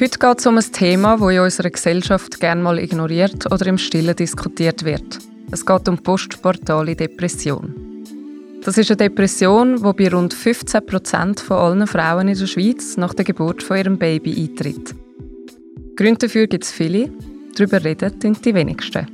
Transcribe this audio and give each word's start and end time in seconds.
Heute 0.00 0.16
geht 0.16 0.38
es 0.38 0.46
um 0.46 0.56
ein 0.56 0.72
Thema, 0.72 1.16
das 1.16 1.28
in 1.28 1.40
unserer 1.40 1.70
Gesellschaft 1.70 2.38
gerne 2.38 2.62
mal 2.62 2.78
ignoriert 2.78 3.50
oder 3.50 3.66
im 3.66 3.78
Stillen 3.78 4.14
diskutiert 4.14 4.84
wird. 4.84 5.18
Es 5.50 5.66
geht 5.66 5.88
um 5.88 5.98
postportale 5.98 6.94
Depression. 6.94 7.74
Das 8.62 8.78
ist 8.78 8.92
eine 8.92 8.96
Depression, 8.96 9.74
die 9.82 9.92
bei 10.04 10.14
rund 10.14 10.34
15 10.34 10.86
Prozent 10.86 11.40
von 11.40 11.56
allen 11.56 11.86
Frauen 11.88 12.28
in 12.28 12.38
der 12.38 12.46
Schweiz 12.46 12.96
nach 12.96 13.12
der 13.12 13.24
Geburt 13.24 13.60
von 13.60 13.76
ihrem 13.76 13.98
Baby 13.98 14.40
eintritt. 14.40 14.94
Gründe 15.96 16.26
dafür 16.26 16.46
gibt 16.46 16.62
es 16.62 16.70
viele, 16.70 17.10
darüber 17.56 17.82
reden 17.82 18.36
die 18.44 18.54
wenigsten. 18.54 19.08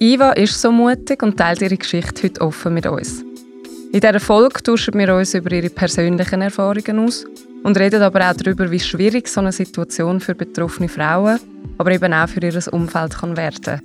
Die 0.00 0.14
Iva 0.14 0.32
ist 0.32 0.60
so 0.60 0.72
mutig 0.72 1.22
und 1.22 1.36
teilt 1.36 1.62
ihre 1.62 1.76
Geschichte 1.76 2.24
heute 2.24 2.40
offen 2.40 2.74
mit 2.74 2.86
uns. 2.86 3.24
In 3.92 4.00
dieser 4.00 4.18
Folge 4.18 4.64
tauschen 4.64 4.98
wir 4.98 5.14
uns 5.14 5.34
über 5.34 5.52
ihre 5.52 5.70
persönlichen 5.70 6.42
Erfahrungen 6.42 6.98
aus 6.98 7.24
und 7.66 7.76
reden 7.78 8.00
aber 8.00 8.30
auch 8.30 8.34
darüber, 8.34 8.70
wie 8.70 8.78
schwierig 8.78 9.26
so 9.26 9.40
eine 9.40 9.50
Situation 9.50 10.20
für 10.20 10.36
betroffene 10.36 10.88
Frauen, 10.88 11.40
aber 11.78 11.90
eben 11.90 12.12
auch 12.12 12.28
für 12.28 12.40
ihr 12.40 12.72
Umfeld 12.72 13.18
kann 13.18 13.36
werden. 13.36 13.80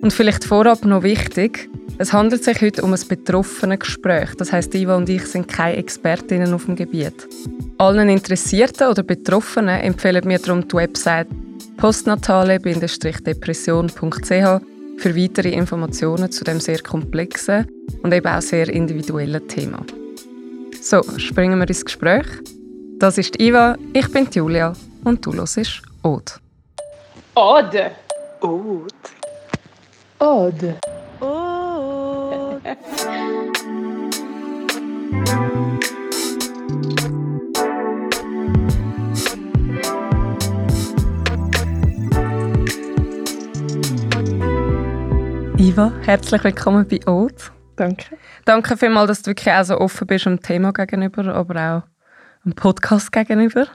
Und 0.00 0.14
vielleicht 0.14 0.44
vorab 0.44 0.86
noch 0.86 1.02
wichtig, 1.02 1.68
es 1.98 2.14
handelt 2.14 2.44
sich 2.44 2.62
heute 2.62 2.82
um 2.82 2.94
ein 2.94 3.00
betroffenes 3.06 3.80
Gespräch. 3.80 4.30
Das 4.38 4.54
heißt, 4.54 4.74
Iva 4.74 4.96
und 4.96 5.10
ich 5.10 5.26
sind 5.26 5.48
keine 5.48 5.76
Expertinnen 5.76 6.54
auf 6.54 6.64
dem 6.64 6.76
Gebiet. 6.76 7.28
Allen 7.76 8.08
Interessierten 8.08 8.88
oder 8.88 9.02
Betroffenen 9.02 9.82
empfehlen 9.82 10.26
wir 10.26 10.38
darum 10.38 10.66
die 10.66 10.74
Website 10.74 11.28
postnatale-depression.ch 11.76 14.62
für 14.96 15.14
weitere 15.14 15.50
Informationen 15.50 16.32
zu 16.32 16.42
dem 16.42 16.58
sehr 16.58 16.78
komplexen 16.78 17.66
und 18.02 18.14
eben 18.14 18.28
auch 18.28 18.40
sehr 18.40 18.66
individuellen 18.70 19.46
Thema. 19.46 19.84
So, 20.80 21.02
springen 21.18 21.58
wir 21.58 21.68
ins 21.68 21.84
Gespräch. 21.84 22.24
Das 22.98 23.18
ist 23.18 23.40
Iva, 23.40 23.76
ich 23.92 24.10
bin 24.12 24.28
Julia 24.30 24.72
und 25.04 25.26
du 25.26 25.32
hörst 25.32 25.82
Ode. 26.02 26.32
Ode. 27.34 27.90
Ode. 28.40 28.86
Ode. 30.20 30.78
Ode. 31.20 32.76
Iva, 45.58 45.92
herzlich 46.02 46.44
willkommen 46.44 46.86
bei 46.88 47.00
Ode. 47.06 47.34
Danke. 47.76 48.16
Danke 48.44 48.76
vielmals, 48.76 49.08
dass 49.08 49.22
du 49.22 49.30
wirklich 49.30 49.52
auch 49.52 49.64
so 49.64 49.78
offen 49.78 50.06
bist 50.06 50.26
dem 50.26 50.40
Thema 50.40 50.72
gegenüber, 50.72 51.34
aber 51.34 51.82
auch 51.84 51.93
dem 52.44 52.54
Podcast 52.54 53.12
gegenüber. 53.12 53.66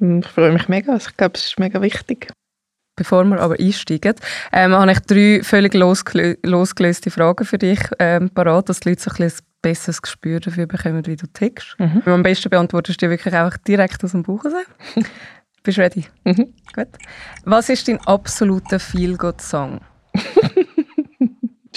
Ich 0.00 0.26
freue 0.26 0.52
mich 0.52 0.68
mega. 0.68 0.96
Ich 0.96 1.16
glaube, 1.16 1.34
es 1.34 1.46
ist 1.46 1.58
mega 1.58 1.80
wichtig. 1.82 2.28
Bevor 2.96 3.24
wir 3.24 3.40
aber 3.40 3.56
einsteigen, 3.58 4.14
ähm, 4.52 4.72
habe 4.72 4.90
ich 4.90 4.98
drei 5.00 5.40
völlig 5.44 5.74
losgelö 5.74 6.34
losgelöste 6.42 7.10
Fragen 7.10 7.44
für 7.44 7.58
dich 7.58 7.78
ähm, 8.00 8.28
parat, 8.30 8.68
dass 8.68 8.80
die 8.80 8.88
Leute 8.88 9.02
so 9.02 9.10
ein, 9.10 9.22
ein 9.22 9.32
besseres 9.62 10.02
Gespür 10.02 10.40
dafür 10.40 10.66
bekommen, 10.66 11.06
wie 11.06 11.16
du 11.16 11.26
tickst. 11.28 11.76
Mhm. 11.78 12.02
Am 12.06 12.22
besten 12.24 12.50
beantwortest 12.50 13.00
du 13.00 13.06
die 13.06 13.10
wirklich 13.10 13.34
auch 13.34 13.56
direkt 13.58 14.02
aus 14.02 14.12
dem 14.12 14.24
Buch 14.24 14.44
raus. 14.44 14.52
Bist 15.62 15.78
du 15.78 15.82
ready? 15.82 16.06
Mhm. 16.24 16.54
Gut. 16.74 16.88
Was 17.44 17.68
ist 17.68 17.86
dein 17.86 18.00
absoluter 18.06 18.80
Feel-Good-Song? 18.80 19.80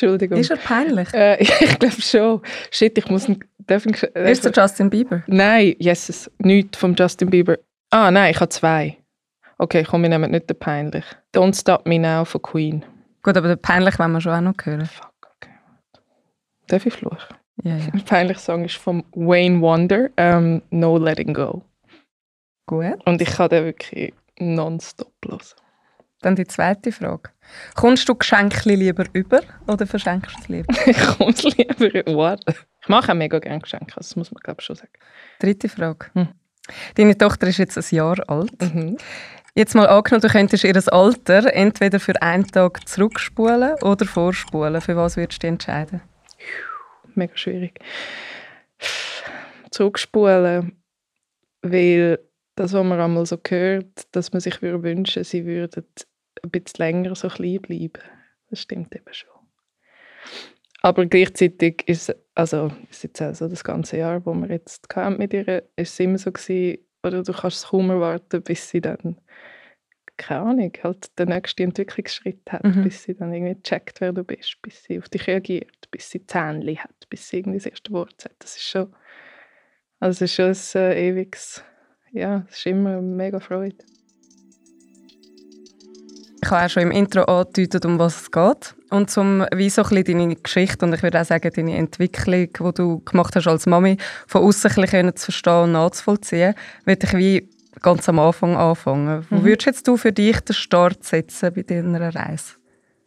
Entschuldigung. 0.01 0.39
Ist 0.39 0.49
er 0.49 0.57
peinlich? 0.57 1.13
Äh, 1.13 1.37
ich 1.41 1.79
glaube 1.79 2.01
schon. 2.01 2.41
Shit, 2.71 2.97
ich 2.97 3.07
muss... 3.09 3.27
Darf 3.59 3.85
ich, 3.85 4.01
Ist 4.03 4.43
der 4.43 4.51
Justin 4.51 4.89
Bieber? 4.89 5.23
Nein, 5.27 5.75
Jesus, 5.77 6.29
nichts 6.39 6.77
vom 6.77 6.95
Justin 6.95 7.29
Bieber. 7.29 7.57
Ah, 7.91 8.09
nein, 8.09 8.31
ich 8.31 8.39
habe 8.39 8.49
zwei. 8.49 8.97
Okay, 9.59 9.83
komm, 9.83 10.01
wir 10.01 10.09
nehmen 10.09 10.31
nicht 10.31 10.49
den 10.49 10.57
peinlich. 10.57 11.05
Don't 11.35 11.59
Stop 11.59 11.85
Me 11.85 11.99
Now 11.99 12.25
von 12.25 12.41
Queen. 12.41 12.83
Gut, 13.21 13.37
aber 13.37 13.49
den 13.49 13.59
peinlich 13.59 13.99
wollen 13.99 14.13
wir 14.13 14.21
schon 14.21 14.33
auch 14.33 14.41
noch 14.41 14.55
hören. 14.63 14.87
Fuck, 14.87 15.11
okay. 15.35 15.51
Darf 16.67 16.85
ich 16.85 16.93
fluchen? 16.93 17.35
Ja, 17.63 17.75
ja. 17.75 17.91
Der 17.93 17.99
peinliche 17.99 18.39
Song 18.39 18.65
ist 18.65 18.77
von 18.77 19.03
Wayne 19.13 19.61
Wonder, 19.61 20.09
ähm, 20.17 20.63
No 20.71 20.97
Letting 20.97 21.35
Go. 21.35 21.61
Gut. 22.65 22.97
Und 23.05 23.21
ich 23.21 23.29
kann 23.29 23.49
den 23.49 23.65
wirklich 23.65 24.13
nonstop 24.39 25.13
hören. 25.27 25.39
Dann 26.21 26.35
die 26.35 26.45
zweite 26.45 26.91
Frage. 26.91 27.31
Kommst 27.75 28.07
du 28.07 28.15
Geschenke 28.15 28.69
lieber 28.69 29.05
über 29.13 29.41
oder 29.67 29.87
verschenkst 29.87 30.35
du 30.35 30.41
es 30.41 30.47
lieber? 30.47 30.73
ich 30.85 30.99
komme 31.17 31.31
es 31.31 31.43
lieber 31.43 32.15
warten. 32.15 32.53
Ich 32.81 32.87
mache 32.87 33.11
auch 33.11 33.15
mega 33.15 33.39
gerne 33.39 33.59
Geschenke, 33.59 33.93
das 33.95 34.15
muss 34.15 34.31
man 34.31 34.41
glaube 34.41 34.61
ich 34.61 34.65
schon 34.65 34.75
sagen. 34.75 34.91
Dritte 35.39 35.67
Frage. 35.67 36.07
Hm. 36.13 36.29
Deine 36.95 37.17
Tochter 37.17 37.47
ist 37.47 37.57
jetzt 37.57 37.77
ein 37.77 37.95
Jahr 37.95 38.17
alt. 38.29 38.61
Mhm. 38.61 38.97
Jetzt 39.55 39.75
mal 39.75 39.87
angenommen, 39.87 40.21
du 40.21 40.29
könntest 40.29 40.63
ihr 40.63 40.93
Alter 40.93 41.53
entweder 41.53 41.99
für 41.99 42.21
einen 42.21 42.47
Tag 42.47 42.87
zurückspulen 42.87 43.73
oder 43.81 44.05
vorspulen. 44.05 44.79
Für 44.79 44.95
was 44.95 45.17
würdest 45.17 45.43
du 45.43 45.47
dich 45.47 45.51
entscheiden? 45.51 46.01
Mega 47.15 47.35
schwierig. 47.35 47.79
Zurückspulen, 49.71 50.81
weil 51.61 52.19
das, 52.55 52.73
was 52.73 52.83
man 52.83 52.99
einmal 52.99 53.25
so 53.25 53.37
hört, 53.45 54.07
dass 54.15 54.31
man 54.31 54.39
sich 54.39 54.61
würde 54.61 54.83
wünschen, 54.83 55.23
sie 55.23 55.45
würden 55.45 55.85
ein 56.43 56.49
bisschen 56.51 56.77
länger 56.85 57.15
so 57.15 57.27
klein 57.27 57.61
bleiben. 57.61 58.01
Das 58.49 58.59
stimmt 58.59 58.95
eben 58.95 59.13
schon. 59.13 59.29
Aber 60.81 61.05
gleichzeitig 61.05 61.83
ist 61.87 62.15
also 62.33 62.71
ist 62.89 63.03
jetzt 63.03 63.21
also 63.21 63.47
das 63.47 63.63
ganze 63.63 63.97
Jahr, 63.97 64.25
wo 64.25 64.33
wir 64.33 64.49
jetzt 64.49 64.87
hatten 64.95 65.17
mit 65.17 65.33
ihr, 65.33 65.63
ist 65.75 65.93
es 65.93 65.99
immer 65.99 66.17
so 66.17 66.31
gewesen, 66.31 66.79
oder 67.03 67.23
du 67.23 67.33
kannst 67.33 67.57
es 67.57 67.67
kaum 67.67 67.89
erwarten, 67.89 68.41
bis 68.41 68.69
sie 68.69 68.81
dann 68.81 69.19
keine 70.17 70.41
Ahnung, 70.41 70.71
halt 70.83 71.17
den 71.17 71.29
nächsten 71.29 71.63
Entwicklungsschritt 71.63 72.51
hat, 72.51 72.63
Mhm. 72.63 72.83
bis 72.83 73.03
sie 73.03 73.15
dann 73.15 73.33
irgendwie 73.33 73.59
checkt, 73.63 74.01
wer 74.01 74.13
du 74.13 74.23
bist, 74.23 74.61
bis 74.61 74.83
sie 74.83 74.99
auf 74.99 75.09
dich 75.09 75.25
reagiert, 75.25 75.89
bis 75.89 76.11
sie 76.11 76.25
Zähnchen 76.27 76.77
hat, 76.77 77.09
bis 77.09 77.27
sie 77.27 77.37
irgendwie 77.37 77.57
das 77.57 77.65
erste 77.65 77.91
Wort 77.91 78.21
sagt. 78.21 78.43
Das 78.43 78.55
ist 78.55 78.63
schon, 78.63 78.93
also 79.99 80.23
es 80.23 80.37
ist 80.37 80.73
schon 80.75 80.81
ein 80.81 80.91
äh, 80.91 81.07
ewiges, 81.09 81.63
ja, 82.11 82.45
es 82.47 82.57
ist 82.57 82.65
immer 82.67 83.01
mega 83.01 83.39
Freude. 83.39 83.83
Ich 86.43 86.49
habe 86.49 86.65
auch 86.65 86.69
schon 86.69 86.83
im 86.83 86.91
Intro 86.91 87.21
angedeutet, 87.23 87.85
um 87.85 87.99
was 87.99 88.21
es 88.23 88.31
geht. 88.31 88.75
Und 88.89 89.09
zum 89.09 89.45
wie 89.55 89.69
so 89.69 89.83
ein 89.83 89.89
bisschen 89.89 90.17
deine 90.19 90.35
Geschichte 90.35 90.85
und 90.85 90.93
ich 90.93 91.03
würde 91.03 91.21
auch 91.21 91.25
sagen, 91.25 91.49
deine 91.55 91.77
Entwicklung, 91.77 92.47
die 92.51 92.73
du 92.73 92.99
gemacht 92.99 93.35
hast 93.35 93.47
als 93.47 93.65
Mami, 93.67 93.97
von 94.27 94.43
außen 94.43 94.71
ein 94.71 94.81
bisschen 94.81 95.15
zu 95.15 95.25
verstehen 95.25 95.63
und 95.63 95.71
nachzuvollziehen, 95.73 96.55
würde 96.85 97.05
ich 97.07 97.13
wie 97.13 97.49
ganz 97.81 98.09
am 98.09 98.19
Anfang 98.19 98.57
anfangen. 98.57 99.25
Wo 99.29 99.35
Mhm. 99.37 99.43
würdest 99.45 99.65
jetzt 99.67 99.87
du 99.87 99.95
für 99.97 100.11
dich 100.11 100.39
den 100.41 100.53
Start 100.53 101.03
setzen 101.03 101.53
bei 101.53 101.61
deiner 101.63 102.13
Reise? 102.13 102.55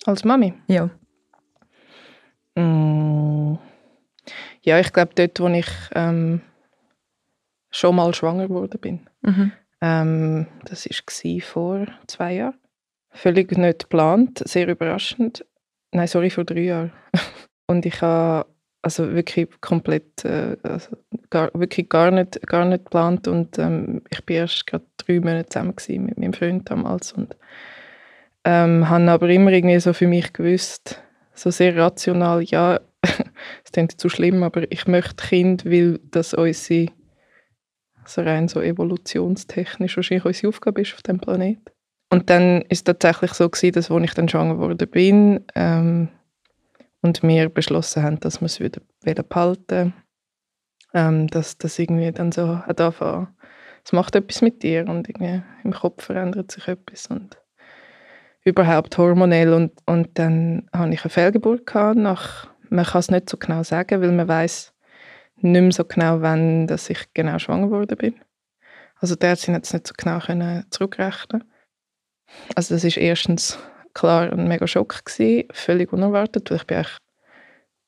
Als 0.06 0.24
Mami? 0.24 0.54
Ja. 0.68 0.88
Mm. 2.56 3.58
Ja, 4.62 4.78
ich 4.78 4.92
glaube 4.92 5.12
dort, 5.14 5.38
wo 5.40 5.48
ich 5.48 5.66
ähm, 5.94 6.40
schon 7.70 7.96
mal 7.96 8.14
schwanger 8.14 8.48
geworden 8.48 8.78
bin. 8.80 9.00
Mhm. 9.22 9.52
Ähm, 9.80 10.46
das 10.64 10.86
war 10.88 11.40
vor 11.42 11.86
zwei 12.06 12.34
Jahren. 12.34 12.54
Völlig 13.14 13.56
nicht 13.56 13.84
geplant, 13.84 14.42
sehr 14.44 14.68
überraschend. 14.68 15.46
Nein, 15.92 16.08
sorry, 16.08 16.30
vor 16.30 16.44
drei 16.44 16.62
Jahren. 16.62 16.92
Und 17.68 17.86
ich 17.86 18.02
habe 18.02 18.46
also 18.82 19.14
wirklich 19.14 19.48
komplett, 19.60 20.24
äh, 20.24 20.56
also 20.62 20.96
gar, 21.30 21.50
wirklich 21.54 21.88
gar 21.88 22.10
nicht, 22.10 22.44
gar 22.46 22.64
nicht 22.64 22.84
geplant. 22.84 23.28
Und 23.28 23.58
ähm, 23.58 24.02
ich 24.10 24.18
war 24.26 24.36
erst 24.36 24.66
gerade 24.66 24.84
drei 24.98 25.20
Monate 25.20 25.48
zusammen 25.48 26.06
mit 26.06 26.18
meinem 26.18 26.32
Freund 26.32 26.68
damals. 26.68 27.12
Und 27.12 27.36
ähm, 28.44 28.88
habe 28.88 29.10
aber 29.10 29.28
immer 29.30 29.52
irgendwie 29.52 29.78
so 29.78 29.92
für 29.92 30.08
mich 30.08 30.32
gewusst, 30.32 31.00
so 31.34 31.50
sehr 31.50 31.76
rational, 31.76 32.42
ja, 32.42 32.80
es 33.64 33.72
klingt 33.72 33.98
zu 33.98 34.08
schlimm, 34.08 34.42
aber 34.42 34.70
ich 34.70 34.86
möchte 34.86 35.14
Kind, 35.28 35.64
weil 35.64 36.00
das 36.10 36.34
unsere, 36.34 36.90
so 38.04 38.22
rein 38.22 38.48
so 38.48 38.60
evolutionstechnisch 38.60 39.96
wahrscheinlich 39.96 40.24
unsere 40.24 40.48
Aufgabe 40.48 40.82
ist 40.82 40.94
auf 40.94 41.02
dem 41.02 41.20
Planeten. 41.20 41.73
Und 42.14 42.30
dann 42.30 42.62
ist 42.62 42.78
es 42.78 42.84
tatsächlich 42.84 43.32
so 43.32 43.48
gewesen, 43.48 43.72
dass, 43.72 43.90
als 43.90 44.04
ich 44.04 44.14
dann 44.14 44.28
schwanger 44.28 44.54
geworden 44.54 44.88
bin 44.88 45.44
ähm, 45.56 46.08
und 47.02 47.24
wir 47.24 47.48
beschlossen 47.48 48.04
haben, 48.04 48.20
dass 48.20 48.40
wir 48.40 48.46
es 48.46 48.60
wieder 48.60 48.80
wollen 49.04 49.28
behalten 49.28 49.94
ähm, 50.94 51.26
dass 51.26 51.58
das 51.58 51.78
irgendwie 51.78 52.12
dann 52.12 52.32
so 52.32 52.58
hat 52.58 52.80
angefangen, 52.80 53.28
es 53.84 53.92
macht 53.92 54.14
etwas 54.14 54.40
mit 54.40 54.62
dir 54.62 54.88
und 54.88 55.08
irgendwie 55.08 55.42
im 55.64 55.72
Kopf 55.72 56.04
verändert 56.04 56.52
sich 56.52 56.68
etwas 56.68 57.08
und 57.08 57.36
überhaupt 58.44 58.96
hormonell 58.96 59.52
und, 59.52 59.72
und 59.86 60.18
dann 60.18 60.68
hatte 60.72 60.94
ich 60.94 61.02
eine 61.02 61.10
Fehlgeburt 61.10 61.66
gehabt 61.66 61.98
nach, 61.98 62.46
man 62.70 62.84
kann 62.84 63.00
es 63.00 63.10
nicht 63.10 63.28
so 63.28 63.36
genau 63.36 63.62
sagen, 63.64 64.00
weil 64.00 64.12
man 64.12 64.28
weiß 64.28 64.72
nicht 65.38 65.60
mehr 65.60 65.72
so 65.72 65.84
genau, 65.84 66.22
wann 66.22 66.68
dass 66.68 66.88
ich 66.88 67.12
genau 67.12 67.38
schwanger 67.38 67.66
geworden 67.66 67.98
bin. 67.98 68.14
Also 69.00 69.16
der 69.16 69.32
hat 69.32 69.38
es 69.38 69.48
nicht 69.48 69.86
so 69.86 69.94
genau 69.96 70.20
können 70.20 70.64
zurückrechnen. 70.70 71.44
Also 72.54 72.74
das 72.74 72.84
ist 72.84 72.96
erstens 72.96 73.58
klar 73.94 74.32
ein 74.32 74.48
mega 74.48 74.66
Schock 74.66 75.04
gewesen, 75.04 75.48
völlig 75.52 75.92
unerwartet, 75.92 76.50
weil 76.50 76.58
ich 76.58 76.66
bin 76.66 76.76
eigentlich 76.78 76.98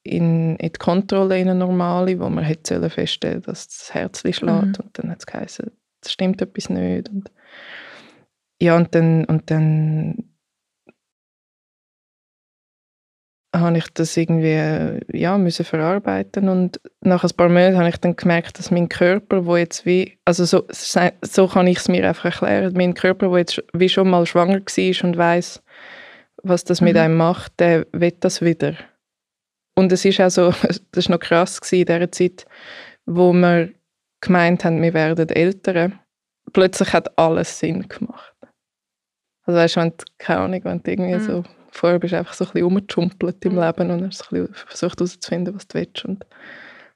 in, 0.05 0.57
in 0.57 0.73
die 0.73 0.79
Kontrolle 0.79 1.39
in 1.39 1.49
eine 1.49 1.59
normale, 1.59 2.19
wo 2.21 2.29
man 2.29 2.45
hätte 2.45 2.89
feststellen, 2.91 3.43
dass 3.43 3.67
das 3.67 3.93
Herz 3.93 4.21
schlägt 4.21 4.43
Mhm. 4.43 4.85
und 4.85 4.91
dann 4.93 5.11
hat 5.11 5.19
es 5.19 5.27
geheißen, 5.27 5.71
es 6.03 6.13
stimmt 6.13 6.41
etwas 6.41 6.69
nicht 6.71 7.09
und 7.09 7.31
ja, 8.61 8.77
und 8.77 8.95
dann, 8.95 9.25
und 9.27 9.51
dann 9.51 10.31
habe 13.61 13.79
ich 13.79 13.89
das 13.95 14.17
irgendwie 14.17 15.01
ja, 15.13 15.39
müssen 15.39 15.65
verarbeiten 15.65 16.49
und 16.49 16.81
nach 17.01 17.25
ein 17.25 17.31
paar 17.37 17.49
Monaten 17.49 17.79
habe 17.79 17.89
ich 17.89 17.97
dann 17.99 18.17
gemerkt, 18.17 18.59
dass 18.59 18.71
mein 18.71 18.89
Körper, 18.89 19.47
wo 19.47 19.57
jetzt 19.57 19.87
wie, 19.87 20.19
also 20.25 20.45
so, 20.45 20.67
so 21.23 21.49
kann 21.49 21.67
ich 21.67 21.79
es 21.79 21.89
mir 21.89 22.07
einfach 22.07 22.27
erklären, 22.27 22.75
mein 22.77 22.95
Körper, 22.95 23.31
wo 23.31 23.37
jetzt 23.37 23.63
wie 23.73 23.89
schon 23.89 24.11
mal 24.11 24.27
schwanger 24.27 24.61
war 24.61 25.05
und 25.05 25.17
weiß, 25.17 25.63
was 26.43 26.65
das 26.65 26.81
mhm. 26.81 26.87
mit 26.87 26.97
einem 26.97 27.17
macht, 27.17 27.59
der 27.59 27.87
will 27.93 28.15
das 28.21 28.43
wieder. 28.43 28.75
Und 29.75 29.93
es 29.93 30.05
ist 30.05 30.21
auch 30.21 30.31
so, 30.31 30.51
das 30.93 31.09
war 31.09 31.17
noch 31.17 31.21
krass 31.21 31.61
gewesen 31.61 31.81
in 31.81 31.87
dieser 31.87 32.13
Zeit, 32.13 32.47
wo 33.05 33.33
wir 33.33 33.71
gemeint 34.21 34.65
haben, 34.65 34.83
wir 34.83 34.95
werden 34.95 35.29
älter. 35.29 35.93
Plötzlich 36.53 36.93
hat 36.93 37.19
alles 37.19 37.59
Sinn 37.59 37.89
gemacht. 37.89 38.35
Also 39.43 39.59
weißt 39.59 39.77
du, 39.77 39.81
wenn 39.81 39.91
du, 39.91 40.05
keine 40.19 40.41
Ahnung, 40.41 40.65
wenn 40.65 40.83
du 40.83 40.91
irgendwie 40.91 41.15
mhm. 41.15 41.21
so 41.21 41.45
vorher 41.77 41.99
bist 41.99 42.13
du 42.13 42.19
einfach 42.19 42.35
so 42.35 42.45
ein 42.45 42.53
bisschen 42.53 42.65
rumgejumpelt 42.65 43.45
im 43.45 43.53
mhm. 43.55 43.61
Leben 43.61 43.91
und 43.91 44.07
hast 44.07 44.23
ein 44.23 44.29
bisschen 44.31 44.55
versucht 44.55 44.99
herauszufinden, 44.99 45.55
was 45.55 45.69
du 45.69 45.79
willst. 45.79 46.05
Und 46.05 46.27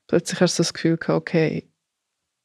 plötzlich 0.06 0.40
hast 0.40 0.58
du 0.58 0.62
das 0.62 0.74
Gefühl 0.74 0.96
gehabt, 0.96 1.20
okay, 1.20 1.68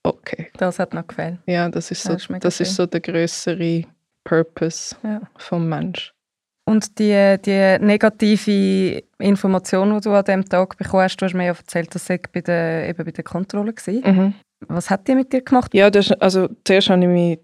okay. 0.04 0.52
Das 0.58 0.80
hat 0.80 0.94
noch 0.94 1.08
gefällt. 1.08 1.40
Ja, 1.46 1.70
das 1.70 1.92
ist, 1.92 2.06
das 2.06 2.24
so, 2.24 2.34
ist 2.34 2.44
das 2.44 2.60
ist 2.60 2.76
so 2.76 2.86
der 2.86 3.02
größere 3.02 3.84
Purpose 4.24 4.96
ja. 5.04 5.22
vom 5.38 5.68
Mensch. 5.70 6.14
Und 6.68 6.98
die, 6.98 7.38
die 7.46 7.78
negative 7.80 9.04
Information, 9.20 9.94
die 9.94 10.02
du 10.02 10.12
an 10.12 10.24
diesem 10.24 10.46
Tag 10.46 10.78
bekommen 10.78 11.04
hast, 11.04 11.18
du 11.18 11.26
hast 11.26 11.36
mir 11.36 11.46
ja 11.46 11.54
erzählt, 11.54 11.94
dass 11.94 12.08
sie 12.08 12.20
bei 12.34 12.42
der, 12.42 12.90
eben 12.90 13.06
bei 13.06 13.12
der 13.12 13.24
Kontrolle 13.24 13.72
war. 13.72 14.14
Mhm. 14.14 14.34
Was 14.68 14.90
hat 14.90 15.08
die 15.08 15.14
mit 15.14 15.32
dir 15.32 15.42
gemacht? 15.42 15.76
Ja, 15.76 15.92
das, 15.92 16.12
also 16.14 16.50
zuerst 16.64 16.90
habe 16.90 17.02
ich 17.04 17.08
mich 17.08 17.40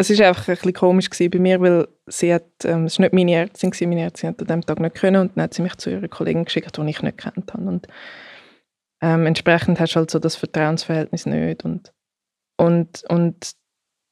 es 0.00 0.18
war 0.18 0.28
einfach 0.28 0.48
ein 0.48 0.54
bisschen 0.54 0.72
komisch 0.72 1.08
bei 1.10 1.38
mir, 1.38 1.60
weil 1.60 1.88
sie 2.06 2.32
hat, 2.32 2.44
ähm, 2.64 2.84
es 2.84 2.98
war 2.98 3.04
nicht 3.04 3.12
meine 3.12 3.34
Ärztin, 3.34 3.72
meine 3.88 4.02
Ärztin 4.02 4.30
hat 4.30 4.40
an 4.40 4.46
diesem 4.46 4.66
Tag 4.66 4.80
nicht 4.80 4.94
können 4.96 5.20
und 5.20 5.36
dann 5.36 5.44
hat 5.44 5.54
sie 5.54 5.62
mich 5.62 5.76
zu 5.76 5.90
ihrer 5.90 6.08
Kollegin 6.08 6.44
geschickt, 6.44 6.76
die 6.76 6.88
ich 6.88 7.02
nicht 7.02 7.18
kennt 7.18 7.52
habe. 7.52 7.64
Und 7.64 7.86
ähm, 9.02 9.26
entsprechend 9.26 9.80
hast 9.80 9.94
du 9.94 9.96
halt 9.96 10.10
so 10.10 10.18
das 10.18 10.36
Vertrauensverhältnis 10.36 11.26
nicht 11.26 11.64
und, 11.64 11.92
und, 12.56 13.04
und 13.08 13.52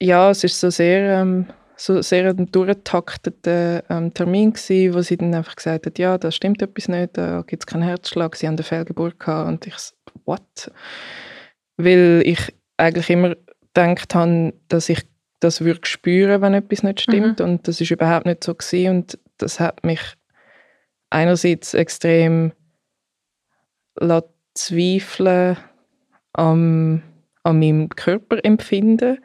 ja, 0.00 0.30
es 0.30 0.44
ist 0.44 0.60
so 0.60 0.70
sehr, 0.70 1.20
ähm, 1.20 1.46
so 1.76 2.02
sehr 2.02 2.28
ein 2.28 2.50
durchgetakteter 2.50 3.84
ähm, 3.90 4.14
Termin 4.14 4.52
gewesen, 4.52 4.94
wo 4.94 5.02
sie 5.02 5.16
dann 5.16 5.34
einfach 5.34 5.56
gesagt 5.56 5.86
hat, 5.86 5.98
ja, 5.98 6.18
da 6.18 6.30
stimmt 6.30 6.62
etwas 6.62 6.88
nicht, 6.88 7.16
da 7.16 7.42
gibt 7.46 7.62
es 7.62 7.66
keinen 7.66 7.82
Herzschlag, 7.82 8.36
sie 8.36 8.46
haben 8.46 8.54
eine 8.54 8.62
Fehlgeburt 8.62 9.18
gehabt 9.18 9.48
und 9.48 9.66
ich 9.66 9.76
so, 9.76 9.94
what? 10.24 10.72
Weil 11.76 12.22
ich 12.24 12.54
eigentlich 12.76 13.10
immer 13.10 13.36
gedacht 13.74 14.14
habe, 14.14 14.54
dass 14.68 14.88
ich 14.88 15.02
das 15.40 15.60
würde 15.60 15.80
spüren, 15.84 16.42
wenn 16.42 16.54
etwas 16.54 16.82
nicht 16.82 17.00
stimmt. 17.00 17.40
Mhm. 17.40 17.44
Und 17.46 17.68
das 17.68 17.80
ist 17.80 17.90
überhaupt 17.90 18.26
nicht 18.26 18.44
so 18.44 18.54
gewesen. 18.54 18.96
Und 18.96 19.18
das 19.38 19.60
hat 19.60 19.84
mich 19.84 20.00
einerseits 21.10 21.74
extrem 21.74 22.52
zweifeln 24.54 25.56
am, 26.32 27.02
an 27.42 27.58
meinem 27.58 27.88
Körperempfinden 27.88 29.18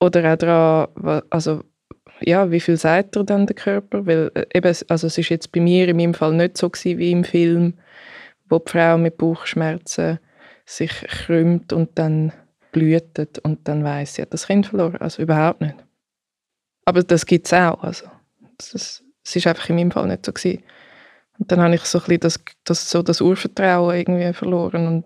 oder 0.00 0.32
auch 0.32 0.36
daran, 0.36 1.22
also 1.30 1.62
ja, 2.20 2.50
wie 2.50 2.60
viel 2.60 2.76
sagt 2.76 3.16
er 3.16 3.24
dann 3.24 3.46
der 3.46 3.56
Körper? 3.56 4.06
Weil 4.06 4.30
äh, 4.34 4.46
eben, 4.54 4.74
also 4.88 5.06
es 5.06 5.18
ist 5.18 5.28
jetzt 5.28 5.52
bei 5.52 5.60
mir 5.60 5.88
in 5.88 5.96
meinem 5.96 6.14
Fall 6.14 6.34
nicht 6.34 6.56
so 6.56 6.70
gewesen 6.70 6.98
wie 6.98 7.10
im 7.10 7.24
Film, 7.24 7.74
wo 8.48 8.58
die 8.58 8.70
Frau 8.70 8.98
mit 8.98 9.18
Bauchschmerzen 9.18 10.18
sich 10.64 10.90
krümmt 10.90 11.72
und 11.72 11.98
dann 11.98 12.32
blühtet 12.74 13.38
und 13.38 13.66
dann 13.68 13.82
weiß 13.82 14.14
sie, 14.14 14.22
hat 14.22 14.34
das 14.34 14.48
Kind 14.48 14.66
verloren. 14.66 14.96
Also 15.00 15.22
überhaupt 15.22 15.62
nicht. 15.62 15.76
Aber 16.84 17.02
das 17.02 17.24
gibt 17.24 17.46
es 17.46 17.54
auch. 17.54 17.82
Also, 17.82 18.06
das, 18.58 19.02
das 19.22 19.36
ist 19.36 19.46
einfach 19.46 19.70
in 19.70 19.76
meinem 19.76 19.90
Fall 19.90 20.06
nicht 20.06 20.26
so 20.26 20.32
gewesen. 20.32 20.62
Und 21.38 21.50
dann 21.50 21.60
habe 21.60 21.74
ich 21.74 21.82
so 21.82 21.98
ein 21.98 22.04
bisschen 22.04 22.20
das, 22.20 22.44
das, 22.64 22.90
so 22.90 23.02
das 23.02 23.20
Urvertrauen 23.20 23.96
irgendwie 23.96 24.32
verloren. 24.34 24.86
Und 24.86 25.04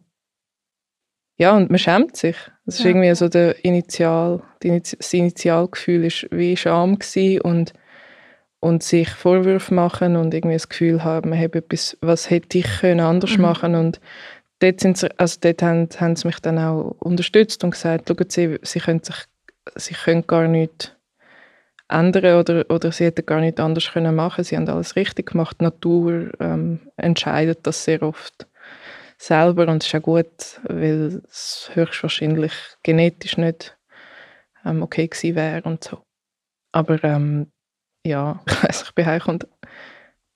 ja, 1.37 1.57
und 1.57 1.71
man 1.71 1.79
schämt 1.79 2.17
sich. 2.17 2.37
Das 2.67 2.81
ist 2.81 2.85
irgendwie 2.85 3.15
so 3.15 3.29
der 3.29 3.65
Initial, 3.65 4.43
das 4.61 5.13
Initialgefühl 5.13 6.05
ist 6.05 6.27
wie 6.31 6.57
Scham 6.57 6.99
gewesen 6.99 7.41
und, 7.43 7.73
und 8.61 8.83
sich 8.83 9.09
Vorwürfe 9.11 9.73
machen 9.73 10.17
und 10.17 10.35
irgendwie 10.35 10.57
das 10.57 10.69
Gefühl 10.69 11.05
haben, 11.05 11.31
man 11.31 11.39
hätte 11.39 11.59
etwas, 11.59 11.97
was 12.01 12.29
hätte 12.29 12.59
ich 12.59 12.81
können 12.81 13.01
anders 13.01 13.37
mhm. 13.37 13.43
machen 13.43 13.75
und 13.77 14.01
dort, 14.61 14.81
sind 14.81 14.99
sie, 14.99 15.09
also 15.19 15.39
dort 15.41 15.63
haben, 15.63 15.89
haben 15.99 16.17
sie 16.17 16.27
mich 16.27 16.41
dann 16.41 16.59
auch 16.59 16.97
unterstützt 17.01 17.65
und 17.65 17.71
gesagt, 17.71 18.09
schauen 18.09 18.31
Sie, 18.31 18.59
Sie 18.63 18.81
können, 18.81 19.03
sich, 19.03 19.17
sie 19.77 19.95
können 19.95 20.27
gar 20.27 20.49
nichts 20.49 20.93
ändern 21.89 22.39
oder, 22.41 22.65
oder 22.69 22.93
sie 22.93 23.05
hätten 23.05 23.25
gar 23.25 23.41
nicht 23.41 23.61
anders 23.61 23.91
können 23.91 24.15
machen 24.15 24.45
Sie 24.45 24.57
haben 24.57 24.69
alles 24.69 24.97
richtig 24.97 25.31
gemacht. 25.31 25.57
Die 25.61 25.65
Natur 25.65 26.31
ähm, 26.41 26.81
entscheidet 26.97 27.67
das 27.67 27.85
sehr 27.85 28.03
oft 28.03 28.47
selber 29.17 29.69
und 29.69 29.83
das 29.83 29.89
ist 29.89 29.95
auch 29.95 30.03
gut, 30.03 30.61
weil 30.65 31.23
es 31.29 31.71
höchstwahrscheinlich 31.73 32.53
genetisch 32.83 33.37
nicht 33.37 33.77
ähm, 34.65 34.83
okay 34.83 35.09
gewesen 35.09 35.35
wäre 35.35 35.63
und 35.63 35.83
so. 35.83 36.03
Aber 36.73 37.03
ähm, 37.03 37.51
ja, 38.07 38.41
ich 38.47 38.63
weiss, 38.63 38.83
ich 38.87 38.95
bin 38.95 39.07
heimgekommen 39.07 39.41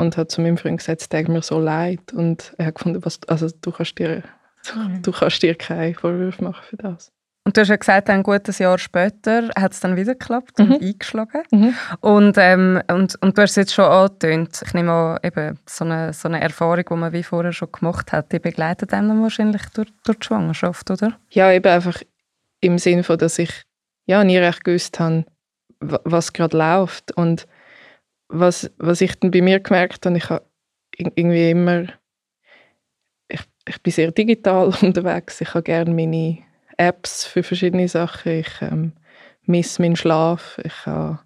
hat 0.00 0.30
zu 0.30 0.40
meinem 0.40 0.56
Freund 0.56 0.78
gesagt, 0.78 1.00
es 1.00 1.08
tut 1.08 1.28
mir 1.28 1.42
so 1.42 1.58
leid. 1.58 2.12
Und 2.12 2.54
er 2.58 2.66
hat 2.66 2.74
gefunden, 2.76 3.04
was, 3.04 3.20
also 3.28 3.48
du 3.60 3.70
kannst 3.70 3.98
dir, 3.98 4.22
mhm. 4.74 5.02
du 5.02 5.12
kannst 5.12 5.42
dir 5.42 5.54
keine 5.54 5.94
Vorwürfe 5.94 6.42
machen 6.42 6.64
für 6.68 6.76
das. 6.76 7.12
Und 7.44 7.56
du 7.56 7.60
hast 7.60 7.68
ja 7.68 7.76
gesagt, 7.76 8.08
ein 8.08 8.22
gutes 8.22 8.58
Jahr 8.58 8.78
später 8.78 9.50
hat 9.56 9.72
es 9.72 9.80
dann 9.80 9.96
wieder 9.96 10.14
geklappt 10.14 10.58
mhm. 10.58 10.72
und 10.74 10.82
eingeschlagen. 10.82 11.42
Mhm. 11.50 11.74
Und, 12.00 12.36
ähm, 12.38 12.80
und, 12.88 13.20
und 13.20 13.36
du 13.36 13.42
hast 13.42 13.50
es 13.50 13.56
jetzt 13.56 13.74
schon 13.74 13.84
angetönt. 13.84 14.62
Ich 14.64 14.74
nehme 14.74 14.92
an, 14.92 15.18
eben 15.24 15.58
so 15.66 15.84
eine, 15.84 16.12
so 16.12 16.28
eine 16.28 16.40
Erfahrung, 16.40 16.84
die 16.88 16.94
man 16.94 17.12
wie 17.12 17.24
vorher 17.24 17.52
schon 17.52 17.72
gemacht 17.72 18.12
hat, 18.12 18.32
die 18.32 18.38
begleitet 18.38 18.92
einem 18.92 19.08
dann 19.08 19.22
wahrscheinlich 19.22 19.62
durch, 19.74 19.88
durch 20.04 20.18
die 20.20 20.26
Schwangerschaft, 20.26 20.90
oder? 20.92 21.18
Ja, 21.30 21.50
eben 21.50 21.66
einfach 21.66 22.00
im 22.60 22.78
Sinne 22.78 23.02
von, 23.02 23.18
dass 23.18 23.40
ich 23.40 23.64
ja 24.06 24.22
nie 24.22 24.38
recht 24.38 24.62
gewusst 24.62 25.00
habe, 25.00 25.24
was 25.80 26.32
gerade 26.32 26.56
läuft. 26.56 27.10
Und 27.16 27.48
was, 28.32 28.70
was 28.78 29.00
ich 29.00 29.18
dann 29.18 29.30
bei 29.30 29.42
mir 29.42 29.60
gemerkt 29.60 30.04
habe, 30.06 30.16
ich 30.16 30.28
habe 30.30 30.44
irgendwie 30.96 31.50
immer, 31.50 31.84
ich, 33.28 33.40
ich 33.68 33.82
bin 33.82 33.92
sehr 33.92 34.10
digital 34.10 34.72
unterwegs, 34.82 35.40
ich 35.40 35.54
habe 35.54 35.62
gerne 35.62 35.94
meine 35.94 36.38
Apps 36.76 37.24
für 37.24 37.42
verschiedene 37.42 37.86
Sachen, 37.88 38.32
ich 38.32 38.50
ähm, 38.62 38.92
misse 39.44 39.82
meinen 39.82 39.96
Schlaf, 39.96 40.58
ich 40.64 40.86
habe 40.86 41.20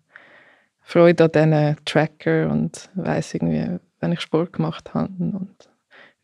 Freude 0.83 1.25
an 1.25 1.33
diesen 1.33 1.85
Tracker 1.85 2.51
und 2.51 2.91
weiß 2.95 3.35
irgendwie, 3.35 3.79
wenn 4.01 4.13
ich 4.13 4.21
Sport 4.21 4.53
gemacht 4.53 4.93
habe 4.95 5.13
und 5.19 5.69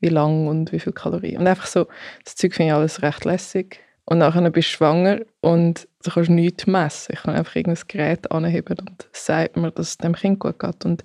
wie 0.01 0.09
lang 0.09 0.49
und 0.49 0.73
wie 0.73 0.81
viele 0.81 0.95
Kalorien. 0.95 1.39
Und 1.39 1.47
einfach 1.47 1.67
so, 1.67 1.87
das 2.25 2.35
Zeug 2.35 2.55
finde 2.55 2.71
ich 2.71 2.75
alles 2.75 3.03
recht 3.03 3.25
lässig. 3.25 3.81
Und 4.05 4.19
nachher 4.19 4.51
bist 4.51 4.69
du 4.69 4.73
schwanger 4.77 5.21
und 5.41 5.89
du 6.05 6.11
kannst 6.11 6.31
nichts 6.31 6.67
messen. 6.67 7.15
Ich 7.15 7.23
kann 7.23 7.35
einfach 7.35 7.57
irgendein 7.57 7.85
Gerät 7.87 8.31
anheben 8.31 8.79
und 8.81 9.09
sagt 9.13 9.57
mir, 9.57 9.71
dass 9.71 9.89
es 9.89 9.99
dem 9.99 10.15
Kind 10.15 10.41
gut 10.41 10.59
geht. 10.59 10.85
Und 10.85 11.05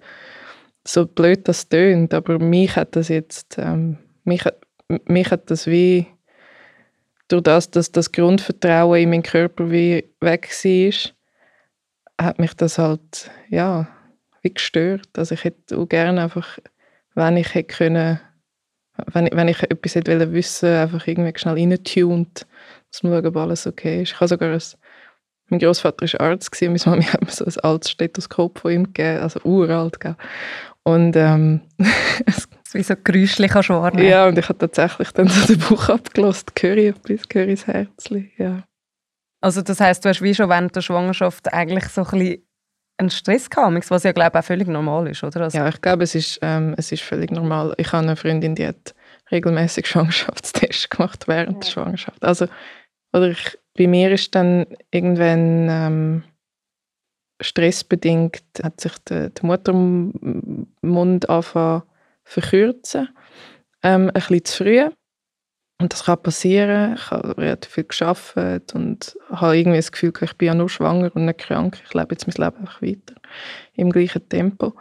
so 0.83 1.05
blöd 1.05 1.47
das 1.47 1.69
tönt, 1.69 2.13
aber 2.13 2.39
mich 2.39 2.75
hat 2.75 2.95
das 2.95 3.09
jetzt, 3.09 3.57
ähm, 3.57 3.97
mich, 4.23 4.43
mich 5.05 5.29
hat 5.31 5.51
das 5.51 5.67
wie, 5.67 6.07
durch 7.27 7.43
das, 7.43 7.69
dass 7.69 7.91
das 7.91 8.11
Grundvertrauen 8.11 9.01
in 9.01 9.09
meinen 9.09 9.23
Körper 9.23 9.69
wie 9.69 10.09
weg 10.21 10.49
war, 10.49 12.25
hat 12.25 12.39
mich 12.39 12.53
das 12.55 12.77
halt, 12.77 13.29
ja, 13.49 13.87
wie 14.41 14.53
gestört. 14.53 15.09
Also 15.17 15.35
ich 15.35 15.43
hätte 15.43 15.77
auch 15.77 15.87
gerne 15.87 16.23
einfach, 16.23 16.57
wenn 17.15 17.37
ich 17.37 17.53
hätte 17.53 17.75
können, 17.75 18.19
wenn, 19.13 19.29
wenn 19.31 19.47
ich 19.47 19.63
etwas 19.63 19.95
hätte 19.95 20.33
wissen 20.33 20.69
einfach 20.69 21.07
irgendwie 21.07 21.37
schnell 21.37 21.55
reintuned 21.55 22.45
dass 22.91 23.03
wir 23.03 23.11
schauen, 23.11 23.25
ob 23.25 23.37
alles 23.37 23.67
okay 23.67 24.01
ist. 24.01 24.13
Ich 24.13 24.15
habe 24.15 24.27
sogar 24.27 24.53
ein, 24.53 24.61
mein 25.49 25.59
Großvater 25.59 26.05
war 26.13 26.21
Arzt 26.27 26.51
gewesen, 26.51 26.73
meine 26.73 26.97
Mami 26.97 27.03
hat 27.03 27.21
mir 27.21 27.31
so 27.31 27.45
ein 27.45 27.59
altes 27.63 27.91
Stethoskop 27.91 28.59
von 28.59 28.71
ihm 28.71 28.83
gegeben, 28.85 29.21
also 29.21 29.39
uralt, 29.43 29.99
gell. 29.99 30.15
Und 30.83 31.15
ähm, 31.15 31.61
wie 32.71 32.83
so 32.83 32.95
geräuschlich 33.03 33.51
kannst 33.51 33.69
wahrnehmen. 33.69 34.07
Ja, 34.07 34.27
und 34.27 34.37
ich 34.37 34.47
habe 34.47 34.57
tatsächlich 34.57 35.11
dann 35.11 35.27
so 35.27 35.53
den 35.53 35.59
Buch 35.59 35.89
abgelost, 35.89 36.51
höre 36.59 36.77
ich 36.77 36.95
etwas, 36.95 37.25
höre 37.31 37.47
ich 37.47 37.59
das 37.59 37.67
Herzchen, 37.67 38.31
ja. 38.37 38.63
Also 39.41 39.61
das 39.61 39.79
heißt, 39.79 40.03
du 40.03 40.09
hast 40.09 40.21
wie 40.21 40.33
schon 40.33 40.49
während 40.49 40.75
der 40.75 40.81
Schwangerschaft 40.81 41.53
eigentlich 41.53 41.85
so 41.89 42.01
ein 42.01 42.19
bisschen 42.19 42.46
einen 42.97 43.09
Stress 43.09 43.49
gehabt, 43.49 43.91
was 43.91 44.03
ja 44.03 44.11
glaube 44.11 44.31
ich 44.37 44.39
auch 44.39 44.45
völlig 44.45 44.67
normal 44.67 45.07
ist, 45.07 45.23
oder? 45.23 45.41
Also 45.41 45.57
ja, 45.57 45.67
ich 45.69 45.81
glaube, 45.81 46.03
es 46.03 46.15
ist, 46.15 46.39
ähm, 46.41 46.73
es 46.77 46.91
ist 46.91 47.03
völlig 47.03 47.31
normal. 47.31 47.73
Ich 47.77 47.91
habe 47.91 48.03
eine 48.03 48.15
Freundin, 48.15 48.55
die 48.55 48.67
hat 48.67 48.95
regelmäßig 49.31 49.87
Schwangerschaftstests 49.87 50.89
gemacht 50.89 51.27
während 51.27 51.53
ja. 51.53 51.59
der 51.59 51.69
Schwangerschaft. 51.69 52.23
Also, 52.23 52.47
oder 53.13 53.29
ich, 53.29 53.57
bei 53.77 53.87
mir 53.87 54.11
ist 54.11 54.33
dann 54.33 54.65
irgendwann 54.91 55.67
ähm, 55.69 56.23
stressbedingt 57.41 58.43
hat 58.63 58.81
sich 58.81 58.97
der, 59.09 59.29
der 59.29 59.45
Muttermund 59.45 61.29
angefangen 61.29 61.83
verkürzen, 62.23 63.09
ähm, 63.83 64.07
ein 64.07 64.13
bisschen 64.13 64.45
zu 64.45 64.63
früh. 64.63 64.89
Und 65.79 65.93
das 65.93 66.05
kann 66.05 66.21
passieren. 66.21 66.95
Ich 66.95 67.11
habe 67.11 67.37
relativ 67.37 67.71
viel 67.71 67.83
geschafft 67.83 68.35
und 68.73 69.15
habe 69.29 69.57
irgendwie 69.57 69.77
das 69.77 69.91
Gefühl, 69.91 70.11
ich 70.21 70.33
bin 70.35 70.47
ja 70.47 70.53
nur 70.55 70.69
schwanger 70.69 71.15
und 71.15 71.25
nicht 71.25 71.39
krank. 71.39 71.79
Ich 71.85 71.93
lebe 71.93 72.07
jetzt 72.11 72.27
mein 72.27 72.45
Leben 72.45 72.61
einfach 72.61 72.81
weiter 72.81 73.15
im 73.75 73.91
gleichen 73.91 74.27
Tempo. 74.27 74.73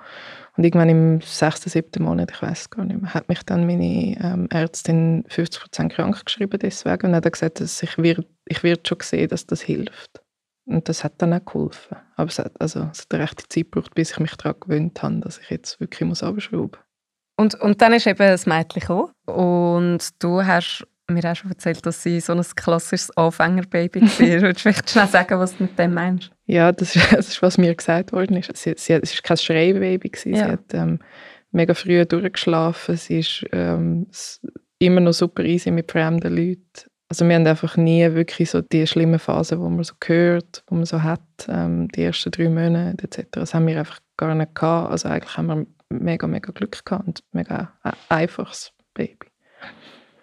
Und 0.56 0.64
irgendwann 0.64 0.88
im 0.88 1.20
sechsten, 1.20 1.68
siebten 1.68 2.02
Monat, 2.02 2.30
ich 2.30 2.40
weiß 2.40 2.70
gar 2.70 2.86
nicht 2.86 3.00
mehr, 3.00 3.12
hat 3.12 3.28
mich 3.28 3.42
dann 3.42 3.66
meine 3.66 4.16
ähm, 4.22 4.48
Ärztin 4.50 5.24
50% 5.28 5.90
krank 5.90 6.24
geschrieben 6.24 6.58
deswegen 6.58 7.08
und 7.08 7.14
hat 7.14 7.30
gesagt, 7.30 7.60
dass 7.60 7.82
ich 7.82 7.98
wird, 7.98 8.26
ich 8.46 8.62
wird 8.62 8.88
schon 8.88 8.98
sehen, 9.02 9.28
dass 9.28 9.46
das 9.46 9.60
hilft. 9.60 10.22
Und 10.64 10.88
das 10.88 11.04
hat 11.04 11.14
dann 11.18 11.34
auch 11.34 11.44
geholfen. 11.44 11.98
Aber 12.16 12.28
es 12.28 12.38
hat, 12.38 12.58
also, 12.58 12.88
es 12.90 13.02
hat 13.02 13.14
eine 13.14 13.22
rechte 13.24 13.44
Zeit 13.48 13.70
gebraucht, 13.70 13.94
bis 13.94 14.12
ich 14.12 14.18
mich 14.18 14.34
daran 14.34 14.58
gewöhnt 14.58 15.02
habe, 15.02 15.20
dass 15.20 15.38
ich 15.38 15.50
jetzt 15.50 15.78
wirklich 15.78 16.08
muss 16.08 16.22
abschrauben 16.22 16.70
muss. 16.70 16.85
Und, 17.36 17.54
und 17.54 17.82
dann 17.82 17.92
ist 17.92 18.06
eben 18.06 18.18
das 18.18 18.46
Mädchen 18.46 18.80
gekommen. 18.80 19.12
Und 19.26 20.22
du 20.22 20.44
hast 20.44 20.86
mir 21.08 21.30
auch 21.30 21.36
schon 21.36 21.50
erzählt, 21.50 21.84
dass 21.86 22.02
sie 22.02 22.20
so 22.20 22.32
ein 22.32 22.42
klassisches 22.56 23.16
Anfängerbaby 23.16 24.00
war. 24.02 24.18
Würdest 24.18 24.56
du 24.58 24.60
vielleicht 24.60 24.90
schnell 24.90 25.06
sagen, 25.06 25.38
was 25.38 25.56
du 25.56 25.64
mit 25.64 25.78
dem 25.78 25.94
meinst? 25.94 26.30
Ja, 26.46 26.72
das 26.72 26.96
ist, 26.96 27.12
das 27.16 27.28
ist 27.28 27.42
was 27.42 27.58
mir 27.58 27.74
gesagt 27.74 28.12
worden 28.12 28.36
ist. 28.36 28.56
Sie, 28.56 28.74
sie, 28.76 28.94
es 28.94 29.14
war 29.14 29.22
kein 29.22 29.36
Schreibaby. 29.36 30.10
Ja. 30.12 30.18
Sie 30.20 30.44
hat 30.44 30.74
ähm, 30.74 30.98
mega 31.52 31.74
früh 31.74 32.04
durchgeschlafen. 32.04 32.96
Sie 32.96 33.20
ist 33.20 33.44
ähm, 33.52 34.06
immer 34.78 35.00
noch 35.00 35.12
super 35.12 35.44
easy 35.44 35.70
mit 35.70 35.92
fremden 35.92 36.34
Leuten. 36.34 36.62
Also 37.08 37.28
wir 37.28 37.36
haben 37.36 37.46
einfach 37.46 37.76
nie 37.76 38.02
wirklich 38.14 38.50
so 38.50 38.62
die 38.62 38.84
schlimmen 38.86 39.20
Phasen, 39.20 39.60
wo 39.60 39.68
man 39.68 39.84
so 39.84 39.94
hört, 40.04 40.64
wo 40.66 40.74
man 40.74 40.86
so 40.86 41.04
hat, 41.04 41.20
ähm, 41.48 41.86
die 41.88 42.02
ersten 42.02 42.32
drei 42.32 42.48
Monate 42.48 43.04
etc. 43.04 43.28
Das 43.30 43.54
haben 43.54 43.68
wir 43.68 43.78
einfach 43.78 44.00
gar 44.16 44.34
nicht 44.34 44.56
gehabt. 44.56 44.90
Also 44.90 45.08
eigentlich 45.08 45.36
haben 45.36 45.46
wir 45.46 45.66
mega, 45.90 46.26
mega 46.26 46.52
Glück 46.52 46.84
gehabt 46.84 47.06
und 47.06 47.24
mega 47.32 47.72
einfaches 48.08 48.72
Baby. 48.94 49.30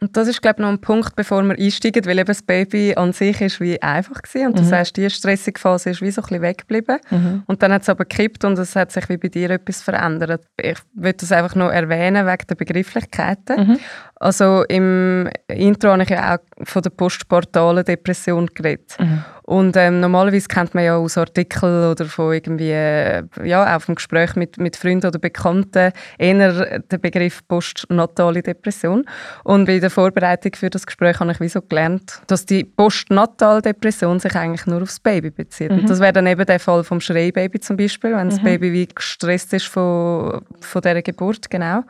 Und 0.03 0.17
das 0.17 0.27
ist, 0.27 0.41
glaube 0.41 0.57
ich, 0.57 0.61
noch 0.63 0.69
ein 0.69 0.81
Punkt, 0.81 1.15
bevor 1.15 1.41
wir 1.43 1.57
einsteigen, 1.57 2.05
weil 2.05 2.19
eben 2.19 2.27
das 2.27 2.41
Baby 2.41 2.93
an 2.93 3.13
sich 3.13 3.39
ist 3.39 3.61
wie 3.61 3.81
einfach 3.81 4.21
war. 4.33 4.47
Und 4.47 4.55
mhm. 4.55 4.59
du 4.59 4.65
sagst, 4.65 4.97
die 4.97 5.09
stressige 5.09 5.57
Phase 5.57 5.91
ist 5.91 6.01
wie 6.01 6.11
so 6.11 6.21
ein 6.21 6.27
bisschen 6.27 6.41
weggeblieben. 6.41 6.97
Mhm. 7.09 7.43
Und 7.47 7.63
dann 7.63 7.71
hat 7.71 7.83
es 7.83 7.89
aber 7.89 8.03
gekippt 8.03 8.43
und 8.43 8.59
es 8.59 8.75
hat 8.75 8.91
sich 8.91 9.07
wie 9.07 9.15
bei 9.15 9.29
dir 9.29 9.49
etwas 9.49 9.81
verändert. 9.81 10.43
Ich 10.59 10.77
würde 10.93 11.19
das 11.19 11.31
einfach 11.31 11.55
noch 11.55 11.71
erwähnen, 11.71 12.27
wegen 12.27 12.47
der 12.49 12.55
Begrifflichkeiten. 12.55 13.67
Mhm. 13.67 13.79
Also 14.23 14.63
im 14.69 15.29
Intro 15.49 15.89
habe 15.89 16.03
ich 16.03 16.09
ja 16.09 16.35
auch 16.35 16.65
von 16.65 16.81
der 16.81 16.91
postportalen 16.91 17.83
Depression 17.83 18.47
geredet. 18.47 18.95
Mhm. 18.97 19.25
Und 19.41 19.75
ähm, 19.75 19.99
normalerweise 19.99 20.47
kennt 20.47 20.73
man 20.73 20.85
ja 20.85 20.95
aus 20.95 21.17
Artikeln 21.17 21.91
oder 21.91 22.05
von 22.05 22.31
irgendwie, 22.31 22.71
äh, 22.71 23.23
ja, 23.43 23.75
auch 23.75 23.81
vom 23.81 23.95
Gespräch 23.95 24.37
mit, 24.37 24.57
mit 24.57 24.77
Freunden 24.77 25.07
oder 25.07 25.19
Bekannten 25.19 25.91
eher 26.17 26.79
den 26.79 27.01
Begriff 27.01 27.45
postnatale 27.49 28.41
Depression. 28.41 29.03
Und 29.43 29.65
bei 29.65 29.79
der 29.79 29.89
Vorbereitung 29.89 30.53
für 30.55 30.69
das 30.69 30.85
Gespräch 30.85 31.19
habe 31.19 31.33
ich 31.33 31.41
wie 31.41 31.49
so 31.49 31.61
gelernt, 31.61 32.21
dass 32.27 32.45
die 32.45 32.63
postnatale 32.63 33.61
Depression 33.61 34.21
sich 34.21 34.33
eigentlich 34.37 34.65
nur 34.67 34.83
aufs 34.83 35.01
Baby 35.01 35.31
bezieht. 35.31 35.71
Mhm. 35.71 35.79
Und 35.79 35.89
das 35.89 35.99
wäre 35.99 36.13
dann 36.13 36.27
eben 36.27 36.45
der 36.45 36.61
Fall 36.61 36.85
vom 36.85 37.01
Schreibaby 37.01 37.59
zum 37.59 37.75
Beispiel, 37.75 38.15
wenn 38.15 38.27
mhm. 38.27 38.31
das 38.31 38.41
Baby 38.41 38.71
wie 38.71 38.87
gestresst 38.87 39.51
ist 39.51 39.65
von, 39.65 40.45
von 40.61 40.81
dieser 40.81 41.01
Geburt, 41.01 41.49
genau. 41.49 41.83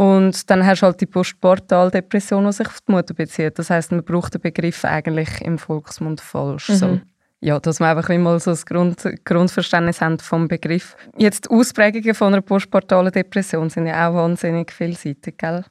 Und 0.00 0.48
dann 0.48 0.64
hast 0.64 0.80
du 0.80 0.86
halt 0.86 0.98
die 1.02 1.06
Postportaldepression, 1.06 2.46
die 2.46 2.52
sich 2.52 2.66
auf 2.66 2.78
die 2.88 2.92
Mutter 2.92 3.12
bezieht. 3.12 3.58
Das 3.58 3.68
heißt, 3.68 3.92
man 3.92 4.02
braucht 4.02 4.32
den 4.32 4.40
Begriff 4.40 4.82
eigentlich 4.86 5.42
im 5.42 5.58
Volksmund 5.58 6.22
falsch. 6.22 6.70
Mhm. 6.70 6.74
So. 6.74 7.00
Ja, 7.40 7.60
dass 7.60 7.80
wir 7.80 7.88
einfach 7.88 8.08
mal 8.16 8.40
so 8.40 8.52
das 8.52 8.64
Grund, 8.64 9.06
Grundverständnis 9.26 10.00
haben 10.00 10.18
vom 10.18 10.48
Begriff. 10.48 10.96
Jetzt 11.18 11.44
die 11.44 11.54
Ausprägungen 11.54 12.14
von 12.14 12.32
einer 12.32 12.40
postportalen 12.40 13.12
Depression 13.12 13.68
sind 13.68 13.88
ja 13.88 14.08
auch 14.08 14.14
wahnsinnig 14.14 14.72
vielseitig, 14.72 15.36
gell? 15.36 15.66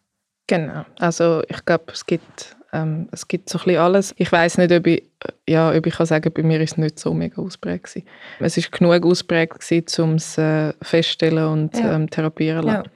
Genau. 0.46 0.86
Also 1.00 1.42
ich 1.48 1.66
glaube, 1.66 1.86
es 1.92 2.06
gibt, 2.06 2.56
ähm, 2.72 3.10
es 3.12 3.28
gibt 3.28 3.50
so 3.50 3.58
ein 3.58 3.66
bisschen 3.66 3.82
alles. 3.82 4.14
Ich 4.18 4.32
weiß 4.32 4.60
nicht, 4.60 4.72
ob 4.72 4.86
ich, 4.86 5.10
ja, 5.48 5.72
ob 5.76 5.88
ich 5.88 5.96
kann 5.96 6.06
sagen, 6.06 6.32
bei 6.32 6.44
mir 6.44 6.62
ist 6.62 6.74
es 6.74 6.78
nicht 6.78 7.00
so 7.00 7.16
mega 7.16 7.42
ausprägt 7.42 7.86
gewesen. 7.86 8.08
Es 8.40 8.58
ist 8.58 8.72
genug 8.72 9.04
ausprägt 9.08 9.58
um 9.98 10.14
es 10.14 10.38
äh, 10.38 10.74
feststellen 10.84 11.46
und 11.46 11.80
ja. 11.80 11.96
ähm, 11.96 12.08
therapieren 12.12 12.62
zu 12.62 12.68
lassen. 12.68 12.86
Ja. 12.86 12.92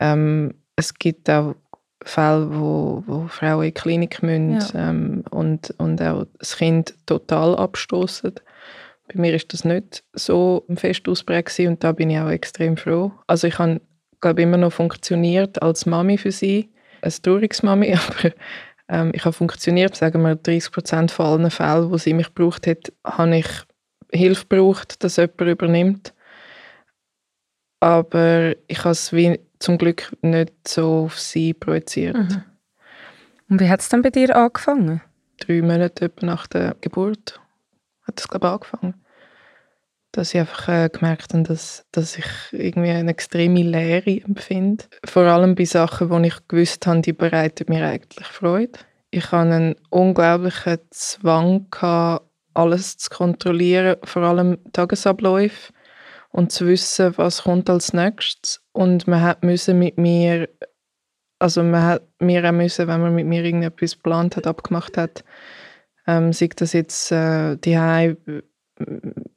Ähm, 0.00 0.54
es 0.76 0.94
gibt 0.94 1.28
auch 1.30 1.54
Fälle, 2.04 2.48
wo, 2.52 3.02
wo 3.06 3.26
Frauen 3.28 3.64
in 3.64 3.68
die 3.68 3.80
Klinik 3.80 4.22
müssen 4.22 4.60
ja. 4.74 4.90
ähm, 4.90 5.24
und, 5.30 5.74
und 5.78 6.00
auch 6.02 6.26
das 6.38 6.56
Kind 6.56 6.94
total 7.06 7.56
abstoßen. 7.56 8.32
Bei 9.08 9.20
mir 9.20 9.34
ist 9.34 9.52
das 9.52 9.64
nicht 9.64 10.04
so 10.12 10.64
fest 10.76 11.08
ausprägt 11.08 11.58
und 11.60 11.82
da 11.82 11.92
bin 11.92 12.10
ich 12.10 12.18
auch 12.18 12.30
extrem 12.30 12.76
froh. 12.76 13.12
Also 13.26 13.46
ich 13.46 13.58
habe, 13.58 13.80
glaube 14.20 14.42
immer 14.42 14.56
noch 14.56 14.72
funktioniert 14.72 15.62
als 15.62 15.86
Mami 15.86 16.18
für 16.18 16.32
sie, 16.32 16.70
als 17.02 17.22
Trauungsmami, 17.22 17.94
aber 18.08 18.34
ähm, 18.88 19.10
ich 19.14 19.24
habe 19.24 19.32
funktioniert, 19.32 19.96
sagen 19.96 20.22
wir 20.22 20.36
30 20.36 20.72
Prozent 20.72 21.10
von 21.10 21.26
allen 21.26 21.50
Fällen, 21.50 21.90
wo 21.90 21.98
sie 21.98 22.14
mich 22.14 22.34
gebraucht 22.34 22.66
hat, 22.66 22.92
habe 23.04 23.38
ich 23.38 23.48
Hilfe 24.12 24.46
gebraucht, 24.48 25.02
dass 25.02 25.16
jemand 25.16 25.40
übernimmt. 25.40 26.14
Aber 27.80 28.54
ich 28.68 28.78
habe 28.78 28.90
es 28.90 29.12
wie 29.12 29.38
zum 29.58 29.78
Glück 29.78 30.16
nicht 30.22 30.52
so 30.66 31.04
auf 31.04 31.18
sie 31.18 31.54
projiziert. 31.54 32.16
Mhm. 32.16 32.42
Und 33.48 33.60
wie 33.60 33.68
hat 33.68 33.80
es 33.80 33.88
dann 33.88 34.02
bei 34.02 34.10
dir 34.10 34.34
angefangen? 34.36 35.00
Drei 35.38 35.62
Monate 35.62 36.10
nach 36.20 36.46
der 36.46 36.76
Geburt 36.80 37.40
hat 38.02 38.20
es 38.20 38.28
glaube 38.28 38.46
ich 38.46 38.52
angefangen. 38.52 38.94
Dass 40.12 40.32
ich 40.32 40.40
einfach 40.40 40.68
äh, 40.68 40.88
gemerkt 40.88 41.34
habe, 41.34 41.42
dass, 41.42 41.84
dass 41.92 42.16
ich 42.16 42.26
irgendwie 42.52 42.90
eine 42.90 43.10
extreme 43.10 43.62
Leere 43.62 44.22
empfinde. 44.22 44.84
Vor 45.04 45.24
allem 45.24 45.54
bei 45.54 45.64
Sachen, 45.64 46.08
wo 46.08 46.18
ich 46.20 46.48
gewusst 46.48 46.86
habe, 46.86 47.02
die 47.02 47.12
bereiten 47.12 47.66
mir 47.68 47.86
eigentlich 47.86 48.26
Freude. 48.26 48.78
Ich 49.10 49.30
hatte 49.30 49.54
einen 49.54 49.76
unglaublichen 49.90 50.78
Zwang, 50.90 51.66
gehabt, 51.70 52.26
alles 52.54 52.96
zu 52.96 53.10
kontrollieren, 53.10 53.96
vor 54.04 54.22
allem 54.22 54.58
Tagesabläufe 54.72 55.72
und 56.30 56.52
zu 56.52 56.66
wissen, 56.66 57.16
was 57.16 57.42
kommt 57.42 57.70
als 57.70 57.92
nächstes. 57.92 58.62
Und 58.76 59.06
man 59.08 59.22
hat 59.22 59.42
müssen 59.42 59.78
mit 59.78 59.96
mir, 59.96 60.50
also 61.38 61.62
man 61.62 61.82
hat 61.82 62.02
mir 62.20 62.46
auch 62.46 62.52
müssen, 62.52 62.86
wenn 62.86 63.00
man 63.00 63.14
mit 63.14 63.26
mir 63.26 63.42
irgendetwas 63.42 63.96
geplant 63.96 64.36
hat, 64.36 64.46
abgemacht 64.46 64.98
hat, 64.98 65.24
ähm, 66.06 66.34
sei 66.34 66.50
das 66.54 66.74
jetzt 66.74 67.10
äh, 67.10 67.56
die 67.56 67.78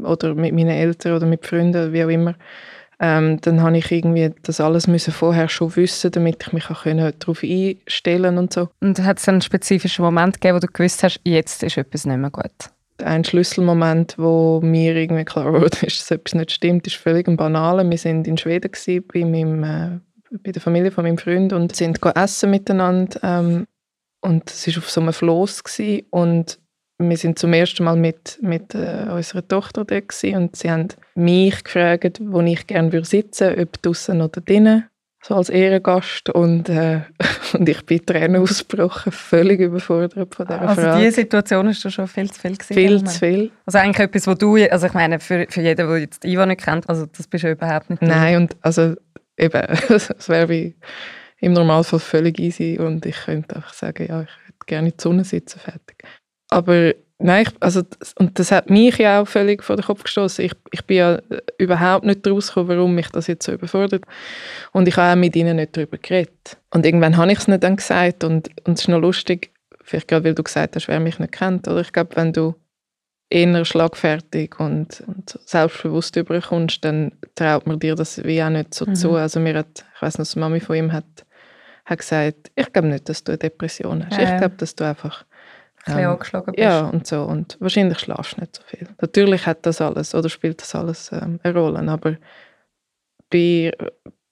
oder 0.04 0.36
mit 0.36 0.54
meinen 0.54 0.72
Eltern 0.72 1.16
oder 1.16 1.26
mit 1.26 1.46
Freunden, 1.46 1.94
wie 1.94 2.04
auch 2.04 2.10
immer, 2.10 2.36
ähm, 3.00 3.40
dann 3.40 3.62
habe 3.62 3.78
ich 3.78 3.90
irgendwie 3.90 4.34
das 4.44 4.60
alles 4.60 4.88
müssen 4.88 5.14
vorher 5.14 5.48
schon 5.48 5.74
wissen, 5.78 6.12
damit 6.12 6.44
ich 6.46 6.52
mich 6.52 6.70
auch 6.70 6.84
darauf 6.84 7.42
einstellen 7.42 8.38
und 8.38 8.52
so. 8.52 8.68
Und 8.82 9.02
hat 9.02 9.20
es 9.20 9.30
einen 9.30 9.42
spezifischen 9.42 10.04
Moment 10.04 10.42
gegeben, 10.42 10.58
wo 10.58 10.60
du 10.60 10.68
gewusst 10.68 11.02
hast, 11.02 11.22
jetzt 11.24 11.64
ist 11.64 11.78
etwas 11.78 12.06
nicht 12.06 12.18
mehr 12.18 12.30
gut? 12.30 12.72
Ein 13.04 13.24
Schlüsselmoment, 13.24 14.16
wo 14.18 14.60
mir 14.62 14.96
irgendwie 14.96 15.26
klar 15.26 15.54
wurde, 15.54 15.78
dass 15.82 16.12
etwas 16.12 16.36
nicht 16.36 16.52
stimmt, 16.52 16.88
ist 16.88 16.96
völlig 16.96 17.28
ein 17.28 17.38
banaler. 17.38 17.90
Wir 17.90 17.98
sind 17.98 18.28
in 18.28 18.38
Schweden 18.38 18.72
gewesen, 18.72 19.04
bei, 19.12 19.26
meinem, 19.26 19.64
äh, 19.64 20.00
bei 20.44 20.52
der 20.52 20.62
Familie 20.62 20.92
von 20.92 21.04
meinem 21.04 21.18
Freund 21.18 21.54
und 21.54 21.76
sind 21.76 22.00
essen 22.16 22.52
miteinander. 22.52 23.20
Ähm, 23.24 23.68
und 24.22 24.50
es 24.50 24.68
war 24.68 24.78
auf 24.78 24.90
so 24.90 25.02
einem 25.02 25.14
Floß 25.14 25.64
gewesen, 25.64 26.06
und 26.10 26.60
wir 26.98 27.18
sind 27.18 27.40
zum 27.40 27.54
ersten 27.54 27.86
Mal 27.86 27.96
mit, 27.96 28.38
mit 28.42 28.76
äh, 28.76 29.08
unserer 29.10 29.48
Tochter 29.48 29.86
dort 29.86 30.10
gewesen, 30.10 30.36
und 30.36 30.56
sie 30.56 30.70
haben 30.70 30.90
mich 31.16 31.64
gefragt, 31.64 32.20
wo 32.22 32.42
ich 32.42 32.68
gerne 32.68 33.06
sitzen 33.06 33.50
würde, 33.50 33.62
ob 33.62 33.82
draußen 33.82 34.22
oder 34.22 34.42
drinnen 34.42 34.90
so 35.22 35.36
als 35.36 35.50
Ehrengast 35.50 36.30
und, 36.30 36.70
äh, 36.70 37.02
und 37.54 37.68
ich 37.68 37.86
bin 37.86 38.06
Tränen 38.06 38.42
ausgebrochen, 38.42 39.12
völlig 39.12 39.60
überfordert 39.60 40.34
von 40.34 40.48
dieser 40.48 40.62
also 40.62 40.76
Frage. 40.76 40.88
Also 40.90 41.00
diese 41.00 41.16
Situation 41.16 41.68
ist 41.68 41.84
da 41.84 41.90
schon 41.90 42.08
viel 42.08 42.32
zu 42.32 42.40
viel 42.40 42.56
gewesen? 42.56 42.74
Viel 42.74 43.04
zu 43.04 43.20
viel. 43.20 43.52
Also 43.66 43.80
eigentlich 43.80 44.00
etwas, 44.00 44.28
wo 44.28 44.34
du, 44.34 44.56
also 44.70 44.88
ich 44.88 44.94
meine, 44.94 45.20
für, 45.20 45.46
für 45.50 45.62
jeden, 45.62 45.88
der 45.88 45.98
jetzt 45.98 46.24
Iva 46.24 46.46
nicht 46.46 46.62
kennt, 46.62 46.88
also 46.88 47.06
das 47.06 47.28
bist 47.28 47.44
du 47.44 47.52
überhaupt 47.52 47.90
nicht. 47.90 48.02
Nein, 48.02 48.38
und 48.38 48.58
also 48.62 48.96
eben, 49.38 49.62
es 49.90 50.30
wäre 50.30 50.50
wie 50.50 50.76
im 51.42 51.54
Normalfall 51.54 52.00
völlig 52.00 52.40
easy 52.40 52.78
und 52.80 53.06
ich 53.06 53.16
könnte 53.26 53.58
einfach 53.58 53.74
sagen, 53.74 54.06
ja, 54.08 54.22
ich 54.22 54.30
hätte 54.48 54.66
gerne 54.68 54.90
in 54.90 54.94
die 54.98 55.02
Sonne 55.02 55.24
sitzen, 55.24 55.60
fertig. 55.60 56.04
Aber 56.50 56.94
Nein, 57.22 57.46
ich, 57.46 57.54
also, 57.60 57.82
und 58.18 58.40
das 58.40 58.52
hat 58.52 58.70
mich 58.70 58.98
ja 58.98 59.22
auch 59.22 59.28
völlig 59.28 59.62
vor 59.62 59.76
den 59.76 59.84
Kopf 59.84 60.04
gestoßen. 60.04 60.46
Ich, 60.46 60.54
ich 60.72 60.86
bin 60.86 60.98
ja 60.98 61.20
überhaupt 61.58 62.06
nicht 62.06 62.26
rausgekommen, 62.26 62.78
warum 62.78 62.96
mich 62.96 63.10
das 63.10 63.28
jetzt 63.28 63.46
so 63.46 63.52
überfordert. 63.52 64.06
Und 64.72 64.88
ich 64.88 64.96
habe 64.96 65.12
auch 65.12 65.22
mit 65.22 65.36
ihnen 65.36 65.58
nicht 65.58 65.76
darüber 65.76 65.98
geredet. 65.98 66.58
Und 66.70 66.86
irgendwann 66.86 67.18
habe 67.18 67.32
ich 67.34 67.40
es 67.40 67.48
nicht 67.50 67.64
dann 67.64 67.76
gesagt. 67.76 68.24
Und, 68.24 68.50
und 68.66 68.76
es 68.76 68.82
ist 68.82 68.88
noch 68.88 69.02
lustig, 69.02 69.52
vielleicht 69.84 70.08
gerade 70.08 70.24
weil 70.24 70.34
du 70.34 70.44
gesagt 70.44 70.78
hast, 70.78 70.88
wer 70.88 71.02
mich 71.02 71.20
nicht 71.20 71.34
kennt. 71.34 71.68
Oder 71.68 71.82
ich 71.82 71.92
glaube, 71.92 72.16
wenn 72.16 72.32
du 72.32 72.56
eher 73.30 73.66
schlagfertig 73.66 74.58
und, 74.60 75.04
und 75.06 75.38
selbstbewusst 75.46 76.16
überkommst, 76.16 76.86
dann 76.86 77.12
traut 77.36 77.68
man 77.68 77.80
dir 77.80 77.96
das 77.96 78.24
wie 78.24 78.42
auch 78.42 78.50
nicht 78.50 78.74
so 78.74 78.86
mhm. 78.86 78.96
zu. 78.96 79.16
Also 79.16 79.42
mir 79.42 79.56
hat, 79.56 79.86
ich 79.94 80.02
weiß 80.02 80.20
noch, 80.20 80.26
die 80.26 80.40
Mami 80.40 80.62
von 80.62 80.78
ihm 80.78 80.94
hat, 80.94 81.26
hat 81.84 82.00
gesagt, 82.00 82.50
ich 82.56 82.72
glaube 82.72 82.88
nicht, 82.88 83.10
dass 83.10 83.26
du 83.26 83.34
eine 83.34 83.40
Depression 83.40 84.06
hast. 84.06 84.18
Ja. 84.18 84.32
Ich 84.32 84.38
glaube, 84.38 84.56
dass 84.56 84.74
du 84.74 84.86
einfach 84.86 85.26
bisschen 85.86 86.00
ähm, 86.00 86.10
angeschlagen 86.10 86.54
bist. 86.54 86.64
Ja, 86.64 86.82
und 86.88 87.08
so. 87.08 87.24
Und 87.24 87.58
wahrscheinlich 87.60 88.00
schlafst 88.00 88.38
du 88.38 88.42
nicht 88.42 88.56
so 88.56 88.64
viel. 88.66 88.88
Natürlich 89.02 89.46
hat 89.46 89.66
das 89.66 89.82
alles, 89.82 90.14
oder 90.16 90.30
spielt 90.30 90.62
das 90.62 90.76
alles 90.76 91.12
ähm, 91.12 91.40
eine 91.44 91.54
Rolle, 91.54 91.80
aber 91.92 92.18
bei, 93.30 93.72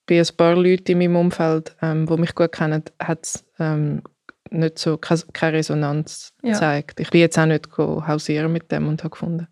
bei 0.06 0.20
ein 0.20 0.36
paar 0.36 0.56
Leuten 0.56 0.92
in 0.92 0.98
meinem 0.98 1.16
Umfeld, 1.16 1.76
ähm, 1.82 2.06
die 2.06 2.16
mich 2.16 2.34
gut 2.34 2.52
kennen, 2.52 2.82
hat 3.00 3.24
es 3.24 3.44
ähm, 3.58 4.02
nicht 4.50 4.78
so, 4.78 4.96
keine, 4.96 5.20
keine 5.32 5.58
Resonanz 5.58 6.32
Ja. 6.42 6.54
zeigt. 6.54 7.00
Ich 7.00 7.10
bin 7.10 7.20
jetzt 7.20 7.38
auch 7.38 7.46
nicht 7.46 7.68
hausieren 7.76 8.52
mit 8.52 8.70
dem 8.72 8.88
und 8.88 9.02
habe 9.02 9.10
gefunden. 9.10 9.48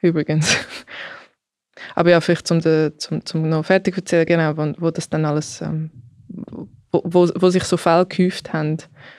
Übrigens. 0.00 0.56
Aber 1.94 2.10
ja, 2.10 2.20
vielleicht 2.20 2.46
zum, 2.46 2.60
de, 2.60 2.96
zum, 2.96 3.24
zum 3.24 3.48
noch 3.48 3.64
fertig 3.64 3.94
zu 3.94 4.00
erzählen, 4.00 4.26
genau, 4.26 4.56
wo, 4.56 4.72
wo 4.86 4.90
das 4.90 5.08
dann 5.08 5.24
alles, 5.24 5.60
ähm, 5.60 5.90
wo, 6.28 6.68
wo, 7.04 7.28
wo 7.34 7.50
sich 7.50 7.64
so 7.64 7.76
Fälle 7.76 8.06
gehäuft 8.06 8.52
haben, 8.52 8.78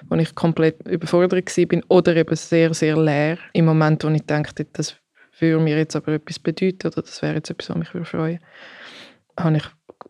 wo 0.10 0.15
ich 0.15 0.36
komplett 0.36 0.88
überfordert 0.88 1.57
war 1.57 1.81
oder 1.89 2.15
eben 2.15 2.36
sehr, 2.36 2.74
sehr 2.74 2.98
leer. 2.98 3.38
Im 3.53 3.65
Moment, 3.65 4.03
wo 4.03 4.10
ich 4.10 4.25
dachte, 4.25 4.65
das 4.74 4.96
würde 5.39 5.63
mir 5.63 5.77
jetzt 5.77 5.96
aber 5.96 6.13
etwas 6.13 6.39
bedeuten 6.39 6.88
oder 6.88 7.01
das 7.01 7.22
wäre 7.22 7.36
jetzt 7.36 7.50
etwas, 7.50 7.69
was 7.69 7.77
mich 7.77 7.93
würde 7.93 8.05
freuen 8.05 8.39
habe 9.39 9.57
ich 9.57 9.65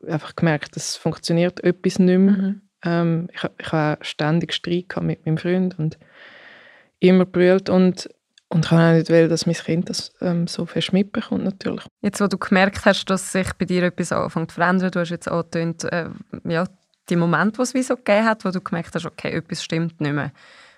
einfach 0.10 0.36
gemerkt, 0.36 0.78
es 0.78 0.96
funktioniert 0.96 1.64
etwas 1.64 2.00
nicht 2.00 2.18
mehr. 2.18 2.34
Mhm. 2.34 2.62
Ähm, 2.84 3.30
ich, 3.34 3.44
ich 3.58 3.72
habe 3.72 4.04
ständig 4.04 4.54
Streit 4.54 5.02
mit 5.02 5.26
meinem 5.26 5.38
Freund 5.38 5.78
und 5.80 5.98
immer 7.00 7.26
brüllt 7.26 7.70
und 7.70 8.10
und 8.50 8.64
ich 8.64 8.70
kann 8.70 8.80
auch 8.80 8.98
nicht 8.98 9.10
wollen, 9.10 9.28
dass 9.28 9.46
mein 9.46 9.56
Kind 9.56 9.90
das 9.90 10.14
ähm, 10.22 10.48
so 10.48 10.66
fest 10.66 10.94
mitbekommt 10.94 11.44
natürlich. 11.44 11.84
Jetzt, 12.02 12.22
wo 12.22 12.28
du 12.28 12.38
gemerkt 12.38 12.86
hast, 12.86 13.04
dass 13.10 13.34
sich 13.34 13.52
bei 13.56 13.66
dir 13.66 13.84
etwas 13.84 14.14
anfängt 14.14 14.52
zu 14.52 14.56
verändern, 14.56 14.90
du 14.90 15.02
hast 15.02 15.10
jetzt 15.10 15.28
angetönt, 15.28 15.84
äh, 15.84 16.06
ja, 16.46 16.64
die 17.10 17.16
Momente, 17.16 17.58
die 17.58 17.62
es 17.62 17.74
wie 17.74 17.84
so 17.84 17.96
gegeben 17.96 18.26
hat, 18.26 18.46
wo 18.46 18.52
du 18.52 18.62
gemerkt 18.62 18.94
hast, 18.96 19.06
okay, 19.06 19.32
etwas 19.32 19.64
stimmt 19.64 20.00
nicht 20.02 20.14
mehr. 20.14 20.32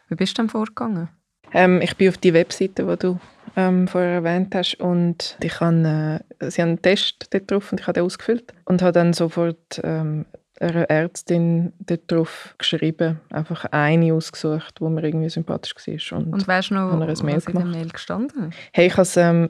Wie 0.07 0.15
bist 0.15 0.37
du 0.37 0.41
dann 0.41 0.49
vorgegangen? 0.49 1.09
Ähm, 1.53 1.81
ich 1.81 1.95
bin 1.97 2.09
auf 2.09 2.17
die 2.17 2.33
Webseite, 2.33 2.83
die 2.85 2.97
du 2.97 3.19
ähm, 3.55 3.87
vorher 3.87 4.11
erwähnt 4.11 4.53
hast 4.53 4.75
und 4.75 5.37
ich 5.41 5.59
habe, 5.59 6.21
äh, 6.39 6.51
sie 6.51 6.61
haben 6.61 6.69
einen 6.69 6.81
Test 6.81 7.33
dort 7.33 7.49
drauf 7.49 7.71
und 7.71 7.79
ich 7.79 7.87
habe 7.87 7.93
den 7.93 8.03
ausgefüllt 8.03 8.53
und 8.65 8.81
habe 8.81 8.91
dann 8.91 9.13
sofort 9.13 9.81
ähm, 9.83 10.25
einer 10.59 10.89
Ärztin 10.89 11.73
dort 11.79 12.11
drauf 12.11 12.53
geschrieben, 12.57 13.19
einfach 13.31 13.65
eine 13.71 14.13
ausgesucht, 14.13 14.81
wo 14.81 14.89
mir 14.89 15.03
irgendwie 15.03 15.29
sympathisch 15.29 15.73
war. 16.11 16.19
Und, 16.19 16.33
Und 16.33 16.47
weißt 16.47 16.71
du 16.71 16.73
noch, 16.75 16.91
Habe 16.91 17.05
ein 17.05 17.25
Mail 17.25 17.37
was 17.37 17.45
in 17.45 17.53
der 17.53 17.61
gemacht? 17.63 17.67
Mail 17.67 17.89
gestanden? 17.89 18.53
Hey, 18.73 18.87
ich 18.87 18.97
has, 18.97 19.15
ähm, 19.17 19.49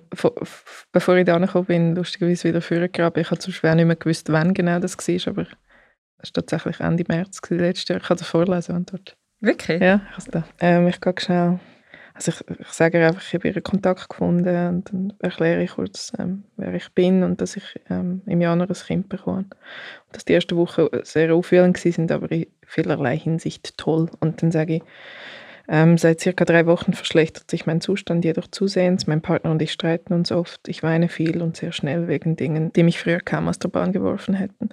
bevor 0.92 1.16
ich 1.18 1.26
da 1.26 1.36
angekommen 1.36 1.66
bin, 1.66 1.96
lustigerweise 1.96 2.48
wieder 2.50 2.62
vorgegraben. 2.62 3.22
Ich 3.22 3.32
habe 3.32 3.40
zum 3.40 3.54
schwer 3.54 3.76
nicht 3.76 3.86
mehr 3.88 3.96
gewusst, 3.96 4.32
wann 4.32 4.54
genau 4.54 4.80
das 4.80 4.98
war, 4.98 5.32
aber 5.34 5.48
es 6.20 6.30
war 6.30 6.46
tatsächlich 6.46 6.80
Ende 6.80 7.04
März 7.08 7.42
letztes 7.50 7.88
Jahr. 7.88 8.00
Ich 8.00 8.08
kann 8.08 8.18
es 8.18 8.26
vorlesen, 8.26 8.76
wenn 8.76 8.86
dort. 8.86 9.18
Wirklich? 9.42 9.82
Ja, 9.82 10.02
ich 10.18 10.26
da. 10.26 10.44
Ähm, 10.60 10.88
ich 10.88 11.00
gehe 11.00 11.14
schnell. 11.18 11.60
Also 12.14 12.32
ich, 12.32 12.60
ich 12.60 12.68
sage 12.68 13.00
ihr 13.00 13.08
einfach, 13.08 13.22
ich 13.22 13.34
habe 13.34 13.48
ihren 13.48 13.64
Kontakt 13.64 14.10
gefunden 14.10 14.68
und 14.68 14.92
dann 14.92 15.14
erkläre 15.20 15.64
ich 15.64 15.72
kurz, 15.72 16.12
ähm, 16.20 16.44
wer 16.58 16.74
ich 16.74 16.92
bin 16.92 17.24
und 17.24 17.40
dass 17.40 17.56
ich 17.56 17.80
ähm, 17.90 18.22
im 18.26 18.42
Januar 18.42 18.68
ein 18.70 18.74
Kind 18.74 19.08
bekomme. 19.08 19.38
Und 19.38 19.56
dass 20.12 20.26
die 20.26 20.34
ersten 20.34 20.58
Wochen 20.58 20.88
sehr 21.04 21.34
aufwühlend 21.34 21.78
sind, 21.78 22.12
aber 22.12 22.30
in 22.30 22.48
vielerlei 22.66 23.18
Hinsicht 23.18 23.78
toll. 23.78 24.10
Und 24.20 24.42
dann 24.42 24.52
sage 24.52 24.76
ich, 24.78 24.84
ähm, 25.72 26.00
seit 26.00 26.20
circa 26.20 26.46
drei 26.46 26.66
Wochen 26.66 26.94
verschlechtert 26.94 27.50
sich 27.50 27.68
mein 27.68 27.80
Zustand 27.80 28.26
jedoch 28.26 28.48
zusehends. 28.48 29.06
Mein 29.06 29.22
Partner 29.22 29.52
und 29.52 29.62
ich 29.62 29.72
streiten 29.72 30.14
uns 30.14 30.32
oft. 30.32 30.68
Ich 30.68 30.82
weine 30.82 31.10
viel 31.10 31.44
und 31.44 31.56
sehr 31.56 31.72
schnell 31.72 32.08
wegen 32.08 32.36
Dingen, 32.36 32.74
die 32.74 32.84
mich 32.84 33.00
früher 33.00 33.20
kaum 33.20 33.48
aus 33.48 33.60
der 33.60 33.70
Bahn 33.70 33.94
geworfen 33.94 34.34
hätten. 34.34 34.70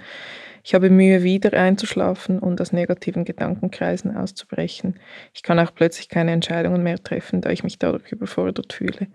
Ich 0.68 0.74
habe 0.74 0.90
Mühe, 0.90 1.22
wieder 1.22 1.52
einzuschlafen 1.56 2.40
und 2.40 2.60
aus 2.60 2.72
negativen 2.72 3.24
Gedankenkreisen 3.24 4.16
auszubrechen. 4.16 4.98
Ich 5.32 5.44
kann 5.44 5.60
auch 5.60 5.72
plötzlich 5.72 6.08
keine 6.08 6.32
Entscheidungen 6.32 6.82
mehr 6.82 7.00
treffen, 7.00 7.40
da 7.40 7.50
ich 7.50 7.62
mich 7.62 7.78
dadurch 7.78 8.10
überfordert 8.10 8.72
fühle 8.72 9.06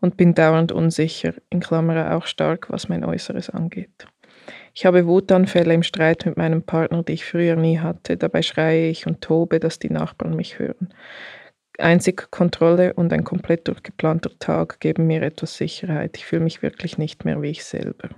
und 0.00 0.16
bin 0.16 0.32
dauernd 0.32 0.72
unsicher, 0.72 1.34
in 1.50 1.60
Klammer 1.60 2.16
auch 2.16 2.24
stark, 2.24 2.70
was 2.70 2.88
mein 2.88 3.04
Äußeres 3.04 3.50
angeht. 3.50 4.06
Ich 4.72 4.86
habe 4.86 5.06
Wutanfälle 5.06 5.74
im 5.74 5.82
Streit 5.82 6.24
mit 6.24 6.38
meinem 6.38 6.62
Partner, 6.62 7.02
die 7.02 7.12
ich 7.12 7.26
früher 7.26 7.56
nie 7.56 7.80
hatte. 7.80 8.16
Dabei 8.16 8.40
schreie 8.40 8.88
ich 8.88 9.06
und 9.06 9.20
tobe, 9.20 9.60
dass 9.60 9.78
die 9.78 9.90
Nachbarn 9.90 10.34
mich 10.34 10.58
hören. 10.58 10.88
Einzig 11.76 12.30
Kontrolle 12.30 12.94
und 12.94 13.12
ein 13.12 13.24
komplett 13.24 13.68
durchgeplanter 13.68 14.30
Tag 14.38 14.80
geben 14.80 15.06
mir 15.06 15.20
etwas 15.20 15.58
Sicherheit. 15.58 16.16
Ich 16.16 16.24
fühle 16.24 16.44
mich 16.44 16.62
wirklich 16.62 16.96
nicht 16.96 17.26
mehr 17.26 17.42
wie 17.42 17.50
ich 17.50 17.62
selber. 17.62 18.08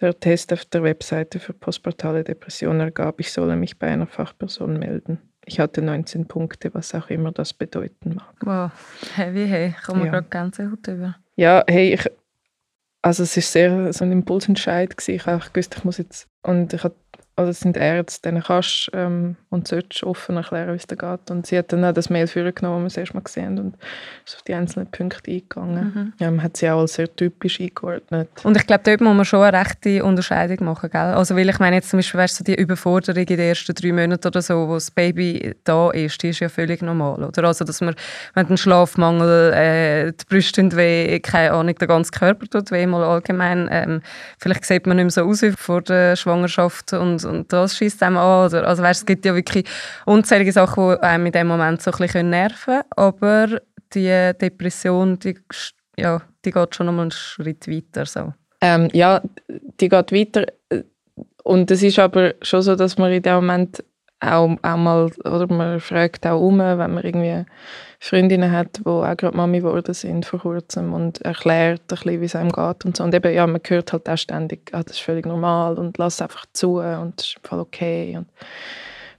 Der 0.00 0.18
Test 0.18 0.52
auf 0.52 0.64
der 0.66 0.82
Webseite 0.82 1.40
für 1.40 1.52
postpartale 1.52 2.22
Depression 2.24 2.80
ergab, 2.80 3.20
ich 3.20 3.32
solle 3.32 3.56
mich 3.56 3.78
bei 3.78 3.88
einer 3.88 4.06
Fachperson 4.06 4.78
melden. 4.78 5.18
Ich 5.44 5.58
hatte 5.58 5.82
19 5.82 6.26
Punkte, 6.28 6.72
was 6.74 6.94
auch 6.94 7.10
immer 7.10 7.32
das 7.32 7.52
bedeuten 7.54 8.14
mag. 8.14 8.34
Wow, 8.42 8.70
heavy, 9.16 9.46
hey. 9.48 9.74
Ich 9.76 9.82
komme 9.82 10.06
Ja. 10.06 10.12
gerade 10.12 10.28
Gänsehaut 10.28 10.86
über. 10.86 11.16
Ja, 11.36 11.64
hey, 11.66 11.94
ich, 11.94 12.06
also 13.02 13.22
es 13.24 13.36
ist 13.36 13.50
sehr 13.50 13.92
so 13.92 14.04
ein 14.04 14.12
Impulsentscheid 14.12 14.96
gewesen. 14.96 15.14
Ich 15.16 15.26
habe 15.26 15.44
gewusst, 15.52 15.74
ich 15.76 15.84
muss 15.84 15.98
jetzt 15.98 16.28
und 16.42 16.72
ich 16.72 16.84
habe, 16.84 16.94
also 17.40 17.50
es 17.52 17.60
sind 17.60 17.76
Ärzte, 17.76 18.28
denen 18.28 18.42
kannst 18.42 18.90
ähm, 18.92 19.36
und 19.48 19.66
solltest 19.66 20.04
offen 20.04 20.36
erklären, 20.36 20.72
wie 20.72 20.76
es 20.76 20.86
da 20.86 20.94
geht. 20.94 21.30
Und 21.30 21.46
sie 21.46 21.56
hat 21.56 21.72
dann 21.72 21.84
auch 21.84 21.92
das 21.92 22.10
Mail 22.10 22.26
vorgenommen, 22.26 22.84
das 22.84 22.96
wir 22.96 23.02
das 23.02 23.08
erste 23.08 23.14
Mal 23.14 23.22
gesehen 23.22 23.44
haben 23.46 23.58
und 23.58 23.76
ist 24.26 24.36
auf 24.36 24.42
die 24.42 24.54
einzelnen 24.54 24.90
Punkte 24.90 25.30
eingegangen. 25.30 25.92
Mhm. 25.94 26.12
Ähm, 26.20 26.42
hat 26.42 26.58
sie 26.58 26.68
auch 26.68 26.80
als 26.80 26.94
sehr 26.94 27.14
typisch 27.16 27.58
eingeordnet. 27.60 28.28
Und 28.42 28.56
ich 28.58 28.66
glaube, 28.66 28.82
dort 28.84 29.00
muss 29.00 29.16
man 29.16 29.24
schon 29.24 29.42
eine 29.42 29.58
rechte 29.58 30.04
Unterscheidung 30.04 30.66
machen, 30.66 30.90
gell? 30.90 31.00
Also, 31.00 31.34
weil 31.34 31.48
ich 31.48 31.58
meine 31.58 31.76
jetzt 31.76 31.88
zum 31.88 31.98
Beispiel, 31.98 32.20
weißt 32.20 32.40
du, 32.40 32.44
die 32.44 32.54
Überforderung 32.54 33.22
in 33.22 33.26
den 33.26 33.40
ersten 33.40 33.74
drei 33.74 33.92
Monaten 33.92 34.26
oder 34.26 34.42
so, 34.42 34.68
wo 34.68 34.74
das 34.74 34.90
Baby 34.90 35.54
da 35.64 35.90
ist, 35.92 36.22
die 36.22 36.28
ist 36.28 36.40
ja 36.40 36.50
völlig 36.50 36.82
normal, 36.82 37.24
oder? 37.24 37.44
Also, 37.44 37.64
dass 37.64 37.80
man, 37.80 37.94
wenn 38.34 38.48
ein 38.48 38.56
Schlafmangel, 38.58 39.52
äh, 39.54 40.12
die 40.12 40.24
Brüste 40.28 40.60
tun 40.60 40.76
weh, 40.76 41.18
keine 41.20 41.52
Ahnung, 41.52 41.74
der 41.74 41.88
ganze 41.88 42.10
Körper 42.10 42.46
tut 42.46 42.70
weh, 42.70 42.86
mal 42.86 43.02
allgemein, 43.02 43.66
ähm, 43.72 44.02
vielleicht 44.38 44.66
sieht 44.66 44.86
man 44.86 44.98
nicht 44.98 45.04
mehr 45.04 45.10
so 45.10 45.22
aus 45.22 45.40
wie 45.40 45.52
vor 45.52 45.80
der 45.80 46.16
Schwangerschaft 46.16 46.92
und, 46.92 47.24
und 47.30 47.52
das 47.52 47.76
schießt 47.76 48.02
einem 48.02 48.16
an, 48.16 48.46
oder? 48.46 48.66
Also, 48.66 48.82
weißt, 48.82 49.00
es 49.00 49.06
gibt 49.06 49.24
ja 49.24 49.34
wirklich 49.34 49.66
unzählige 50.06 50.52
Sachen, 50.52 50.90
die 50.90 51.02
einem 51.02 51.26
in 51.26 51.32
dem 51.32 51.46
Moment 51.46 51.80
so 51.82 51.90
ein 51.90 51.98
bisschen 51.98 52.30
nerven 52.30 52.74
können, 52.74 52.84
aber 52.96 53.60
die 53.94 54.32
Depression, 54.40 55.18
die, 55.18 55.38
ja, 55.96 56.22
die 56.44 56.50
geht 56.50 56.74
schon 56.74 56.86
noch 56.86 56.92
mal 56.92 57.02
einen 57.02 57.10
Schritt 57.10 57.68
weiter, 57.68 58.06
so. 58.06 58.32
Ähm, 58.60 58.88
ja, 58.92 59.22
die 59.80 59.88
geht 59.88 60.12
weiter. 60.12 60.46
Und 61.42 61.70
es 61.70 61.82
ist 61.82 61.98
aber 61.98 62.34
schon 62.42 62.62
so, 62.62 62.76
dass 62.76 62.98
man 62.98 63.12
in 63.12 63.22
dem 63.22 63.34
Moment 63.36 63.82
auch, 64.20 64.50
auch 64.62 64.76
mal, 64.76 65.10
oder 65.24 65.46
man 65.52 65.80
fragt 65.80 66.26
auch 66.26 66.40
um, 66.40 66.58
wenn 66.58 66.76
man 66.78 67.02
irgendwie 67.02 67.44
Freundinnen 67.98 68.50
hat, 68.52 68.78
die 68.78 68.86
auch 68.86 69.16
gerade 69.16 69.36
Mami 69.36 69.58
geworden 69.60 69.94
sind 69.94 70.24
vor 70.26 70.40
kurzem 70.40 70.92
und 70.92 71.20
erklärt 71.22 71.80
ein 71.82 71.86
bisschen, 71.88 72.20
wie 72.20 72.24
es 72.24 72.36
einem 72.36 72.52
geht 72.52 72.84
und 72.84 72.96
so. 72.96 73.04
Und 73.04 73.14
eben, 73.14 73.32
ja, 73.34 73.46
man 73.46 73.60
hört 73.66 73.92
halt 73.92 74.08
auch 74.08 74.16
ständig, 74.18 74.70
ah, 74.72 74.82
das 74.82 74.96
ist 74.96 75.02
völlig 75.02 75.26
normal 75.26 75.78
und 75.78 75.98
lass 75.98 76.20
einfach 76.22 76.46
zu 76.52 76.78
und 76.78 77.14
das 77.18 77.26
ist 77.26 77.36
im 77.36 77.48
Fall 77.48 77.60
okay 77.60 78.16
und 78.16 78.28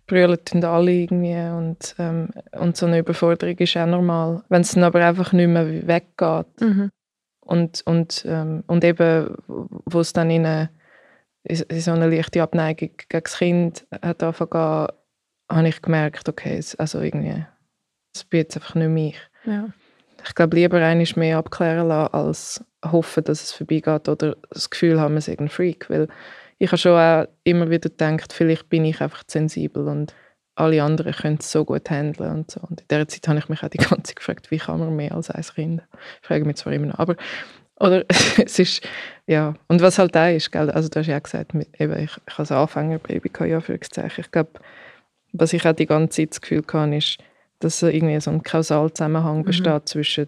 brüllen 0.07 0.43
tun 0.43 0.63
alle 0.63 0.91
irgendwie 0.91 1.35
und, 1.35 1.95
ähm, 1.97 2.29
und 2.59 2.75
so 2.75 2.85
eine 2.85 2.99
Überforderung 2.99 3.57
ist 3.57 3.77
auch 3.77 3.85
normal. 3.85 4.43
Wenn 4.49 4.61
es 4.61 4.71
dann 4.71 4.83
aber 4.83 5.05
einfach 5.05 5.31
nicht 5.33 5.47
mehr 5.47 5.87
weggeht, 5.87 6.47
Mhm. 6.59 6.89
und, 7.41 7.81
und, 7.85 8.25
ähm, 8.27 8.63
und 8.67 8.83
eben, 8.83 9.35
wo 9.47 9.99
es 9.99 10.13
dann 10.13 10.29
in, 10.29 10.45
eine, 10.45 10.69
in 11.43 11.81
so 11.81 11.91
eine 11.91 12.09
leichte 12.09 12.41
Abneigung 12.41 12.91
gegen 12.97 13.23
das 13.23 13.37
Kind 13.37 13.87
hat 14.01 14.23
angefangen, 14.23 14.87
habe 15.49 15.67
ich 15.67 15.81
gemerkt, 15.81 16.29
okay, 16.29 16.57
es, 16.57 16.75
also 16.75 17.01
irgendwie, 17.01 17.45
es 18.13 18.23
bin 18.23 18.41
jetzt 18.41 18.55
einfach 18.55 18.75
nicht 18.75 18.89
mich. 18.89 19.17
Ja. 19.45 19.69
Ich 20.25 20.35
glaube, 20.35 20.55
lieber 20.55 20.77
einmal 20.77 21.07
mehr 21.15 21.37
abklären 21.37 21.87
lassen, 21.87 22.13
als 22.13 22.65
hoffen, 22.85 23.23
dass 23.23 23.41
es 23.41 23.51
vorbeigeht 23.51 24.07
oder 24.07 24.37
das 24.49 24.69
Gefühl 24.69 24.99
haben, 24.99 25.13
man 25.13 25.21
sei 25.21 25.37
ein 25.37 25.49
Freak. 25.49 25.89
Weil 25.89 26.07
ich 26.59 26.69
habe 26.69 26.77
schon 26.77 26.91
auch 26.97 27.27
immer 27.43 27.69
wieder 27.69 27.89
gedacht, 27.89 28.33
vielleicht 28.33 28.69
bin 28.69 28.85
ich 28.85 29.01
einfach 29.01 29.23
sensibel 29.27 29.87
und 29.87 30.13
alle 30.55 30.83
anderen 30.83 31.13
können 31.13 31.37
es 31.39 31.51
so 31.51 31.65
gut 31.65 31.89
handeln 31.89 32.31
und 32.31 32.51
so. 32.51 32.61
Und 32.61 32.81
in 32.81 32.87
dieser 32.87 33.07
Zeit 33.07 33.27
habe 33.27 33.39
ich 33.39 33.49
mich 33.49 33.63
auch 33.63 33.69
die 33.69 33.77
ganze 33.77 34.03
Zeit 34.03 34.15
gefragt, 34.15 34.51
wie 34.51 34.57
kann 34.57 34.79
man 34.79 34.95
mehr 34.95 35.15
als 35.15 35.31
ein 35.31 35.41
Kind? 35.43 35.81
Ich 36.21 36.27
frage 36.27 36.45
mich 36.45 36.57
zwar 36.57 36.73
immer 36.73 36.87
noch, 36.87 36.99
aber 36.99 37.15
oder 37.81 38.05
es 38.45 38.59
ist, 38.59 38.87
ja, 39.27 39.53
und 39.67 39.81
was 39.81 39.99
halt 39.99 40.15
da 40.15 40.29
ist, 40.29 40.51
gell? 40.51 40.69
also 40.69 40.89
du 40.89 40.99
hast 40.99 41.07
ja 41.07 41.17
auch 41.17 41.23
gesagt, 41.23 41.53
mit, 41.53 41.67
eben, 41.79 41.97
ich, 41.97 42.11
ich 42.27 42.39
als 42.39 42.51
Anfängerbaby 42.51 43.29
kann 43.29 43.49
ja 43.49 43.57
Anführungszeichen, 43.57 44.23
ich 44.23 44.31
glaube, 44.31 44.51
was 45.33 45.53
ich 45.53 45.65
auch 45.65 45.73
die 45.73 45.85
ganze 45.85 46.21
Zeit 46.21 46.31
das 46.31 46.41
Gefühl 46.41 46.63
hatte, 46.71 46.95
ist, 46.95 47.17
dass 47.59 47.81
irgendwie 47.81 48.19
so 48.19 48.31
ein 48.31 48.43
Kausalzusammenhang 48.43 49.43
besteht 49.43 49.87
zwischen 49.87 50.27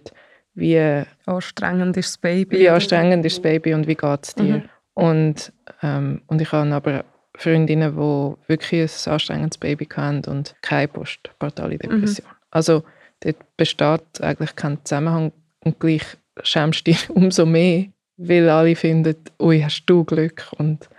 wie, 0.55 1.03
Anstrengend 1.25 1.97
ist 1.97 2.09
das 2.09 2.17
Baby. 2.19 2.59
wie 2.59 2.69
anstrengend 2.69 3.25
ist 3.25 3.37
das 3.37 3.41
Baby 3.41 3.73
und 3.73 3.87
wie 3.87 3.95
geht 3.95 4.19
es 4.23 4.35
dir. 4.35 4.57
Mhm. 4.57 4.69
Und, 4.93 5.53
ähm, 5.81 6.21
und 6.27 6.41
ich 6.41 6.51
habe 6.51 6.71
aber 6.71 7.05
Freundinnen, 7.35 7.95
die 7.95 8.49
wirklich 8.49 9.07
ein 9.07 9.13
anstrengendes 9.13 9.57
Baby 9.57 9.87
hatten 9.95 10.29
und 10.29 10.55
keine 10.61 10.87
postpartale 10.87 11.79
Depression. 11.79 12.27
Also 12.51 12.83
dort 13.21 13.37
besteht 13.57 14.21
eigentlich 14.21 14.55
kein 14.55 14.77
Zusammenhang 14.85 15.31
und 15.65 15.79
gleich 15.79 16.05
schämst 16.41 16.87
du 16.87 16.91
dich 16.91 17.09
umso 17.11 17.45
mehr, 17.45 17.85
weil 18.17 18.49
alle 18.49 18.75
finden, 18.75 19.15
ui, 19.39 19.61
hast 19.61 19.85
du 19.85 20.03
Glück 20.03 20.47
und, 20.57 20.89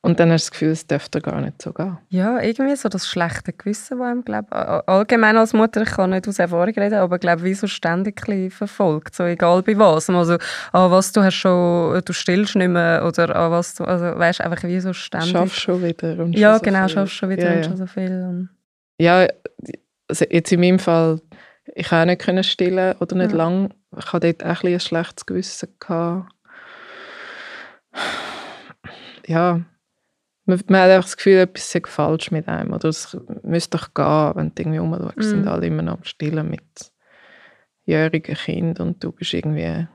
und 0.00 0.18
dann 0.18 0.32
hast 0.32 0.46
du 0.46 0.46
das 0.46 0.50
Gefühl, 0.52 0.70
es 0.70 0.86
dürfte 0.86 1.20
gar 1.20 1.40
nicht 1.40 1.62
so 1.62 1.72
gehen. 1.72 1.98
Ja, 2.08 2.40
irgendwie 2.40 2.74
so 2.76 2.88
das 2.88 3.06
schlechte 3.08 3.52
Gewissen, 3.52 3.98
das 3.98 4.06
einem, 4.06 4.24
glaub, 4.24 4.52
a- 4.52 4.80
allgemein 4.86 5.36
als 5.36 5.52
Mutter, 5.52 5.82
ich 5.82 5.90
kann 5.90 6.10
nicht 6.10 6.26
aus 6.26 6.38
Erfahrung 6.40 6.74
reden, 6.74 6.94
aber 6.94 7.18
glaube 7.18 7.44
wie 7.44 7.54
so 7.54 7.66
ständig 7.68 8.20
verfolgt, 8.52 9.14
so 9.14 9.24
egal 9.24 9.62
bei 9.62 9.78
was. 9.78 10.10
Also, 10.10 10.34
an 10.72 10.90
was 10.90 11.12
du 11.12 11.22
hast 11.22 11.34
schon, 11.34 12.00
du 12.04 12.12
stillst 12.12 12.56
nicht 12.56 12.68
mehr 12.68 13.04
oder 13.06 13.34
an 13.36 13.50
was 13.52 13.74
du, 13.74 13.84
also 13.84 14.04
weißt 14.18 14.40
einfach 14.40 14.64
wie 14.64 14.80
so 14.80 14.92
ständig. 14.92 15.30
Schaffst 15.30 15.60
schon 15.60 15.82
wieder. 15.82 16.18
Und 16.18 16.36
ja, 16.36 16.54
schon 16.54 16.58
so 16.58 16.64
genau, 16.64 16.86
viel. 16.86 16.88
schaffst 16.94 17.14
schon 17.14 17.30
wieder 17.30 17.44
ja, 17.44 17.50
und 17.52 17.56
ja. 17.58 17.62
schon 17.64 17.76
so 17.76 17.86
viel. 17.86 18.48
Ja, 18.98 19.26
also 20.08 20.24
jetzt 20.30 20.52
in 20.52 20.60
meinem 20.60 20.78
Fall, 20.78 21.20
ich 21.74 21.88
konnte 21.88 22.16
auch 22.28 22.32
nicht 22.32 22.50
stillen 22.50 22.96
oder 22.98 23.16
nicht 23.16 23.32
Mhm. 23.32 23.36
lang. 23.36 23.74
Ich 23.98 24.12
hatte 24.12 24.32
dort 24.32 24.44
auch 24.44 24.62
ein, 24.64 24.72
ein 24.72 24.80
schlechtes 24.80 25.26
Gewissen. 25.26 25.68
Gehabt. 25.78 26.32
Ja, 29.26 29.60
man, 30.46 30.60
man 30.68 30.80
hat 30.80 30.90
einfach 30.90 31.04
das 31.04 31.16
Gefühl, 31.16 31.38
etwas 31.38 31.70
sei 31.70 31.82
falsch 31.86 32.30
mit 32.30 32.48
einem. 32.48 32.72
Oder 32.72 32.88
es 32.88 33.16
müsste 33.42 33.78
doch 33.78 33.94
gehen, 33.94 34.32
wenn 34.36 34.54
du 34.54 34.62
irgendwie 34.62 34.78
rumschaust, 34.78 35.16
Mhm. 35.18 35.22
sind 35.22 35.48
alle 35.48 35.66
immer 35.66 35.82
noch 35.82 35.98
am 35.98 36.04
Stillen 36.04 36.48
mit 36.50 36.92
jährigen 37.84 38.34
Kindern 38.34 38.88
und 38.88 39.04
du 39.04 39.12
bist 39.12 39.34
irgendwie, 39.34 39.86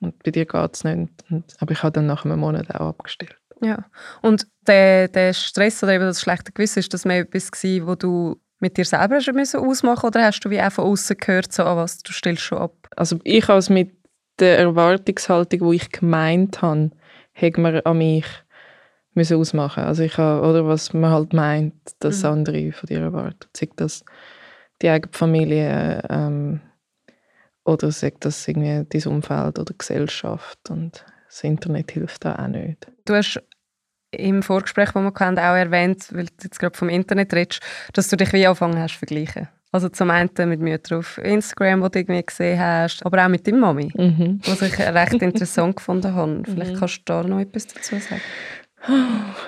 und 0.00 0.22
bei 0.22 0.30
dir 0.30 0.46
geht 0.46 0.74
es 0.74 0.84
nicht. 0.84 1.10
Und, 1.30 1.44
aber 1.58 1.72
ich 1.72 1.82
habe 1.82 1.92
dann 1.92 2.06
nach 2.06 2.24
einem 2.24 2.38
Monat 2.40 2.70
auch 2.74 2.88
abgestellt. 2.88 3.36
Ja. 3.62 3.84
Und 4.22 4.46
der, 4.66 5.08
der 5.08 5.34
Stress 5.34 5.82
oder 5.82 5.92
eben 5.92 6.04
das 6.04 6.20
schlechte 6.22 6.52
Gewissen, 6.52 6.78
ist 6.78 6.94
das 6.94 7.04
mehr 7.04 7.20
etwas 7.20 7.50
gewesen, 7.50 7.86
wo 7.86 7.94
du 7.94 8.40
mit 8.60 8.76
dir 8.76 8.84
selber 8.84 9.16
hast 9.16 9.32
müssen 9.32 9.60
ausmachen 9.60 10.06
oder 10.06 10.24
hast 10.24 10.40
du 10.40 10.50
wie 10.50 10.60
auch 10.60 10.70
von 10.70 10.84
außen 10.84 11.16
gehört, 11.16 11.52
so, 11.52 11.64
ah, 11.64 11.76
was, 11.76 11.98
du 11.98 12.12
stellst 12.12 12.42
schon 12.42 12.58
ab? 12.58 12.88
Also 12.96 13.18
ich 13.24 13.48
als 13.48 13.70
mit 13.70 13.92
der 14.38 14.58
Erwartungshaltung, 14.58 15.70
die 15.70 15.76
ich 15.76 15.90
gemeint 15.90 16.62
habe, 16.62 16.90
hätte 17.32 17.60
man 17.60 17.80
an 17.80 17.98
mich 17.98 18.26
müssen 19.14 19.38
ausmachen. 19.38 19.84
Also 19.84 20.02
ich 20.02 20.16
habe, 20.18 20.46
oder 20.46 20.66
was 20.66 20.92
man 20.92 21.10
halt 21.10 21.32
meint, 21.32 21.74
dass 21.98 22.22
Mhm. 22.22 22.30
andere 22.30 22.72
von 22.72 22.86
dir 22.86 23.00
erwarten. 23.00 23.48
Sei 23.54 23.68
das 23.76 24.04
die 24.82 24.88
eigene 24.88 25.12
Familie 25.12 26.02
ähm, 26.08 26.60
oder 27.64 27.90
sei 27.90 28.12
das 28.20 28.46
irgendwie 28.48 28.86
dein 28.88 29.12
Umfeld 29.12 29.58
oder 29.58 29.74
Gesellschaft 29.76 30.58
und 30.70 31.04
das 31.26 31.44
Internet 31.44 31.90
hilft 31.92 32.24
da 32.24 32.36
auch 32.36 32.48
nicht. 32.48 32.90
Du 33.04 33.14
hast 33.14 33.42
im 34.12 34.42
Vorgespräch, 34.42 34.90
das 34.92 35.02
wir 35.02 35.12
hatten, 35.14 35.38
auch 35.38 35.54
erwähnt, 35.56 36.06
weil 36.12 36.26
du 36.26 36.32
jetzt 36.44 36.58
gerade 36.58 36.76
vom 36.76 36.88
Internet 36.88 37.32
redest, 37.34 37.60
dass 37.92 38.08
du 38.08 38.16
dich 38.16 38.32
wie 38.32 38.46
angefangen 38.46 38.78
hast 38.78 38.92
zu 38.94 38.98
vergleichen. 38.98 39.48
Also 39.72 39.88
zum 39.88 40.10
einen 40.10 40.30
mit 40.46 40.58
Müttern 40.60 40.98
auf 40.98 41.16
Instagram, 41.18 41.82
die 41.84 41.90
du 41.90 41.98
irgendwie 42.00 42.22
gesehen 42.26 42.58
hast, 42.58 43.06
aber 43.06 43.24
auch 43.24 43.28
mit 43.28 43.46
deiner 43.46 43.58
Mami, 43.58 43.92
Mhm. 43.96 44.40
was 44.44 44.62
ich 44.62 44.76
recht 44.78 45.12
interessant 45.22 45.76
gefunden 45.76 46.12
habe. 46.14 46.42
Vielleicht 46.44 46.74
Mhm. 46.74 46.78
kannst 46.78 46.98
du 46.98 47.02
da 47.04 47.22
noch 47.22 47.38
etwas 47.38 47.68
dazu 47.68 47.96
sagen. 47.96 48.20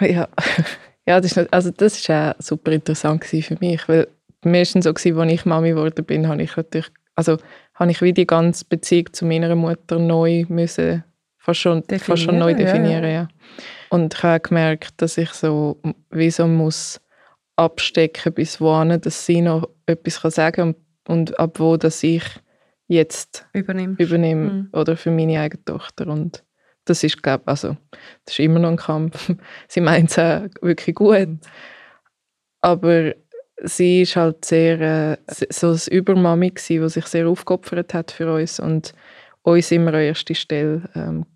Ja, 0.01 0.29
ja 1.07 1.20
das, 1.20 1.33
ist, 1.33 1.37
nicht- 1.38 1.53
also 1.53 1.70
das 1.70 1.98
ist 1.98 2.11
auch 2.11 2.35
super 2.38 2.70
interessant 2.72 3.25
für 3.25 3.57
mich, 3.61 3.88
weil 3.88 4.07
meistens 4.44 4.85
so 4.85 4.94
gewesen, 4.94 5.18
als 5.20 5.33
ich 5.33 5.44
Mami 5.44 5.70
geworden 5.70 6.05
bin, 6.05 6.29
habe 6.29 6.42
ich 6.42 6.57
natürlich, 6.57 6.90
also 7.16 7.38
habe 7.75 7.90
ich 7.90 8.01
wie 8.01 8.12
die 8.12 8.27
ganze 8.27 8.64
Beziehung 8.64 9.12
zu 9.12 9.25
meiner 9.25 9.55
Mutter 9.57 9.98
neu 9.98 10.44
müssen, 10.48 11.03
fast 11.38 11.61
schon, 11.61 11.83
fast 11.98 12.22
schon 12.22 12.38
neu 12.38 12.55
Definieren, 12.55 13.03
ja, 13.05 13.11
ja. 13.11 13.29
Und 13.92 14.14
ich 14.14 14.22
habe 14.22 14.40
gemerkt, 14.40 15.02
dass 15.02 15.18
ich 15.18 15.28
so 15.33 15.78
wie 16.09 16.31
so 16.31 16.46
muss 16.46 16.98
abstecken 17.57 18.33
bis 18.33 18.59
wohin, 18.59 18.98
dass 18.98 19.26
sie 19.26 19.42
noch 19.42 19.68
etwas 19.85 20.22
kann 20.22 20.31
sagen 20.31 20.62
und, 20.62 20.76
und 21.09 21.38
ab 21.38 21.61
wo, 21.61 21.76
dass 21.76 22.02
ich 22.02 22.24
jetzt 22.88 23.46
Übernimmst. 23.52 24.00
übernehme 24.00 24.50
Mhm. 24.50 24.68
oder 24.72 24.96
für 24.96 25.11
meine 25.11 25.38
eigene 25.38 25.62
Tochter. 25.66 26.07
Und 26.07 26.42
das 26.87 27.05
ist 27.05 27.22
glaube 27.22 27.42
also 27.44 27.76
das 28.24 28.33
ist 28.33 28.38
immer 28.38 28.61
noch 28.61 28.70
ein 28.70 28.76
Kampf. 28.76 29.31
Sie 29.68 29.83
meint 29.83 30.11
es 30.11 30.18
auch 30.18 30.48
wirklich 30.62 30.96
gut. 30.96 31.28
Aber 32.62 33.12
sie 33.62 34.02
ist 34.02 34.16
halt 34.16 34.42
sehr 34.46 34.81
äh, 34.81 35.16
so 35.50 35.72
ein 35.72 35.81
Übermami 35.90 36.50
gsi 36.50 36.78
die 36.78 36.88
sich 36.88 37.05
sehr 37.05 37.28
aufgeopfert 37.28 37.92
hat 37.92 38.11
für 38.11 38.33
uns 38.33 38.59
und 38.59 38.94
uns 39.42 39.70
immer 39.70 39.92
an 39.92 40.00
erste 40.00 40.35
Stelle 40.35 40.88
ähm, 40.94 41.26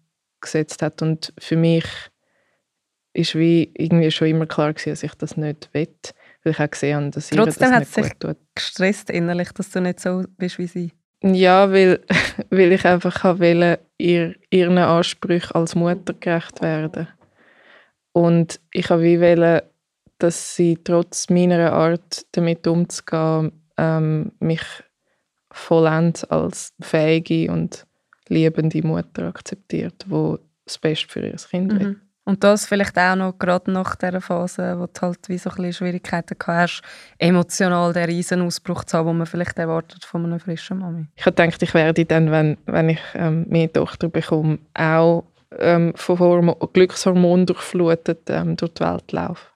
gesetzt 0.40 0.80
hat. 0.80 1.02
Und 1.02 1.34
für 1.38 1.56
mich 1.56 1.84
ist 3.16 3.35
wie 3.35 3.70
irgendwie 3.74 4.11
schon 4.11 4.29
immer 4.29 4.46
klar 4.46 4.72
gewesen, 4.72 4.90
dass 4.90 5.02
ich 5.02 5.14
das 5.14 5.37
nicht 5.37 5.70
will 5.72 5.88
weil 6.46 6.52
ich 6.52 6.61
auch 6.61 6.70
gesehen 6.70 6.96
habe, 6.96 7.11
dass 7.11 7.33
ihr 7.33 7.37
das 7.38 7.44
Trotzdem 7.46 7.72
hat 7.72 7.81
nicht 7.81 7.88
es 7.88 7.94
sich 7.94 8.12
gut 8.12 8.20
tut. 8.20 8.37
Gestresst 8.55 9.11
innerlich, 9.11 9.50
dass 9.52 9.70
du 9.70 9.81
nicht 9.81 10.00
so 10.00 10.24
bist 10.38 10.59
wie 10.59 10.66
sie. 10.66 10.92
Ja, 11.22 11.72
weil, 11.72 12.00
weil 12.50 12.72
ich 12.72 12.85
einfach 12.85 13.24
wollte, 13.24 13.81
ihr, 13.98 14.37
ihren 14.50 14.79
Ansprüchen 14.79 15.52
als 15.55 15.74
Mutter 15.74 16.14
gerecht 16.14 16.62
werden. 16.62 17.09
Und 18.12 18.61
ich 18.72 18.88
habe 18.90 19.02
wie 19.02 19.20
wollen, 19.20 19.62
dass 20.18 20.55
sie 20.55 20.79
trotz 20.83 21.29
meiner 21.29 21.72
Art, 21.72 22.24
damit 22.33 22.66
umzugehen, 22.66 23.52
ähm, 23.76 24.33
mich 24.38 24.62
vollends 25.50 26.24
als 26.24 26.74
fähige 26.81 27.50
und 27.50 27.87
liebende 28.29 28.87
Mutter 28.87 29.24
akzeptiert, 29.24 30.05
wo 30.09 30.38
das 30.64 30.79
Beste 30.79 31.09
für 31.09 31.26
ihr 31.26 31.37
Kind 31.37 31.79
will. 31.79 32.00
Und 32.28 32.42
das 32.42 32.66
vielleicht 32.66 32.98
auch 32.98 33.14
noch 33.14 33.38
gerade 33.38 33.70
nach 33.70 33.94
dieser 33.94 34.20
Phase, 34.20 34.76
wo 34.80 34.86
du 34.86 35.00
halt 35.00 35.28
wie 35.28 35.38
so 35.38 35.48
ein 35.48 35.56
bisschen 35.56 35.72
Schwierigkeiten 35.72 36.36
hast, 36.44 36.82
emotional 37.18 37.92
den 37.92 38.06
Riesenausbruch 38.06 38.82
zu 38.82 38.98
haben, 38.98 39.06
den 39.06 39.18
man 39.18 39.26
vielleicht 39.28 39.56
erwartet 39.56 40.04
von 40.04 40.24
einer 40.24 40.40
frischen 40.40 40.80
Mami. 40.80 41.06
Ich 41.14 41.24
habe 41.24 41.36
gedacht, 41.36 41.62
ich 41.62 41.72
werde 41.72 42.04
dann, 42.04 42.32
wenn, 42.32 42.58
wenn 42.66 42.88
ich 42.88 43.00
ähm, 43.14 43.46
meine 43.48 43.72
Tochter 43.72 44.08
bekomme, 44.08 44.58
auch 44.74 45.22
ähm, 45.56 45.92
von 45.94 46.18
Hormo 46.18 46.56
Glückshormonen 46.56 47.46
durchflutet 47.46 48.28
ähm, 48.28 48.56
durch 48.56 48.74
die 48.74 48.82
Welt 48.82 49.12
laufen. 49.12 49.46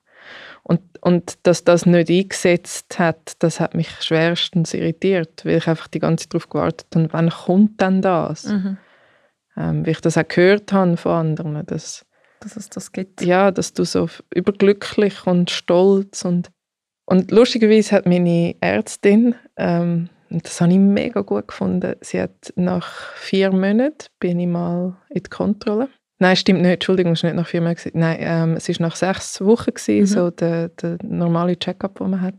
Und, 0.63 0.81
und 1.01 1.39
dass 1.43 1.65
das 1.65 1.87
nicht 1.87 2.09
eingesetzt 2.09 3.01
hat, 3.01 3.33
das 3.41 3.59
hat 3.59 3.75
mich 3.75 3.91
schwerstens 4.01 4.75
irritiert, 4.75 5.45
weil 5.45 5.57
ich 5.57 5.67
einfach 5.67 5.89
die 5.89 5.99
ganze 5.99 6.27
Zeit 6.27 6.35
darauf 6.35 6.49
gewartet 6.49 6.87
habe, 6.95 7.09
wann 7.11 7.31
kommt 7.31 7.81
denn 7.81 8.01
das? 8.01 8.45
Mhm. 8.45 8.77
Ähm, 9.57 9.85
wie 9.85 9.91
ich 9.91 10.01
das 10.01 10.17
auch 10.17 10.29
gehört 10.29 10.73
habe 10.73 10.97
von 10.97 11.13
anderen, 11.13 11.67
dass, 11.67 12.07
Dass 12.41 12.57
es 12.57 12.69
das 12.71 12.93
gibt. 12.93 13.23
ja, 13.23 13.51
dass 13.51 13.73
du 13.75 13.85
so 13.85 14.09
überglücklich 14.35 15.27
und 15.27 15.51
stolz 15.51 16.25
und 16.25 16.51
und 17.07 17.33
lustigerweise 17.33 17.97
hat 17.97 18.07
meine 18.07 18.55
Ärztin 18.61 19.35
ähm, 19.57 20.09
und 20.31 20.45
das 20.47 20.61
habe 20.61 20.73
ich 20.73 20.79
mega 20.79 21.23
gut 21.23 21.49
gefunden. 21.49 21.97
Sie 22.03 22.21
hat 22.21 22.53
nach 22.55 23.13
vier 23.17 23.51
Monaten 23.51 24.07
bin 24.21 24.39
ich 24.39 24.47
mal 24.47 24.97
in 25.09 25.23
die 25.25 25.29
Kontrolle. 25.31 25.89
Nein, 26.21 26.37
stimmt 26.37 26.61
nicht. 26.63 26.71
Entschuldigung, 26.75 27.13
es 27.15 27.23
war 27.25 27.31
nicht 27.31 27.37
nach 27.39 27.49
vier 27.49 27.63
Monaten. 27.63 27.99
Nein, 27.99 28.17
ähm, 28.21 28.53
es 28.57 28.69
war 28.69 28.77
nach 28.87 28.95
sechs 28.95 29.41
Wochen, 29.41 29.73
gewesen, 29.75 30.03
Mhm. 30.03 30.07
so 30.07 30.31
der, 30.31 30.69
der 30.69 30.99
normale 31.03 31.59
Check-up, 31.59 31.99
den 31.99 32.11
man 32.11 32.21
hat. 32.21 32.35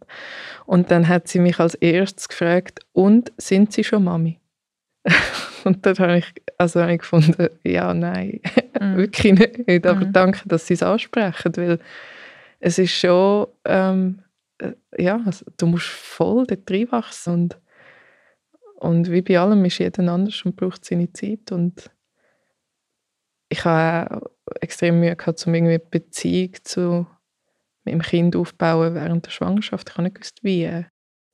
Und 0.65 0.89
dann 0.89 1.09
hat 1.09 1.27
sie 1.27 1.39
mich 1.39 1.59
als 1.59 1.73
erstes 1.75 2.29
gefragt, 2.29 2.79
und 2.93 3.33
sind 3.37 3.73
Sie 3.73 3.83
schon 3.83 4.03
Mami? 4.05 4.39
und 5.65 5.85
dann 5.85 5.97
habe 5.99 6.17
ich, 6.17 6.33
also 6.57 6.81
habe 6.81 6.93
ich 6.93 6.99
gefunden, 6.99 7.49
ja, 7.63 7.93
nein, 7.93 8.41
Mhm. 8.79 8.97
wirklich 8.97 9.33
nicht. 9.67 9.85
Aber 9.87 10.05
Mhm. 10.05 10.13
danke, 10.13 10.47
dass 10.47 10.67
Sie 10.67 10.73
es 10.75 10.83
ansprechen, 10.83 11.55
weil 11.57 11.79
es 12.59 12.79
ist 12.79 12.91
schon, 12.93 13.47
ähm, 13.65 14.23
äh, 14.59 14.73
ja, 14.97 15.21
also, 15.25 15.45
du 15.57 15.67
musst 15.67 15.87
voll 15.87 16.45
dort 16.47 16.69
reinwachsen 16.71 17.33
und, 17.33 17.59
und 18.75 19.11
wie 19.11 19.21
bei 19.21 19.39
allem 19.39 19.63
ist 19.65 19.77
jeder 19.79 20.11
anders 20.11 20.43
und 20.45 20.55
braucht 20.55 20.83
seine 20.85 21.11
Zeit 21.13 21.51
und 21.51 21.89
ich 23.49 23.65
habe 23.65 24.15
auch 24.17 24.31
extrem 24.61 24.99
Mühe 24.99 25.15
gehabt, 25.15 25.45
um 25.45 25.53
irgendwie 25.53 25.73
eine 25.75 25.79
Beziehung 25.79 26.53
zu 26.63 27.07
meinem 27.85 28.01
Kind 28.01 28.35
aufzubauen 28.35 28.95
während 28.95 29.25
der 29.25 29.31
Schwangerschaft. 29.31 29.89
Ich 29.89 29.95
habe 29.95 30.03
nicht 30.03 30.15
gewusst, 30.15 30.39
wie. 30.43 30.85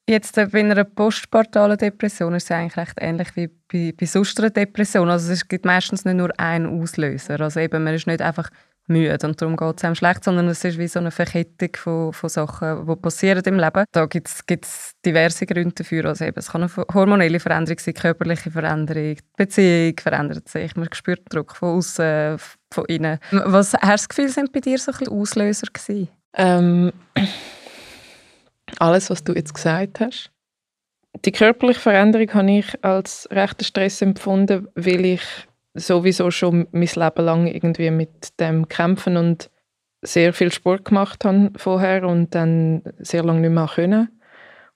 Jetzt 0.10 0.38
äh, 0.38 0.46
bei 0.46 0.60
einer 0.60 0.86
postpartalen 0.86 1.78
Depression 1.78 2.34
ist 2.34 2.46
es 2.46 2.52
eigentlich 2.52 2.78
recht 2.78 2.94
ähnlich 2.98 3.36
wie 3.36 3.50
bei, 3.72 3.94
bei 3.98 4.06
sonst 4.06 4.40
einer 4.40 4.50
Depression. 4.50 5.10
Also 5.10 5.34
es 5.34 5.48
gibt 5.48 5.66
meistens 5.66 6.06
nicht 6.06 6.16
nur 6.16 6.32
einen 6.40 6.82
Auslöser. 6.82 7.42
Also 7.42 7.60
eben, 7.60 7.84
man 7.84 7.94
ist 7.94 8.08
nicht 8.08 8.22
einfach 8.22 8.50
müde 8.88 9.18
und 9.28 9.42
darum 9.42 9.58
geht 9.58 9.78
es 9.78 9.84
einem 9.84 9.96
schlecht, 9.96 10.24
sondern 10.24 10.48
es 10.48 10.64
ist 10.64 10.78
wie 10.78 10.88
so 10.88 11.00
eine 11.00 11.12
Verkettung 11.12 11.70
von, 11.76 12.14
von 12.14 12.30
Sachen, 12.30 12.88
die 12.88 12.96
passieren 12.96 13.44
im 13.44 13.60
Leben. 13.60 13.84
Da 13.92 14.06
gibt 14.06 14.30
es 14.30 14.94
diverse 15.06 15.46
Gründe 15.46 15.76
dafür. 15.76 16.06
Also 16.06 16.24
eben, 16.24 16.40
es 16.40 16.52
kann 16.52 16.64
eine 16.64 16.72
hormonelle 16.94 17.42
Veränderung 17.42 17.80
sein, 17.80 17.94
körperliche 17.94 18.50
Veränderung, 18.50 19.16
die 19.16 19.24
Beziehung 19.36 19.96
verändert 20.00 20.48
sich, 20.48 20.76
man 20.78 20.88
spürt 20.94 21.22
Druck 21.30 21.56
von 21.56 21.78
außen, 21.78 22.38
von 22.72 22.86
innen. 22.86 23.20
Was 23.32 23.74
hast 23.74 23.82
du 23.82 23.88
das 23.88 24.10
Gefühl, 24.10 24.30
sind 24.30 24.54
bei 24.54 24.62
dir 24.62 24.78
so 24.78 24.92
ein 24.92 25.00
bisschen 25.00 25.14
Auslöser 25.14 25.68
gewesen? 25.68 26.08
Ähm, 26.34 26.94
alles, 28.80 29.10
was 29.10 29.24
du 29.24 29.34
jetzt 29.34 29.54
gesagt 29.54 30.00
hast. 30.00 30.32
Die 31.26 31.32
körperliche 31.32 31.80
Veränderung 31.80 32.34
habe 32.34 32.52
ich 32.52 32.84
als 32.84 33.28
rechten 33.32 33.64
Stress 33.64 34.02
empfunden, 34.02 34.68
weil 34.76 35.06
ich 35.06 35.22
sowieso 35.74 36.32
schon 36.32 36.68
mein 36.72 36.90
Leben 36.94 37.26
lang 37.26 37.48
irgendwie 37.48 37.92
mit 37.92 38.40
dem 38.40 38.68
kämpfen 38.68 39.18
und 39.18 39.50
sehr 40.02 40.34
viel 40.34 40.52
Sport 40.52 40.86
gemacht 40.86 41.26
habe 41.26 41.52
vorher 41.58 42.04
und 42.04 42.36
dann 42.36 42.84
sehr 43.00 43.24
lange 43.24 43.42
nicht 43.42 43.52
mehr 43.52 43.70
können. 43.74 44.10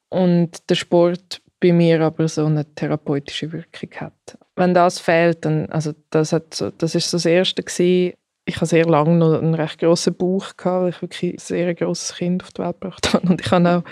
Und 0.09 0.69
der 0.69 0.75
Sport 0.75 1.41
bei 1.59 1.71
mir 1.71 2.01
aber 2.01 2.27
so 2.27 2.45
eine 2.45 2.65
therapeutische 2.73 3.51
Wirkung 3.51 3.91
hat. 3.99 4.37
Wenn 4.55 4.73
das 4.73 4.99
fehlt, 4.99 5.45
dann, 5.45 5.67
also 5.69 5.93
das, 6.09 6.33
hat 6.33 6.53
so, 6.53 6.71
das 6.71 6.95
ist 6.95 7.09
so 7.09 7.17
das 7.17 7.25
Erste 7.25 7.63
gewesen. 7.63 8.15
Ich 8.51 8.57
habe 8.57 8.65
sehr 8.65 8.85
lange 8.85 9.15
noch 9.15 9.39
einen 9.39 9.55
recht 9.55 9.79
grossen 9.79 10.13
Bauch 10.13 10.57
gehabt, 10.57 10.83
weil 10.83 10.89
ich 10.89 11.01
wirklich 11.01 11.33
ein 11.35 11.37
sehr 11.37 11.73
grosses 11.73 12.17
Kind 12.17 12.43
auf 12.43 12.51
die 12.51 12.61
Welt 12.61 12.81
gebracht 12.81 13.13
habe. 13.13 13.29
Und 13.29 13.39
ich 13.39 13.49
habe 13.49 13.69
auch, 13.69 13.83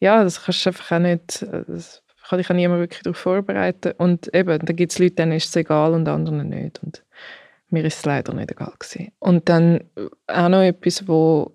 ja, 0.00 0.24
das 0.24 0.42
kannst 0.42 0.64
du 0.64 0.70
einfach 0.70 0.92
auch 0.92 0.98
nicht, 0.98 1.46
das 1.68 2.02
kann 2.26 2.40
ich 2.40 2.48
auch 2.48 2.54
niemand 2.54 2.80
wirklich 2.80 3.02
darauf 3.02 3.18
vorbereiten. 3.18 3.92
Und 3.98 4.34
eben, 4.34 4.64
da 4.64 4.72
gibt 4.72 4.92
es 4.92 4.98
Leute, 4.98 5.16
denen 5.16 5.32
ist 5.32 5.50
es 5.50 5.56
egal 5.56 5.92
und 5.92 6.08
anderen 6.08 6.48
nicht. 6.48 6.82
Und 6.82 7.04
mir 7.68 7.84
ist 7.84 7.98
es 7.98 8.04
leider 8.06 8.32
nicht 8.32 8.50
egal 8.50 8.72
gewesen. 8.78 9.12
Und 9.18 9.50
dann 9.50 9.84
auch 10.26 10.48
noch 10.48 10.62
etwas, 10.62 11.06
wo, 11.06 11.52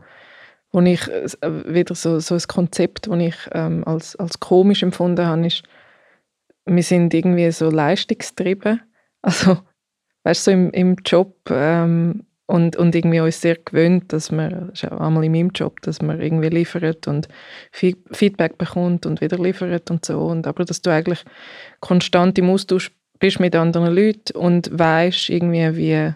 wo 0.71 0.82
ich 0.82 1.08
wieder 1.08 1.95
so, 1.95 2.19
so 2.19 2.36
ein 2.36 2.41
Konzept, 2.47 3.08
das 3.08 3.19
ich 3.19 3.36
ähm, 3.54 3.84
als, 3.88 4.15
als 4.17 4.39
komisch 4.39 4.84
empfunden 4.84 5.26
habe, 5.26 5.47
ist, 5.47 5.63
wir 6.65 6.84
sind 6.84 7.15
irgendwie 7.15 7.50
so 7.52 7.71
leistungstrieben. 7.71 8.82
Also, 9.23 9.58
weißt 10.23 10.45
du, 10.45 10.52
so 10.52 10.52
im, 10.52 10.69
im 10.71 10.95
Job 11.04 11.36
ähm, 11.50 12.27
und, 12.48 12.78
und 12.78 12.96
irgendwie 12.96 13.20
uns 13.20 13.42
sehr 13.42 13.58
gewöhnt, 13.58 14.12
dass 14.14 14.32
man, 14.32 14.70
das 14.70 14.84
ist 14.84 14.92
auch 14.92 15.02
einmal 15.02 15.26
in 15.26 15.34
meinem 15.34 15.52
Job, 15.54 15.82
dass 15.82 16.02
man 16.02 16.22
irgendwie 16.22 16.48
liefert 16.48 17.08
und 17.08 17.28
Feedback 17.72 18.58
bekommt 18.58 19.06
und 19.06 19.22
wieder 19.22 19.38
liefert 19.38 19.92
und 19.92 20.06
so. 20.06 20.20
Und, 20.20 20.48
aber 20.48 20.64
dass 20.64 20.82
du 20.82 20.90
eigentlich 20.90 21.24
konstant 21.82 22.40
im 22.40 22.50
Austausch 22.50 22.92
bist 23.20 23.40
mit 23.40 23.56
anderen 23.56 23.94
Leuten 23.94 24.38
und 24.38 24.70
weißt 24.72 25.30
irgendwie, 25.30 25.76
wie, 25.76 26.14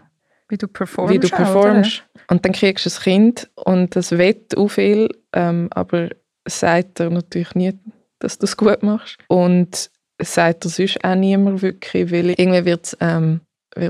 wie 0.48 0.58
du 0.58 0.68
performst. 0.68 1.14
Wie 1.14 1.20
du 1.20 1.28
performst. 1.28 2.04
Auch, 2.16 2.32
und 2.32 2.46
dann 2.46 2.54
kriegst 2.54 2.86
du 2.86 2.90
ein 2.90 3.04
Kind 3.04 3.50
und 3.56 3.96
das 3.96 4.18
wett 4.18 4.58
auch 4.58 4.70
viel, 4.70 5.10
ähm, 5.34 5.68
aber 5.72 6.10
sagt 6.48 7.02
er 7.02 7.10
natürlich 7.10 7.56
nie, 7.56 7.74
dass 8.20 8.38
du 8.38 8.46
es 8.46 8.56
gut 8.56 8.84
machst. 8.84 9.18
Und 9.28 9.92
sagt 10.22 10.66
er 10.66 10.70
sonst 10.70 11.04
auch 11.04 11.16
niemand 11.16 11.62
wirklich, 11.62 12.10
weil 12.10 12.30
irgendwie 12.30 12.66
wird 12.66 12.86
es 12.86 12.98
ähm, 13.02 13.42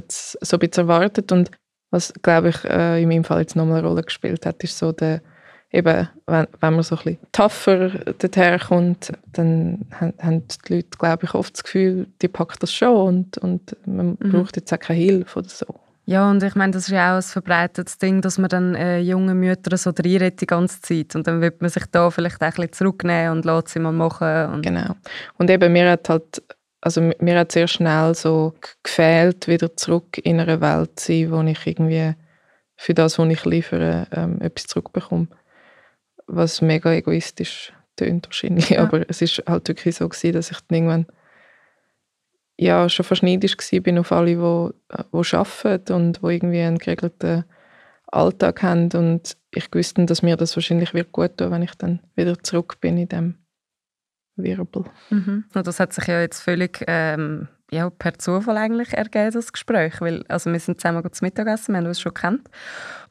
so 0.10 0.56
ein 0.56 0.60
bisschen 0.60 0.88
erwartet 0.88 1.32
und 1.32 1.51
was, 1.91 2.13
glaube 2.21 2.49
ich, 2.49 2.63
äh, 2.65 3.01
in 3.01 3.10
meinem 3.10 3.23
Fall 3.23 3.41
jetzt 3.41 3.56
nochmal 3.56 3.80
eine 3.80 3.88
Rolle 3.88 4.04
gespielt 4.04 4.45
hat, 4.45 4.63
ist 4.63 4.77
so 4.77 4.91
der, 4.91 5.21
eben, 5.71 6.08
wenn, 6.25 6.47
wenn 6.60 6.73
man 6.73 6.84
so 6.84 6.95
ein 6.95 7.04
bisschen 7.04 7.19
tougher 7.32 7.89
dorthin 8.17 8.95
dann 9.34 9.86
haben, 9.91 10.13
haben 10.19 10.47
die 10.47 10.75
Leute, 10.75 10.97
glaube 10.97 11.25
ich, 11.25 11.34
oft 11.34 11.54
das 11.54 11.63
Gefühl, 11.63 12.08
die 12.21 12.27
packt 12.27 12.63
das 12.63 12.73
schon 12.73 12.95
und, 12.95 13.38
und 13.38 13.75
man 13.86 14.17
mhm. 14.19 14.32
braucht 14.32 14.56
jetzt 14.56 14.73
auch 14.73 14.80
keine 14.80 14.99
Hilfe 14.99 15.39
oder 15.39 15.49
so. 15.49 15.65
Ja, 16.06 16.30
und 16.30 16.41
ich 16.43 16.56
meine, 16.56 16.73
das 16.73 16.84
ist 16.84 16.89
ja 16.89 17.13
auch 17.13 17.17
ein 17.17 17.21
verbreitetes 17.21 17.97
Ding, 17.97 18.21
dass 18.21 18.38
man 18.38 18.49
dann 18.49 18.75
äh, 18.75 18.99
junge 18.99 19.36
Mütter 19.36 19.77
so 19.77 19.91
reinredet 19.91 20.41
die 20.41 20.47
ganze 20.47 20.82
Zeit 20.82 21.15
und 21.15 21.27
dann 21.27 21.41
wird 21.41 21.62
man 21.62 21.69
sich 21.69 21.86
da 21.91 22.10
vielleicht 22.10 22.41
auch 22.41 22.47
ein 22.47 22.54
bisschen 22.54 22.73
zurücknehmen 22.73 23.38
und 23.38 23.45
lässt 23.45 23.69
sie 23.69 23.80
mal 23.80 23.91
machen. 23.91 24.51
Und 24.51 24.62
genau. 24.63 24.95
Und 25.38 25.49
eben, 25.49 25.71
mir 25.71 25.91
hat 25.91 26.10
halt, 26.10 26.41
also 26.81 27.11
mir 27.19 27.39
hat 27.39 27.51
sehr 27.51 27.67
schnell 27.67 28.15
so 28.15 28.53
gefehlt, 28.83 29.47
wieder 29.47 29.75
zurück 29.77 30.17
in 30.23 30.39
einer 30.39 30.61
Welt 30.61 30.99
zu 30.99 31.13
sein, 31.13 31.31
wo 31.31 31.41
ich 31.43 31.65
irgendwie 31.65 32.15
für 32.75 32.95
das, 32.95 33.19
was 33.19 33.29
ich 33.29 33.45
liefere, 33.45 34.07
ähm, 34.11 34.41
etwas 34.41 34.65
zurückbekomme. 34.65 35.27
Was 36.25 36.61
mega 36.61 36.91
egoistisch 36.91 37.73
tönt 37.95 38.27
wahrscheinlich, 38.27 38.71
ja. 38.71 38.81
aber 38.81 39.07
es 39.09 39.21
ist 39.21 39.43
halt 39.47 39.67
wirklich 39.67 39.95
so 39.95 40.09
gewesen, 40.09 40.33
dass 40.33 40.49
ich 40.49 40.57
dann 40.67 40.75
irgendwann 40.75 41.05
ja, 42.57 42.87
schon 42.89 43.05
fast 43.05 43.23
neidisch 43.23 43.57
bin 43.83 43.97
auf 43.97 44.11
alle, 44.11 44.35
die, 44.35 44.97
die 45.13 45.35
arbeiten 45.35 45.93
und 45.93 46.21
die 46.21 46.27
irgendwie 46.27 46.61
einen 46.61 46.77
geregelten 46.77 47.43
Alltag 48.07 48.61
haben. 48.61 48.89
Und 48.93 49.35
ich 49.51 49.73
wusste, 49.73 50.05
dass 50.05 50.21
mir 50.21 50.37
das 50.37 50.55
wahrscheinlich 50.55 50.93
wird 50.93 51.11
gut 51.11 51.37
tun, 51.37 51.51
wenn 51.51 51.63
ich 51.63 51.73
dann 51.75 52.01
wieder 52.15 52.37
zurück 52.43 52.79
bin 52.79 52.97
in 52.97 53.09
dem 53.09 53.40
Wirbel. 54.43 54.86
Mhm. 55.10 55.45
Und 55.54 55.67
das 55.67 55.80
hat 55.80 55.93
sich 55.93 56.08
ja 56.08 56.21
jetzt 56.21 56.41
völlig 56.41 56.84
ähm, 56.88 57.47
ja, 57.71 57.89
per 57.89 58.19
Zufall 58.19 58.58
eigentlich 58.58 58.93
ergeben, 58.93 59.32
das 59.32 59.51
Gespräch. 59.54 60.01
Weil, 60.01 60.23
also 60.27 60.51
wir 60.51 60.60
sind 60.60 60.82
zusammen 60.82 61.04
zum 61.12 61.25
Mittagessen, 61.25 61.73
wir 61.73 61.80
haben 61.80 61.88
uns 61.88 62.01
schon 62.01 62.13
kennt. 62.13 62.49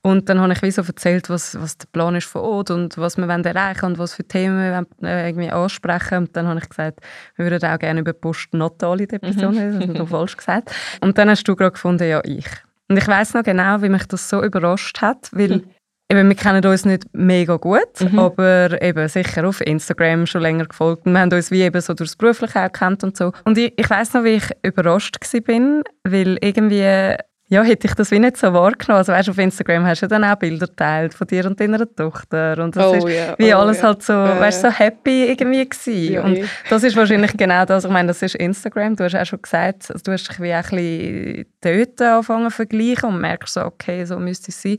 Und 0.02 0.28
dann 0.28 0.40
habe 0.40 0.52
ich 0.52 0.62
wie 0.62 0.70
so 0.70 0.82
erzählt, 0.82 1.28
was, 1.30 1.60
was 1.60 1.78
der 1.78 1.86
Plan 1.92 2.14
ist 2.14 2.26
von 2.26 2.42
Ort 2.42 2.70
und 2.70 2.96
was 2.98 3.16
wir 3.16 3.26
wollen 3.26 3.44
erreichen 3.44 3.86
und 3.86 3.98
was 3.98 4.14
für 4.14 4.24
Themen 4.24 4.58
wir 4.58 4.72
wollen, 4.72 4.86
äh, 5.02 5.28
irgendwie 5.28 5.50
ansprechen. 5.50 6.18
Und 6.18 6.36
dann 6.36 6.46
habe 6.46 6.60
ich 6.60 6.68
gesagt, 6.68 7.00
wir 7.36 7.50
würden 7.50 7.70
auch 7.70 7.78
gerne 7.78 8.00
über 8.00 8.12
postnatale 8.12 9.06
Depressionen, 9.06 9.74
mhm. 9.74 9.80
das 9.80 9.88
habe 9.88 10.02
ich 10.02 10.08
falsch 10.08 10.36
gesagt. 10.36 10.74
Und 11.00 11.16
dann 11.16 11.30
hast 11.30 11.44
du 11.44 11.56
gerade 11.56 11.72
gefunden, 11.72 12.08
ja, 12.08 12.20
ich. 12.24 12.46
Und 12.88 12.96
ich 12.96 13.06
weiß 13.06 13.34
noch 13.34 13.44
genau, 13.44 13.82
wie 13.82 13.88
mich 13.88 14.04
das 14.06 14.28
so 14.28 14.42
überrascht 14.42 15.00
hat, 15.00 15.30
weil 15.32 15.58
mhm. 15.58 15.64
Eben, 16.10 16.28
wir 16.28 16.36
kennen 16.36 16.64
uns 16.64 16.84
nicht 16.84 17.04
mega 17.12 17.56
gut, 17.56 18.00
mhm. 18.00 18.18
aber 18.18 18.82
eben 18.82 19.06
sicher 19.06 19.46
auf 19.46 19.60
Instagram 19.60 20.26
schon 20.26 20.42
länger 20.42 20.66
gefolgt. 20.66 21.06
Und 21.06 21.12
wir 21.12 21.20
haben 21.20 21.32
uns 21.32 21.52
wie 21.52 21.62
eben 21.62 21.80
so 21.80 21.94
durchs 21.94 22.16
Berufliche 22.16 22.64
auch 22.64 22.72
kennt 22.72 23.04
und 23.04 23.16
so. 23.16 23.32
Und 23.44 23.56
ich, 23.56 23.72
ich 23.76 23.88
weiß 23.88 24.14
noch, 24.14 24.24
wie 24.24 24.30
ich 24.30 24.50
überrascht 24.64 25.18
war, 25.20 25.82
weil 26.04 26.36
irgendwie 26.40 27.16
ja, 27.50 27.64
hätte 27.64 27.88
ich 27.88 27.94
das 27.94 28.12
wie 28.12 28.20
nicht 28.20 28.36
so 28.36 28.52
wahrgenommen. 28.52 28.98
Also 28.98 29.12
weißt, 29.12 29.28
auf 29.28 29.38
Instagram 29.38 29.84
hast 29.84 30.02
du 30.02 30.06
dann 30.06 30.22
auch 30.22 30.36
Bilder 30.36 30.68
geteilt 30.68 31.14
von 31.14 31.26
dir 31.26 31.46
und 31.46 31.58
deiner 31.58 31.84
Tochter 31.94 32.62
und 32.62 32.76
das 32.76 32.86
oh, 32.86 32.94
ist 32.94 33.08
yeah. 33.08 33.34
wie 33.38 33.52
oh, 33.52 33.58
alles 33.58 33.78
yeah. 33.78 33.86
halt 33.88 34.02
so, 34.04 34.12
äh. 34.12 34.40
weißt, 34.40 34.62
so 34.62 34.70
happy 34.70 35.24
irgendwie 35.24 35.68
gewesen. 35.68 36.12
Ja, 36.12 36.22
und 36.22 36.38
das 36.68 36.84
ist 36.84 36.96
wahrscheinlich 36.96 37.36
genau 37.36 37.64
das, 37.64 37.84
ich 37.84 37.90
meine, 37.90 38.08
das 38.08 38.22
ist 38.22 38.36
Instagram, 38.36 38.94
du 38.94 39.02
hast 39.02 39.16
auch 39.16 39.26
schon 39.26 39.42
gesagt, 39.42 39.90
also 39.90 40.00
du 40.00 40.12
hast 40.12 40.28
dich 40.28 40.40
wie 40.40 40.52
ein 40.52 40.62
bisschen 40.62 41.46
dort 41.60 42.00
angefangen 42.00 42.50
zu 42.50 42.56
vergleichen 42.56 43.08
und 43.08 43.20
merkst 43.20 43.54
so, 43.54 43.62
okay, 43.62 44.04
so 44.04 44.20
müsste 44.20 44.52
es 44.52 44.62
sein. 44.62 44.76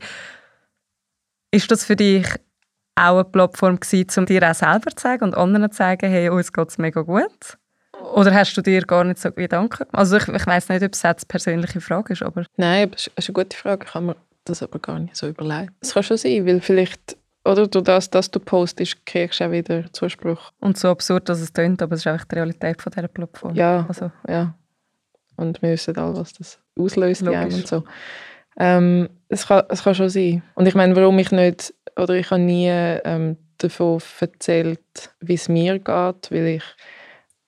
Ist 1.52 1.70
das 1.70 1.84
für 1.84 1.96
dich 1.96 2.26
auch 2.94 3.14
eine 3.14 3.24
Plattform 3.24 3.78
gewesen, 3.78 4.08
um 4.16 4.26
dir 4.26 4.50
auch 4.50 4.54
selber 4.54 4.90
zu 4.90 5.02
sagen 5.02 5.24
und 5.24 5.36
anderen 5.36 5.70
zu 5.70 5.76
sagen, 5.76 6.10
hey, 6.10 6.28
uns 6.28 6.52
geht 6.52 6.68
es 6.68 6.78
mega 6.78 7.02
gut? 7.02 7.58
Oder 8.14 8.34
hast 8.34 8.56
du 8.56 8.62
dir 8.62 8.82
gar 8.82 9.04
nicht 9.04 9.18
so 9.18 9.30
Gedanken 9.30 9.76
gemacht? 9.78 9.94
Also 9.94 10.16
ich, 10.16 10.28
ich 10.28 10.46
weiß 10.46 10.70
nicht, 10.70 10.82
ob 10.82 10.92
es 10.92 11.02
jetzt 11.02 11.24
eine 11.24 11.28
persönliche 11.28 11.80
Frage 11.80 12.14
ist, 12.14 12.22
aber... 12.22 12.44
Nein, 12.56 12.90
das 12.90 13.06
ist 13.06 13.28
eine 13.28 13.34
gute 13.34 13.56
Frage. 13.56 13.86
Ich 13.86 13.94
habe 13.94 14.06
mir 14.06 14.16
das 14.44 14.62
aber 14.62 14.78
gar 14.78 14.98
nicht 14.98 15.16
so 15.16 15.28
überlegt. 15.28 15.72
Es 15.80 15.94
kann 15.94 16.02
schon 16.02 16.16
sein, 16.16 16.46
weil 16.46 16.60
vielleicht... 16.60 17.16
Oder 17.44 17.66
durch 17.66 17.84
das, 17.84 18.08
dass 18.08 18.30
du 18.30 18.38
postest, 18.38 19.04
kriegst 19.04 19.40
du 19.40 19.44
auch 19.44 19.50
wieder 19.50 19.92
Zuspruch. 19.92 20.52
Und 20.60 20.78
so 20.78 20.88
absurd, 20.88 21.28
dass 21.28 21.40
es 21.40 21.52
klingt, 21.52 21.82
aber 21.82 21.94
es 21.94 22.00
ist 22.00 22.06
einfach 22.06 22.26
die 22.26 22.36
Realität 22.36 22.80
von 22.80 22.92
dieser 22.92 23.08
Plattform. 23.08 23.54
Ja, 23.54 23.84
also. 23.88 24.12
ja. 24.28 24.54
Und 25.36 25.60
wir 25.60 25.70
wissen 25.70 25.96
alle, 25.96 26.16
was 26.16 26.32
das 26.34 26.58
auslöst 26.78 27.22
und 27.22 27.66
so. 27.66 27.84
Ähm, 28.58 29.08
es, 29.28 29.46
kann, 29.46 29.64
es 29.68 29.82
kann 29.82 29.94
schon 29.94 30.08
sein. 30.08 30.42
Und 30.54 30.66
ich 30.66 30.74
meine, 30.74 30.94
warum 30.96 31.18
ich 31.18 31.30
nicht, 31.30 31.74
oder 31.96 32.14
ich 32.14 32.30
habe 32.30 32.42
nie 32.42 32.68
ähm, 32.68 33.36
davon 33.58 34.00
erzählt, 34.20 34.80
wie 35.20 35.34
es 35.34 35.48
mir 35.48 35.78
geht, 35.78 36.30
weil 36.30 36.46
ich, 36.46 36.64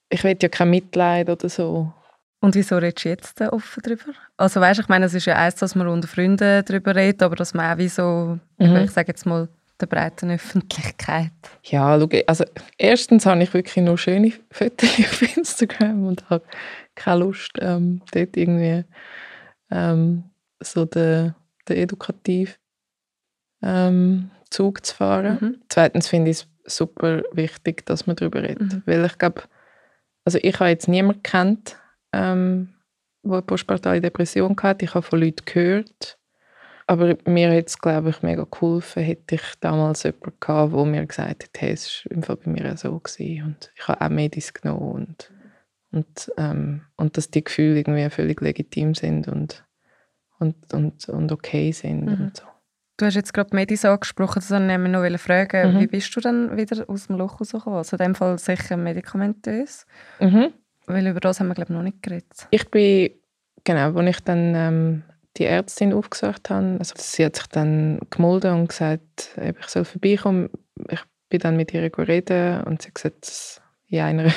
ich 0.08 0.24
will 0.24 0.36
ja 0.40 0.48
kein 0.48 0.70
Mitleid 0.70 1.28
oder 1.28 1.48
so. 1.48 1.92
Und 2.40 2.54
wieso 2.54 2.76
redest 2.76 3.04
du 3.04 3.08
jetzt 3.08 3.40
offen 3.40 3.82
darüber? 3.82 4.12
Also 4.36 4.60
weißt, 4.60 4.80
ich 4.80 4.88
meine, 4.88 5.06
es 5.06 5.14
ist 5.14 5.24
ja 5.24 5.36
eins, 5.36 5.54
dass 5.56 5.74
man 5.74 5.88
unter 5.88 6.08
Freunden 6.08 6.62
darüber 6.64 6.94
redet, 6.94 7.22
aber 7.22 7.36
dass 7.36 7.54
man 7.54 7.72
auch 7.72 7.78
wie 7.78 7.88
so, 7.88 8.38
mhm. 8.58 8.76
ich 8.76 8.90
sage 8.90 9.08
jetzt 9.08 9.24
mal, 9.24 9.48
der 9.80 9.86
breiten 9.86 10.30
Öffentlichkeit. 10.30 11.32
Ja, 11.64 11.98
schau, 11.98 12.08
also 12.26 12.44
erstens 12.78 13.26
habe 13.26 13.42
ich 13.42 13.52
wirklich 13.54 13.82
nur 13.84 13.98
schöne 13.98 14.32
Fotos 14.50 14.88
auf 14.98 15.36
Instagram 15.36 16.06
und 16.06 16.28
habe 16.30 16.44
keine 16.94 17.20
Lust, 17.20 17.52
ähm, 17.60 18.02
dort 18.12 18.36
irgendwie 18.36 18.84
ähm, 19.70 20.24
so 20.64 20.84
den, 20.84 21.34
den 21.68 21.76
edukativ 21.76 22.58
ähm, 23.62 24.30
Zug 24.50 24.84
zu 24.84 24.94
fahren. 24.94 25.38
Mhm. 25.40 25.62
Zweitens 25.68 26.08
finde 26.08 26.30
ich 26.30 26.46
es 26.64 26.76
super 26.76 27.22
wichtig, 27.32 27.84
dass 27.86 28.06
man 28.06 28.16
darüber 28.16 28.42
redet. 28.42 28.72
Mhm. 28.72 28.82
Weil 28.86 29.04
ich 29.04 29.18
glaube, 29.18 29.42
also 30.24 30.38
ich 30.40 30.58
habe 30.60 30.70
jetzt 30.70 30.88
niemanden 30.88 31.22
kennt, 31.22 31.76
ähm, 32.12 32.74
der 33.24 33.32
eine 33.32 33.42
postpartale 33.42 34.00
Depression 34.00 34.56
hatte. 34.62 34.84
Ich 34.84 34.94
habe 34.94 35.02
von 35.02 35.20
Leuten 35.20 35.44
gehört. 35.44 36.18
Aber 36.86 37.16
mir 37.24 37.50
hat 37.50 37.68
es, 37.68 37.78
glaube 37.78 38.10
ich, 38.10 38.22
mega 38.22 38.46
geholfen, 38.50 39.02
hätte 39.02 39.36
ich 39.36 39.42
damals 39.60 40.02
jemanden 40.02 40.34
gehabt, 40.38 40.74
der 40.74 40.84
mir 40.84 41.06
gesagt 41.06 41.44
hat, 41.44 41.50
hey, 41.56 41.72
es 41.72 42.04
war 42.04 42.12
im 42.12 42.22
Fall 42.22 42.36
bei 42.36 42.50
mir 42.50 42.72
auch 42.72 42.76
so. 42.76 42.98
Gewesen. 42.98 43.44
Und 43.46 43.72
ich 43.74 43.88
habe 43.88 44.04
auch 44.04 44.10
Medis 44.10 44.52
genommen. 44.52 44.92
Und, 44.92 45.32
und, 45.92 46.32
ähm, 46.36 46.82
und 46.96 47.16
dass 47.16 47.30
die 47.30 47.42
Gefühle 47.42 47.78
irgendwie 47.78 48.10
völlig 48.10 48.40
legitim 48.42 48.94
sind 48.94 49.28
und 49.28 49.64
und, 50.44 50.74
und, 50.74 51.08
und 51.08 51.32
okay 51.32 51.72
sind. 51.72 52.04
Mhm. 52.04 52.12
Und 52.12 52.36
so. 52.36 52.44
Du 52.96 53.06
hast 53.06 53.14
jetzt 53.14 53.34
gerade 53.34 53.54
Medis 53.56 53.84
angesprochen, 53.84 54.36
das 54.36 54.50
wollte 54.50 54.72
ich 54.72 55.12
noch 55.12 55.18
fragen. 55.18 55.74
Mhm. 55.74 55.80
Wie 55.80 55.86
bist 55.88 56.14
du 56.14 56.20
dann 56.20 56.56
wieder 56.56 56.88
aus 56.88 57.08
dem 57.08 57.16
Loch 57.16 57.40
rausgekommen? 57.40 57.78
Also 57.78 57.96
in 57.96 58.04
dem 58.04 58.14
Fall 58.14 58.38
sicher 58.38 58.76
medikamentös. 58.76 59.86
Mhm. 60.20 60.52
Weil 60.86 61.06
über 61.06 61.20
das 61.20 61.40
haben 61.40 61.48
wir, 61.48 61.54
glaube 61.54 61.72
ich, 61.72 61.76
noch 61.76 61.82
nicht 61.82 62.02
geredet. 62.02 62.46
Ich 62.50 62.70
bin, 62.70 63.10
genau, 63.64 63.92
als 63.92 64.16
ich 64.16 64.20
dann 64.22 64.54
ähm, 64.54 65.02
die 65.36 65.46
Ärztin 65.46 65.92
aufgesucht 65.92 66.50
habe, 66.50 66.76
also 66.78 66.94
sie 66.96 67.24
hat 67.24 67.36
sich 67.36 67.46
dann 67.48 67.98
gemolden 68.10 68.54
und 68.54 68.68
gesagt, 68.68 69.36
ich 69.42 69.66
soll 69.66 69.84
vorbeikommen. 69.84 70.50
Ich 70.88 71.00
bin 71.30 71.40
dann 71.40 71.56
mit 71.56 71.74
ihr 71.74 71.90
reden 71.98 72.62
und 72.62 72.82
sie 72.82 72.88
hat 72.88 72.94
gesagt, 72.94 73.60
in 73.88 74.00
einer 74.00 74.32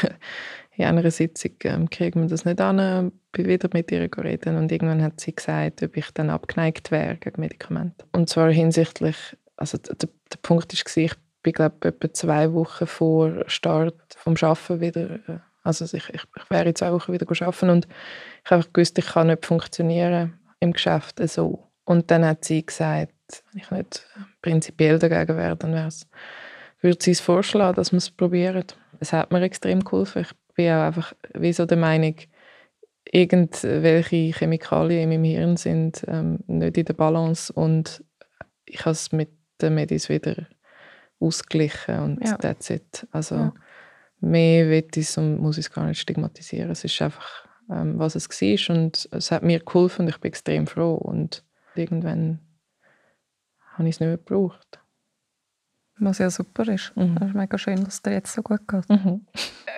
in 0.77 0.85
einer 0.85 1.09
Sitzung 1.09 1.51
ähm, 1.63 1.89
kriegen 1.89 2.21
wir 2.21 2.27
das 2.27 2.45
nicht 2.45 2.61
an, 2.61 3.11
bin 3.31 3.47
wieder 3.47 3.69
mit 3.73 3.91
ihr 3.91 4.09
reden 4.17 4.57
und 4.57 4.71
irgendwann 4.71 5.01
hat 5.01 5.19
sie 5.19 5.35
gesagt, 5.35 5.81
ob 5.81 5.97
ich 5.97 6.11
dann 6.13 6.29
abgeneigt 6.29 6.91
wäre 6.91 7.17
gegen 7.17 7.41
Medikamente. 7.41 8.05
Und 8.11 8.29
zwar 8.29 8.51
hinsichtlich, 8.51 9.15
also 9.55 9.77
der, 9.79 9.95
der 9.95 10.37
Punkt 10.43 10.71
war, 10.71 11.03
ich 11.03 11.13
bin 11.41 11.53
glaube 11.53 11.87
etwa 11.87 12.13
zwei 12.13 12.53
Wochen 12.53 12.85
vor 12.85 13.43
Start 13.47 13.95
vom 14.17 14.35
Arbeiten 14.39 14.79
wieder, 14.79 15.15
äh, 15.27 15.39
also 15.63 15.85
ich, 15.85 16.09
ich, 16.09 16.23
ich 16.35 16.49
wäre 16.49 16.69
in 16.69 16.75
zwei 16.75 16.93
Wochen 16.93 17.11
wieder 17.11 17.25
arbeiten 17.29 17.69
und 17.69 17.87
ich 18.45 18.51
habe 18.51 18.65
gewusst, 18.71 18.97
ich 18.99 19.07
kann 19.07 19.27
nicht 19.27 19.45
funktionieren 19.45 20.39
im 20.59 20.73
Geschäft 20.73 21.19
so. 21.27 21.67
Und 21.85 22.11
dann 22.11 22.23
hat 22.25 22.45
sie 22.45 22.65
gesagt, 22.65 23.13
wenn 23.51 23.61
ich 23.61 23.71
nicht 23.71 24.07
prinzipiell 24.41 24.99
dagegen 24.99 25.37
wäre, 25.37 25.55
dann 25.55 25.73
wäre 25.73 25.87
es, 25.87 26.07
würde 26.81 27.03
sie 27.03 27.11
es 27.11 27.19
vorschlagen, 27.19 27.75
dass 27.75 27.91
wir 27.91 27.97
es 27.97 28.11
probieren. 28.11 28.65
Es 28.99 29.11
hat 29.11 29.31
mir 29.31 29.41
extrem 29.41 29.83
geholfen. 29.83 30.21
Ich 30.21 30.31
bin 30.57 30.71
auch 30.71 30.81
einfach 30.87 31.13
wie 31.35 31.53
so 31.53 31.65
der 31.65 31.77
Meinung, 31.77 32.15
irgendwelche 33.09 34.33
Chemikalien 34.37 35.03
in 35.03 35.09
meinem 35.09 35.23
Hirn 35.23 35.57
sind 35.57 36.03
ähm, 36.07 36.39
nicht 36.47 36.77
in 36.77 36.85
der 36.85 36.93
Balance 36.93 37.53
und 37.53 38.03
ich 38.65 38.81
habe 38.81 38.91
es 38.91 39.13
mit 39.13 39.29
den 39.61 39.75
Medis 39.75 40.09
wieder 40.09 40.47
ausgeglichen 41.19 41.99
und 41.99 42.23
Ja. 42.27 42.37
that's 42.37 42.69
it. 42.69 43.07
Also 43.11 43.35
Ja. 43.35 43.53
mehr 44.19 44.67
will 44.69 44.85
ich 44.93 44.97
es 45.07 45.17
und 45.17 45.37
muss 45.39 45.57
ich 45.57 45.67
es 45.67 45.71
gar 45.71 45.85
nicht 45.85 46.01
stigmatisieren. 46.01 46.69
Es 46.69 46.83
ist 46.83 47.01
einfach, 47.01 47.47
ähm, 47.71 47.97
was 47.97 48.15
es 48.15 48.29
war 48.29 48.75
und 48.75 49.07
es 49.11 49.31
hat 49.31 49.43
mir 49.43 49.59
geholfen 49.59 50.01
und 50.03 50.09
ich 50.09 50.19
bin 50.19 50.29
extrem 50.29 50.67
froh 50.67 50.95
und 50.95 51.43
irgendwann 51.75 52.39
habe 53.73 53.87
ich 53.87 53.95
es 53.95 53.99
nicht 53.99 54.07
mehr 54.07 54.17
gebraucht. 54.17 54.76
Was 55.99 56.19
ja 56.19 56.29
super 56.29 56.67
ist. 56.67 56.91
Mhm. 56.95 57.15
Das 57.19 57.29
ist 57.29 57.35
mega 57.35 57.57
schön, 57.57 57.83
dass 57.83 57.95
es 57.95 58.01
dir 58.03 58.11
jetzt 58.13 58.33
so 58.33 58.41
gut 58.43 58.67
geht. 58.67 58.87
Mhm. 58.89 59.25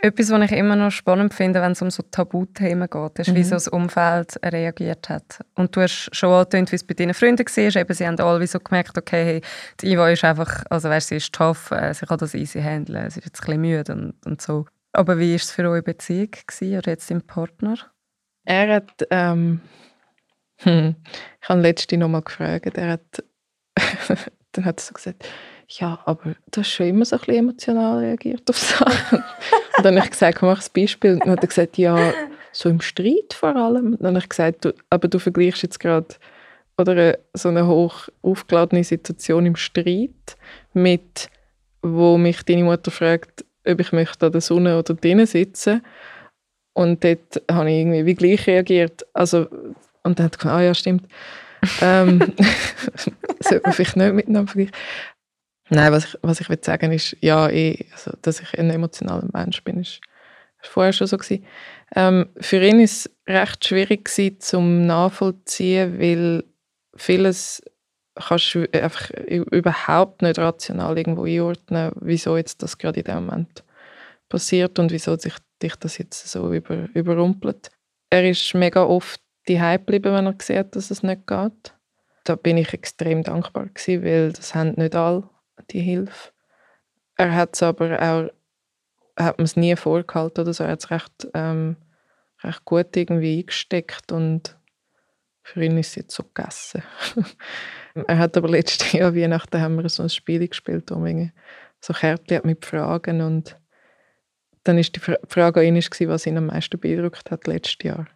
Etwas, 0.02 0.30
was 0.32 0.42
ich 0.44 0.52
immer 0.52 0.76
noch 0.76 0.92
spannend 0.92 1.34
finde, 1.34 1.62
wenn 1.62 1.72
es 1.72 1.82
um 1.82 1.90
so 1.90 2.04
Tabuthemen 2.04 2.90
geht, 2.90 3.20
ist, 3.20 3.34
wie 3.34 3.40
Mhm. 3.40 3.44
so 3.44 3.56
das 3.56 3.68
Umfeld 3.70 4.38
reagiert 4.44 5.08
hat. 5.10 5.40
Und 5.56 5.76
du 5.76 5.82
hast 5.82 6.10
schon 6.14 6.32
angetönt, 6.34 6.72
wie 6.72 6.76
es 6.76 6.84
bei 6.84 6.94
deinen 6.94 7.14
Freunden 7.14 7.46
war. 7.46 7.76
Eben, 7.82 7.94
sie 7.94 8.06
haben 8.08 8.20
alle 8.20 8.40
wie 8.42 8.48
so 8.48 8.60
gemerkt, 8.60 8.98
okay, 8.98 9.24
hey, 9.26 9.42
die 9.82 9.92
Iva 9.94 10.10
ist 10.10 10.24
einfach, 10.26 10.64
also 10.70 10.90
weißt, 10.90 11.08
sie 11.10 11.16
ist 11.18 11.34
tough, 11.34 11.72
äh, 11.72 11.94
sie 11.94 12.06
kann 12.06 12.18
das 12.18 12.34
easy 12.34 12.62
handeln, 12.62 13.10
sie 13.10 13.20
ist 13.20 13.26
jetzt 13.26 13.42
ein 13.42 13.46
bisschen 13.46 13.62
müde 13.62 13.94
und, 13.94 14.14
und 14.26 14.42
so. 14.42 14.66
Aber 14.92 15.20
wie 15.20 15.30
war 15.32 15.36
es 15.36 15.52
für 15.52 15.64
eure 15.70 15.84
Beziehung 15.84 16.32
gewesen, 16.32 16.78
oder 16.78 16.92
jetzt 16.92 17.10
dein 17.12 17.22
Partner? 17.22 17.76
Er 18.46 18.76
hat, 18.76 18.92
ähm, 19.12 19.62
hm, 20.58 20.96
ich 21.42 21.50
habe 21.50 21.62
letzte 21.62 21.98
noch 21.98 22.10
mal 22.10 22.22
gefragt, 22.22 22.78
er 22.78 22.92
hat, 22.94 23.24
dann 24.54 24.66
hat 24.66 24.80
er 24.80 24.84
so 24.84 24.94
gesagt, 24.94 25.26
ja, 25.70 26.00
aber 26.06 26.36
du 26.52 26.62
hast 26.62 26.70
schon 26.70 26.88
immer 26.88 27.06
so 27.06 27.16
ein 27.16 27.20
bisschen 27.20 27.36
emotional 27.36 28.00
reagiert 28.00 28.50
auf 28.50 28.58
Sachen. 28.58 29.18
und 29.78 29.86
dann 29.86 29.96
habe 29.96 30.06
ich 30.06 30.12
gesagt, 30.12 30.42
mach 30.42 30.62
ein 30.62 30.70
Beispiel. 30.74 31.14
Und 31.14 31.22
dann 31.22 31.32
hat 31.32 31.44
er 31.44 31.48
gesagt, 31.48 31.78
ja, 31.78 32.14
so 32.52 32.70
im 32.70 32.82
Streit 32.82 33.34
vor 33.34 33.56
allem. 33.56 33.94
Und 33.94 34.02
dann 34.02 34.16
habe 34.16 34.20
ich 34.20 34.30
gesagt, 34.30 34.66
du, 34.66 34.74
aber 34.90 35.08
du 35.08 35.20
vergleichst 35.20 35.64
jetzt 35.64 35.80
gerade 35.80 36.08
oder 36.78 36.94
eine, 36.94 37.20
so 37.34 37.50
eine 37.50 37.68
hoch 37.68 38.08
aufgeladene 38.22 38.84
Situation 38.84 39.46
im 39.46 39.56
Streit 39.56 40.38
mit, 40.74 41.30
wo 41.82 42.18
mich 42.18 42.44
deine 42.44 42.64
Mutter 42.64 42.90
fragt, 42.90 43.46
ob 43.68 43.80
ich 43.80 43.92
möchte 43.92 44.26
an 44.26 44.32
der 44.32 44.42
Sonne 44.42 44.80
oder 44.80 44.94
drinnen 44.94 45.26
sitzen 45.26 45.82
und 46.74 47.04
dort 47.04 47.42
habe 47.52 47.70
ich 47.70 47.80
irgendwie 47.80 48.06
wie 48.06 48.16
gleich 48.16 48.48
reagiert. 48.48 49.06
Also, 49.14 49.48
und 50.04 50.18
dann 50.18 50.26
hat 50.26 50.36
er 50.36 50.38
gesagt, 50.38 50.46
ah 50.46 50.62
ja, 50.62 50.74
stimmt. 50.74 51.04
ähm, 51.82 52.20
sollte 53.42 53.64
man 53.66 53.74
vielleicht 53.74 53.98
nicht 53.98 54.14
miteinander 54.14 54.50
vergleichen. 54.50 54.76
Nein, 55.70 55.92
was 55.92 56.06
ich, 56.06 56.18
was 56.22 56.42
ich 56.42 56.50
will 56.50 56.60
sagen 56.62 56.92
ist, 56.92 57.16
ja, 57.22 57.50
eh, 57.50 57.86
also, 57.92 58.12
dass 58.22 58.40
ich 58.40 58.58
ein 58.58 58.70
emotionaler 58.70 59.28
Mensch 59.32 59.64
bin, 59.64 59.80
ist, 59.80 60.02
ist 60.62 60.70
vorher 60.70 60.94
schon 60.94 61.08
so 61.08 61.18
gewesen. 61.18 61.46
Ähm, 61.96 62.30
für 62.40 62.62
ihn 62.64 62.80
ist 62.80 63.06
es 63.06 63.12
recht 63.28 63.66
schwierig 63.66 64.06
gewesen, 64.06 64.40
zum 64.40 64.86
nachvollziehen, 64.88 66.00
weil 66.00 66.44
vieles 66.96 67.62
kannst 68.16 68.54
du 68.56 68.68
einfach 68.74 69.12
überhaupt 69.12 70.22
nicht 70.22 70.40
rational 70.40 70.98
irgendwo 70.98 71.24
einordnen, 71.24 71.92
wieso 72.02 72.36
jetzt 72.36 72.62
das 72.64 72.78
gerade 72.78 73.00
in 73.00 73.06
dem 73.06 73.26
Moment 73.26 73.64
passiert 74.28 74.78
und 74.80 74.92
wieso 74.92 75.18
sich 75.18 75.36
dich 75.62 75.76
das 75.76 75.98
jetzt 75.98 76.28
so 76.28 76.54
über, 76.54 76.90
überrumpelt. 76.94 77.70
Er 78.10 78.30
ist 78.30 78.54
mega 78.54 78.84
oft 78.84 79.22
die 79.48 79.58
geblieben, 79.58 80.14
wenn 80.14 80.26
er 80.26 80.34
gesehen 80.34 80.60
hat, 80.60 80.76
dass 80.76 80.92
es 80.92 81.04
nicht 81.04 81.28
geht. 81.28 81.74
Da 82.24 82.36
bin 82.36 82.58
ich 82.58 82.74
extrem 82.74 83.24
dankbar 83.24 83.68
gewesen, 83.68 84.04
weil 84.04 84.32
das 84.32 84.54
haben 84.54 84.74
nicht 84.74 84.96
alle 84.96 85.30
die 85.72 85.82
Hilfe. 85.82 86.32
Er 87.18 87.36
hat 87.36 87.56
es 87.56 87.64
aber 87.64 88.02
auch, 88.02 88.30
hat 89.18 89.38
mir 89.38 89.44
es 89.44 89.56
nie 89.56 89.76
vorgehalten 89.76 90.42
oder 90.42 90.54
so. 90.54 90.64
Er 90.64 90.72
hat 90.72 90.80
es 90.80 90.92
recht, 90.92 91.28
ähm, 91.34 91.76
recht 92.44 92.64
gut 92.66 92.96
irgendwie 92.96 93.40
eingesteckt 93.40 94.12
und 94.12 94.58
für 95.44 95.64
ihn 95.64 95.78
ist 95.78 95.90
es 95.90 95.96
jetzt 95.96 96.16
so 96.16 96.24
gegessen. 96.24 96.84
er 98.08 98.18
hat 98.18 98.38
aber 98.38 98.50
letztes 98.50 98.92
Jahr 98.92 99.16
Weihnachten 99.16 99.60
haben 99.60 99.82
wir 99.82 99.90
so 99.90 100.04
ein 100.04 100.10
Spiel 100.10 100.48
gespielt, 100.48 100.92
wo 100.92 101.00
man 101.00 101.32
so 101.82 101.94
Kärtchen 101.94 102.38
hat 102.38 102.46
mit 102.46 102.66
Fragen 102.66 103.22
und 103.22 103.58
dann 104.64 104.78
ist 104.78 104.96
die 104.96 105.00
Fra- 105.00 105.18
Frage 105.28 105.62
an 105.62 105.66
ihn 105.66 105.78
was 105.78 106.26
ihn 106.26 106.38
am 106.38 106.48
meisten 106.48 106.80
beeindruckt 106.80 107.32
hat 107.32 107.48
letztes 107.48 107.84
Jahr. 107.84 108.08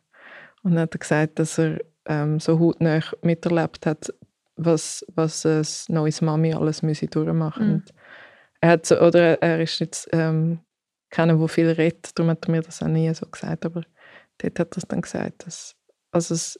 Und 0.62 0.72
dann 0.74 0.82
hat 0.82 0.96
er 0.96 1.00
gesagt, 1.00 1.39
dass 1.39 1.58
er 1.58 1.80
ähm, 2.06 2.39
so 2.39 2.60
hautnah 2.60 3.02
miterlebt 3.22 3.86
hat, 3.86 4.13
was, 4.56 5.06
was 5.16 5.46
ein 5.46 5.66
neues 5.89 6.22
Mami 6.22 6.54
alles 6.54 6.82
müsse 6.82 7.08
durchmachen. 7.08 7.68
Mhm. 7.68 7.84
Er 8.62 8.70
hat 8.70 8.86
so, 8.86 9.00
oder 9.00 9.42
er 9.42 9.62
ist 9.62 9.80
jetzt 9.80 10.10
ähm, 10.13 10.60
keiner, 11.10 11.38
der 11.38 11.48
viel 11.48 11.70
redet, 11.70 12.18
darum 12.18 12.32
hat 12.32 12.48
er 12.48 12.52
mir 12.52 12.62
das 12.62 12.82
auch 12.82 12.88
nie 12.88 13.13
so 13.13 13.26
gesagt, 13.28 13.66
aber 13.66 13.84
dort 14.38 14.60
hat 14.60 14.74
er 14.74 14.78
es 14.78 14.88
dann 14.88 15.02
gesagt, 15.02 15.46
dass, 15.46 15.76
also 16.12 16.34
es, 16.34 16.60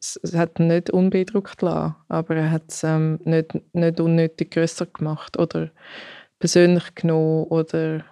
es, 0.00 0.18
es 0.22 0.34
hat 0.34 0.58
ihn 0.58 0.66
nicht 0.68 0.90
unbeeindruckt 0.90 1.62
lassen, 1.62 1.96
aber 2.08 2.36
er 2.36 2.50
hat 2.50 2.64
es 2.68 2.84
ähm, 2.84 3.20
nicht, 3.24 3.54
nicht 3.72 4.00
unnötig 4.00 4.50
grösser 4.50 4.86
gemacht 4.86 5.38
oder 5.38 5.70
persönlich 6.38 6.94
genommen 6.94 7.44
oder 7.44 8.04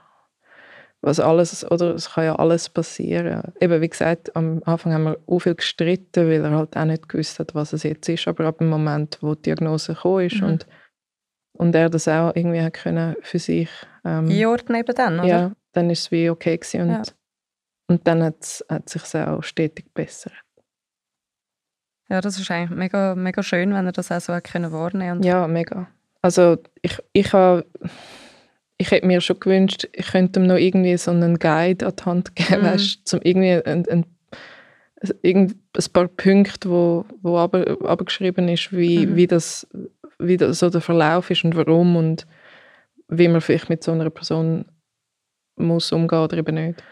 was 1.05 1.19
alles, 1.21 1.69
oder 1.71 1.95
es 1.95 2.11
kann 2.11 2.25
ja 2.25 2.37
alles 2.37 2.69
passieren. 2.69 3.53
Eben, 3.61 3.81
wie 3.81 3.89
gesagt, 3.89 4.35
am 4.37 4.63
Anfang 4.65 4.93
haben 4.93 5.03
wir 5.05 5.19
auch 5.27 5.41
viel 5.41 5.55
gestritten, 5.57 6.29
weil 6.29 6.45
er 6.45 6.53
halt 6.53 6.77
auch 6.77 6.85
nicht 6.85 7.09
gewusst 7.09 7.39
hat, 7.41 7.55
was 7.55 7.73
es 7.73 7.83
jetzt 7.83 8.09
ist, 8.09 8.29
aber 8.29 8.45
ab 8.47 8.59
dem 8.59 8.69
Moment, 8.69 9.19
wo 9.21 9.35
die 9.35 9.43
Diagnose 9.43 9.95
gekommen 9.95 10.27
ist 10.27 10.41
Mhm. 10.41 10.49
und, 10.49 10.67
und 11.55 11.75
er 11.75 11.91
das 11.91 12.07
auch 12.09 12.35
irgendwie 12.37 12.61
hat 12.63 12.75
können 12.75 13.17
für 13.21 13.39
sich 13.41 13.69
ähm, 14.05 14.29
Einordnen 14.31 14.81
eben 14.81 14.95
dann, 14.95 15.19
oder? 15.21 15.29
ja, 15.29 15.53
dann 15.73 15.91
ist 15.91 16.01
es 16.01 16.11
wie 16.13 16.31
okay 16.31 16.57
gewesen 16.57 16.83
und, 16.83 16.91
Ja. 16.91 17.03
und 17.89 18.07
dann 18.07 18.23
hat's, 18.23 18.65
hat 18.69 18.85
es 18.87 19.11
sich 19.11 19.21
auch 19.21 19.43
stetig 19.43 19.93
bessert. 19.95 20.33
Ja, 22.09 22.21
das 22.21 22.39
ist 22.39 22.51
eigentlich 22.51 22.77
mega, 22.79 23.15
mega 23.15 23.43
schön, 23.43 23.73
wenn 23.75 23.87
er 23.87 23.93
das 23.93 24.13
auch 24.13 24.21
so 24.21 24.35
hat 24.35 24.45
können 24.45 24.71
wahrnehmen 24.71 25.19
und 25.19 25.25
Ja, 25.25 25.47
mega. 25.49 25.89
Also 26.21 26.59
ich, 26.83 26.99
ich 27.13 27.33
habe 27.33 27.65
ich 28.83 28.91
hätte 28.91 29.07
mir 29.07 29.21
schon 29.21 29.41
gewünscht, 29.41 29.89
ich 29.93 30.09
könnte 30.09 30.41
ihm 30.41 30.47
noch 30.47 30.57
irgendwie 30.57 30.97
so 30.97 31.11
einen 31.11 31.39
Guide 31.39 31.87
an 31.87 31.97
die 31.97 32.05
Hand 32.05 32.37
geben, 32.37 32.63
Mhm. 32.63 32.67
weißt, 32.67 33.07
zum 33.09 33.21
irgendwie 33.23 33.53
ein, 33.65 33.87
ein, 33.89 34.07
irgend, 35.23 35.55
ein 35.77 35.93
paar 35.93 36.09
Punkte, 36.09 36.69
wo, 36.71 37.05
wo 37.23 37.39
aber, 37.39 37.77
abgeschrieben 37.85 38.49
ist, 38.49 38.73
wie, 38.73 39.07
Mhm. 39.07 39.17
wie, 39.17 39.27
das, 39.27 39.67
wie 40.19 40.37
das 40.37 40.59
so 40.59 40.69
der 40.71 40.81
Verlauf 40.81 41.31
ist 41.31 41.45
und 41.45 41.57
warum 41.57 41.97
und 41.97 42.27
wie 43.09 43.29
man 43.29 43.41
vielleicht 43.41 43.69
mit 43.69 43.83
so 43.85 43.93
einer 43.93 44.11
Person 44.11 44.65
muss 45.57 45.93
umgehen 45.93 46.21
oder 46.21 46.39
eben 46.39 46.55
nicht. 46.55 46.83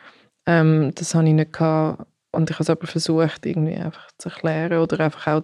Ähm, 0.46 0.92
das 0.94 1.14
habe 1.14 1.26
ich 1.28 1.34
nicht 1.34 1.52
gehabt 1.52 2.06
und 2.32 2.50
ich 2.50 2.56
habe 2.56 2.62
es 2.62 2.70
aber 2.70 2.86
versucht, 2.86 3.46
irgendwie 3.46 3.74
einfach 3.74 4.08
zu 4.18 4.28
erklären 4.28 4.78
oder 4.80 5.00
einfach 5.00 5.26
auch, 5.26 5.42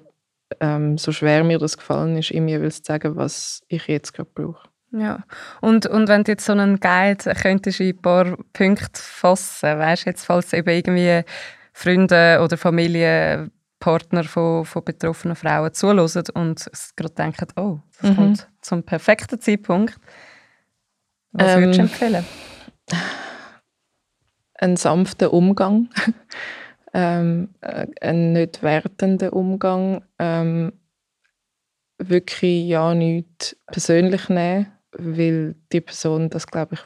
ähm, 0.61 0.97
so 0.97 1.11
schwer 1.13 1.43
mir 1.45 1.59
das 1.59 1.77
gefallen 1.77 2.17
ist, 2.17 2.31
ihm 2.31 2.47
jeweils 2.47 2.83
zu 2.83 2.93
sagen, 2.93 3.17
was 3.17 3.63
ich 3.69 3.87
jetzt 3.89 4.13
gerade 4.13 4.31
brauche. 4.33 4.69
Ja, 4.99 5.25
und, 5.61 5.87
und 5.87 6.09
wenn 6.09 6.25
du 6.25 6.33
jetzt 6.33 6.47
so 6.47 6.53
einen 6.53 6.81
Guide 6.81 7.35
könntest 7.35 7.81
in 7.81 7.89
ein 7.97 8.01
paar 8.01 8.37
Punkte 8.53 8.89
fassen, 9.01 9.79
weißt 9.79 10.07
jetzt 10.07 10.25
falls 10.25 10.53
eben 10.53 10.71
irgendwie 10.71 11.23
Freunde 11.73 12.41
oder 12.43 12.57
Familie, 12.57 13.51
Partner 13.79 14.25
von, 14.25 14.65
von 14.65 14.85
betroffenen 14.85 15.37
Frauen 15.37 15.75
zuhören 15.75 16.25
und 16.35 16.67
gerade 16.97 17.15
denken, 17.15 17.47
oh, 17.57 17.79
das 18.01 18.11
Mhm. 18.11 18.17
kommt 18.17 18.49
zum 18.63 18.83
perfekten 18.83 19.39
Zeitpunkt. 19.41 19.97
Was 21.33 21.53
Ähm, 21.53 21.61
würdest 21.61 21.79
du 21.79 21.83
empfehlen? 21.83 22.25
Ein 24.55 24.77
sanfter 24.77 25.33
Umgang, 25.35 25.91
ähm, 26.95 27.51
äh, 27.61 27.87
ein 28.01 28.33
nicht 28.33 28.63
wertender 28.63 29.35
Umgang, 29.35 30.03
ähm, 30.19 30.73
wirklich 31.99 32.67
ja 32.67 32.95
nicht 32.95 33.57
persönlich 33.67 34.29
nehmen, 34.31 34.73
weil 34.99 35.57
die 35.73 35.81
Person 35.81 36.31
das, 36.31 36.47
glaube 36.47 36.75
ich, 36.75 36.81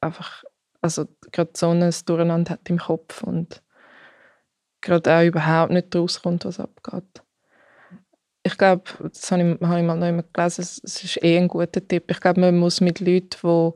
einfach, 0.00 0.44
also 0.80 1.06
gerade 1.32 1.50
so 1.54 1.70
ein 1.70 1.80
Durcheinander 2.06 2.52
hat 2.52 2.68
im 2.68 2.78
Kopf 2.78 3.22
und 3.22 3.62
gerade 4.80 5.14
auch 5.14 5.24
überhaupt 5.24 5.72
nicht 5.72 5.94
rauskommt, 5.94 6.44
was 6.44 6.60
abgeht. 6.60 7.22
Ich 8.42 8.56
glaube, 8.56 8.84
das 9.02 9.30
habe 9.30 9.42
ich, 9.42 9.60
habe 9.68 9.80
ich 9.80 9.86
mal 9.86 9.96
noch 9.96 10.08
immer 10.08 10.24
gelesen, 10.32 10.62
es 10.62 10.78
ist 10.78 11.22
eh 11.22 11.36
ein 11.36 11.48
guter 11.48 11.86
Tipp. 11.86 12.10
Ich 12.10 12.20
glaube, 12.20 12.40
man 12.40 12.58
muss 12.58 12.80
mit 12.80 13.00
Leuten, 13.00 13.28
die 13.42 13.72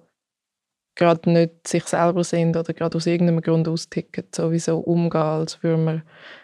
gerade 0.94 1.30
nicht 1.30 1.68
sich 1.68 1.84
selber 1.84 2.24
sind 2.24 2.56
oder 2.56 2.72
gerade 2.72 2.96
aus 2.96 3.06
irgendeinem 3.06 3.42
Grund 3.42 3.68
austicken, 3.68 4.24
sowieso 4.34 4.78
umgehen, 4.78 5.20
als 5.20 5.62
würde 5.62 5.82
man 5.82 5.96
ein 5.96 6.02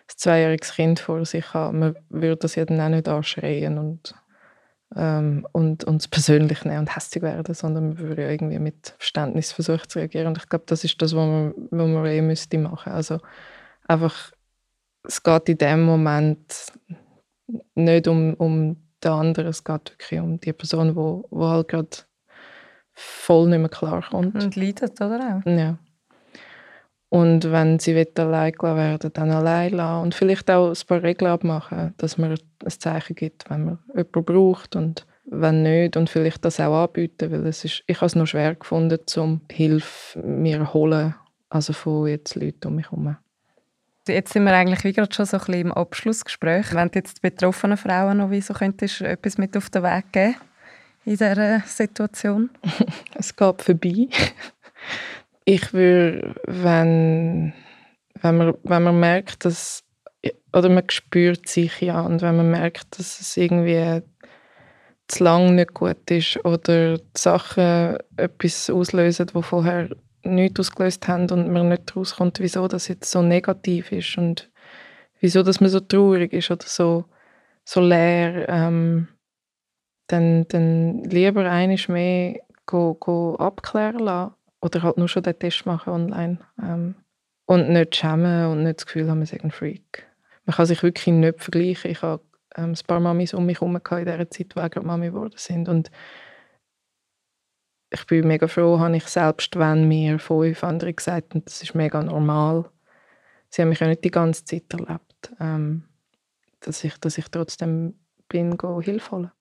zweijähriges 0.09 0.75
Kind 0.75 1.01
vor 1.01 1.25
sich 1.25 1.55
haben. 1.55 1.79
Man 1.79 1.97
würde 2.09 2.37
das 2.37 2.57
ja 2.57 2.65
dann 2.65 2.81
auch 2.81 2.89
nicht 2.89 3.09
anschreien 3.09 3.79
und, 3.79 4.15
ähm, 4.97 5.47
und 5.53 5.85
uns 5.85 6.09
persönlich 6.09 6.65
nehmen 6.65 6.81
und 6.81 6.97
hässlich 6.97 7.23
werden, 7.23 7.55
sondern 7.55 7.89
man 7.89 7.99
würde 7.99 8.23
ja 8.23 8.31
irgendwie 8.31 8.59
mit 8.59 8.95
Verständnis 8.99 9.53
versuchen 9.53 9.89
zu 9.89 9.99
reagieren. 9.99 10.29
Und 10.29 10.39
ich 10.39 10.49
glaube, 10.49 10.65
das 10.67 10.85
ist 10.85 11.01
das, 11.01 11.15
was 11.15 11.27
man, 11.27 11.55
was 11.71 11.89
man 11.89 12.07
eh 12.07 12.23
müsste 12.23 12.59
machen. 12.59 12.93
Also 12.93 13.19
einfach, 13.87 14.33
es 15.05 15.23
geht 15.23 15.49
in 15.49 15.59
dem 15.59 15.83
Moment 15.83 16.73
nicht 17.75 18.09
um, 18.09 18.35
um 18.35 18.77
den 19.03 19.13
anderen, 19.13 19.49
es 19.49 19.65
geht 19.65 19.93
wirklich 19.93 20.21
um 20.21 20.41
die 20.41 20.53
Person, 20.53 20.95
wo, 20.97 21.27
wo 21.31 21.49
halt 21.49 21.69
gerade 21.69 21.97
voll 22.93 23.49
nicht 23.49 23.61
mehr 23.61 23.69
klarkommt. 23.69 24.35
Und 24.35 24.57
leidet, 24.57 25.01
oder 25.01 25.43
auch? 25.45 25.51
Ja. 25.51 25.79
Und 27.11 27.51
wenn 27.51 27.81
sie 27.81 28.07
allein 28.15 28.53
gelassen 28.53 28.77
werden, 28.77 29.11
dann 29.13 29.31
allein 29.31 29.73
lassen. 29.73 30.03
Und 30.03 30.15
vielleicht 30.15 30.49
auch 30.49 30.71
ein 30.71 30.87
paar 30.87 31.03
Regeln 31.03 31.31
abmachen, 31.31 31.93
dass 31.99 32.17
man 32.19 32.31
ein 32.31 32.71
Zeichen 32.71 33.17
gibt, 33.17 33.51
wenn 33.51 33.65
man 33.65 33.79
jemanden 33.89 34.25
braucht 34.25 34.77
und 34.77 35.07
wenn 35.25 35.63
nicht 35.63 35.97
und 35.97 36.09
vielleicht 36.09 36.45
das 36.45 36.61
auch 36.61 36.85
anbieten, 36.85 37.31
weil 37.31 37.47
es 37.47 37.65
ist, 37.65 37.83
ich 37.87 37.97
habe 37.97 38.07
es 38.07 38.15
noch 38.15 38.27
schwer 38.27 38.55
gefunden, 38.55 39.01
um 39.17 39.41
Hilfe 39.51 40.21
mir 40.21 40.73
holen, 40.73 41.15
also 41.49 41.73
von 41.73 42.07
jetzt 42.07 42.37
Leuten 42.37 42.69
um 42.69 42.77
mich 42.77 42.87
herum. 42.91 43.17
Jetzt 44.07 44.33
sind 44.33 44.45
wir 44.45 44.53
eigentlich 44.53 44.83
wie 44.85 44.93
gerade 44.93 45.15
schon 45.15 45.27
so 45.27 45.37
ein 45.37 45.45
bisschen 45.45 45.61
im 45.61 45.73
Abschlussgespräch. 45.73 46.75
Wenn 46.75 46.91
du 46.91 46.99
jetzt 46.99 47.19
die 47.19 47.29
betroffenen 47.29 47.77
Frauen 47.77 48.19
noch 48.19 48.31
wie 48.31 48.41
so 48.41 48.55
könntest 48.55 49.03
etwas 49.03 49.39
mit 49.39 49.57
auf 49.57 49.71
den 49.71 49.83
Weg 49.83 50.13
geben 50.13 50.37
in 51.05 51.13
dieser 51.13 51.61
Situation? 51.61 52.51
es 53.15 53.35
geht 53.35 53.63
vorbei. 53.63 54.09
Ich 55.53 55.73
würde, 55.73 56.37
wenn, 56.47 57.53
wenn, 58.23 58.37
man, 58.37 58.55
wenn 58.63 58.83
man 58.85 59.01
merkt, 59.01 59.45
dass 59.45 59.83
oder 60.53 60.69
man 60.69 60.89
spürt 60.91 61.49
sich 61.49 61.81
ja 61.81 62.03
und 62.03 62.23
wenn 62.23 62.37
man 62.37 62.53
merkt, 62.53 62.97
dass 62.97 63.21
es 63.21 63.37
irgendwie 63.37 64.03
zu 65.09 65.25
lang 65.25 65.57
nicht 65.57 65.75
gut 65.75 66.09
ist 66.09 66.45
oder 66.45 66.99
die 66.99 67.03
Sachen 67.17 67.99
etwas 68.17 68.71
auslösen, 68.71 69.27
die 69.27 69.43
vorher 69.43 69.89
nichts 70.23 70.61
ausgelöst 70.61 71.09
haben 71.09 71.29
und 71.31 71.51
man 71.51 71.69
nicht 71.69 71.97
rauskommt, 71.97 72.39
wieso 72.39 72.69
das 72.69 72.87
jetzt 72.87 73.11
so 73.11 73.21
negativ 73.21 73.91
ist 73.91 74.19
und 74.19 74.49
wieso 75.19 75.43
dass 75.43 75.61
man 75.61 75.71
so 75.71 75.81
traurig 75.81 76.33
ist 76.33 76.53
oder 76.53 76.67
so, 76.67 77.07
so 77.65 77.81
leer, 77.81 78.49
ähm, 78.49 79.09
dann, 80.07 80.47
dann 80.47 81.03
lieber 81.03 81.51
einiges 81.51 81.89
mehr 81.89 82.39
go, 82.67 82.95
go 82.95 83.35
abklären 83.35 83.99
lassen 83.99 84.35
oder 84.61 84.83
halt 84.83 84.99
nur 84.99 85.09
schon 85.09 85.23
den 85.23 85.39
Test 85.39 85.67
machen 85.67 85.93
online 85.93 86.39
ähm, 86.63 86.95
und 87.47 87.71
nicht 87.71 87.97
schämen 87.97 88.47
und 88.47 88.63
nicht 88.63 88.79
das 88.79 88.87
Gefühl 88.87 89.09
haben, 89.09 89.19
man 89.19 89.27
sei 89.27 89.41
ein 89.43 89.51
Freak. 89.51 90.07
Man 90.45 90.57
kann 90.57 90.67
sich 90.67 90.83
wirklich 90.83 91.07
nicht 91.07 91.43
vergleichen. 91.43 91.91
Ich 91.91 92.03
habe 92.03 92.23
ähm, 92.57 92.73
ein 92.73 92.87
paar 92.87 93.01
Mamis 93.01 93.35
um 93.35 93.47
mich 93.47 93.61
herum 93.61 93.77
in 93.77 94.05
dieser 94.05 94.31
Zeit, 94.31 94.55
die 94.55 94.55
gerade 94.55 94.83
Mami 94.83 95.09
geworden 95.09 95.35
sind 95.37 95.69
und 95.69 95.91
ich 97.93 98.07
bin 98.07 98.27
mega 98.27 98.47
froh, 98.47 98.79
habe 98.79 98.97
ich 98.97 99.07
selbst, 99.07 99.59
wenn 99.59 99.89
mir 99.89 100.19
fünf 100.19 100.63
andere 100.63 100.95
gesagt 100.95 101.35
haben, 101.35 101.45
das 101.45 101.63
ist 101.63 101.75
mega 101.75 102.01
normal. 102.03 102.71
Sie 103.49 103.63
haben 103.63 103.69
mich 103.69 103.81
ja 103.81 103.89
nicht 103.89 104.05
die 104.05 104.13
ganze 104.13 104.45
Zeit 104.45 104.73
erlebt, 104.73 105.33
ähm, 105.41 105.85
dass, 106.61 106.85
ich, 106.85 106.97
dass 106.99 107.19
ich 107.19 107.29
trotzdem 107.29 107.95
bin, 108.29 108.57
go 108.57 108.81
Hilfe 108.81 109.11
holen. 109.11 109.33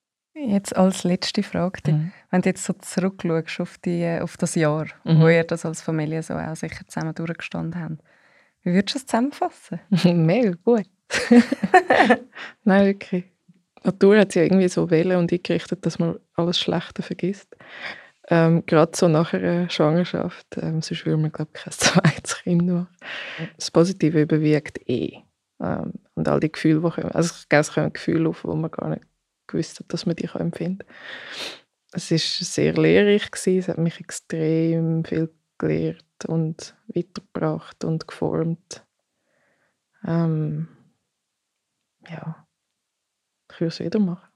Jetzt 0.47 0.75
als 0.75 1.03
letzte 1.03 1.43
Frage, 1.43 1.91
mhm. 1.91 2.11
wenn 2.31 2.41
du 2.41 2.49
jetzt 2.49 2.63
so 2.63 2.73
zurückschaust 2.73 3.59
auf, 3.59 3.77
die, 3.79 4.19
auf 4.21 4.37
das 4.37 4.55
Jahr, 4.55 4.85
mhm. 5.03 5.19
wo 5.19 5.27
ihr 5.27 5.43
das 5.43 5.65
als 5.65 5.81
Familie 5.81 6.23
so 6.23 6.33
auch 6.33 6.55
sicher 6.55 6.87
zusammen 6.87 7.13
durchgestanden 7.13 7.81
habt, 7.81 7.97
wie 8.63 8.73
würdest 8.73 8.95
du 8.95 8.99
es 8.99 9.05
zusammenfassen? 9.05 9.79
mega 10.25 10.53
gut. 10.63 10.89
Nein, 12.63 12.85
wirklich. 12.85 13.25
Die 13.83 13.87
Natur 13.87 14.19
hat 14.19 14.31
sich 14.31 14.43
irgendwie 14.43 14.67
so 14.67 14.89
wählen 14.89 15.17
und 15.17 15.31
eingerichtet, 15.31 15.85
dass 15.85 15.99
man 15.99 16.19
alles 16.35 16.59
Schlechte 16.59 17.01
vergisst. 17.01 17.55
Ähm, 18.29 18.65
Gerade 18.65 18.91
so 18.95 19.07
nach 19.07 19.33
einer 19.33 19.69
Schwangerschaft, 19.69 20.57
ähm, 20.57 20.81
sonst 20.81 21.05
würde 21.05 21.17
man, 21.17 21.31
glaube 21.31 21.51
ich, 21.55 21.61
kein 21.61 21.71
zweites 21.77 22.37
Kind 22.43 22.67
machen. 22.67 22.87
Das 23.57 23.71
Positive 23.71 24.21
überwiegt 24.21 24.79
eh. 24.87 25.23
Ähm, 25.61 25.93
und 26.15 26.27
all 26.27 26.39
die 26.39 26.51
Gefühle, 26.51 26.81
die 26.81 26.89
kommen. 26.89 27.11
Also 27.11 27.33
ich 27.37 27.49
glaube, 27.49 27.61
es 27.61 27.73
kommen 27.73 27.93
Gefühle 27.93 28.29
auf, 28.29 28.41
die 28.41 28.55
man 28.55 28.71
gar 28.71 28.89
nicht 28.89 29.08
gewusst 29.49 29.79
hat, 29.79 29.91
dass 29.93 30.05
man 30.05 30.15
die 30.15 30.29
empfinden 30.33 30.79
kann. 30.79 30.95
Es 31.91 32.11
war 32.11 32.17
sehr 32.19 32.73
lehrreich, 32.73 33.31
gewesen. 33.31 33.59
es 33.59 33.67
hat 33.67 33.77
mich 33.77 33.99
extrem 33.99 35.03
viel 35.03 35.33
gelehrt 35.57 36.25
und 36.27 36.75
weitergebracht 36.87 37.83
und 37.83 38.07
geformt. 38.07 38.85
Ähm, 40.05 40.67
ja, 42.07 42.47
ich 43.51 43.59
würde 43.59 43.73
es 43.73 43.79
wieder 43.79 43.99
machen. 43.99 44.28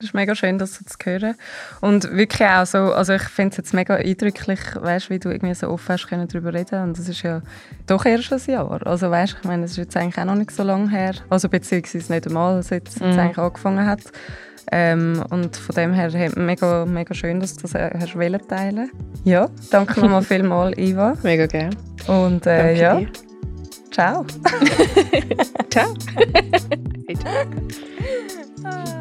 Das 0.00 0.10
ist 0.10 0.14
mega 0.14 0.36
schön, 0.36 0.58
das 0.58 0.74
zu 0.74 0.96
hören. 1.02 1.34
Und 1.80 2.12
wirklich 2.12 2.48
auch 2.48 2.64
so, 2.64 2.78
also 2.92 3.14
ich 3.14 3.22
finde 3.22 3.50
es 3.50 3.56
jetzt 3.56 3.74
mega 3.74 3.96
eindrücklich, 3.96 4.60
weißt, 4.76 5.10
wie 5.10 5.18
du 5.18 5.28
irgendwie 5.28 5.54
so 5.54 5.68
offen 5.68 5.88
hast 5.88 6.06
können 6.06 6.28
darüber 6.28 6.54
reden 6.54 6.84
und 6.84 6.96
das 6.96 7.08
ist 7.08 7.22
ja 7.22 7.42
doch 7.88 8.06
erst 8.06 8.32
ein 8.32 8.40
Jahr. 8.46 8.86
Also 8.86 9.10
weißt, 9.10 9.38
ich 9.40 9.48
meine, 9.48 9.64
es 9.64 9.72
ist 9.72 9.78
jetzt 9.78 9.96
eigentlich 9.96 10.16
auch 10.18 10.26
noch 10.26 10.36
nicht 10.36 10.52
so 10.52 10.62
lange 10.62 10.88
her, 10.88 11.14
also 11.28 11.48
beziehungsweise 11.48 12.12
nicht 12.12 12.28
einmal, 12.28 12.62
seit 12.62 12.86
es 12.86 13.00
mhm. 13.00 13.06
eigentlich 13.06 13.38
angefangen 13.38 13.86
hat. 13.86 14.02
Ähm, 14.70 15.24
und 15.30 15.56
von 15.56 15.74
dem 15.74 15.92
her 15.92 16.30
mega, 16.36 16.86
mega 16.86 17.12
schön, 17.12 17.40
dass 17.40 17.56
du 17.56 17.62
das 17.62 17.74
äh, 17.74 17.90
hast 17.98 18.14
wollen 18.14 18.46
teilen. 18.46 18.92
Ja, 19.24 19.48
danke 19.72 20.00
nochmal 20.00 20.22
vielmals, 20.22 20.78
Iva. 20.78 21.14
Mega 21.24 21.46
gerne. 21.46 21.76
Und 22.06 22.46
äh, 22.46 22.74
ja, 22.74 23.00
dir. 23.00 23.08
ciao. 23.90 24.24
ciao. 25.70 25.92
hey, 27.08 27.16
ciao. 28.62 28.97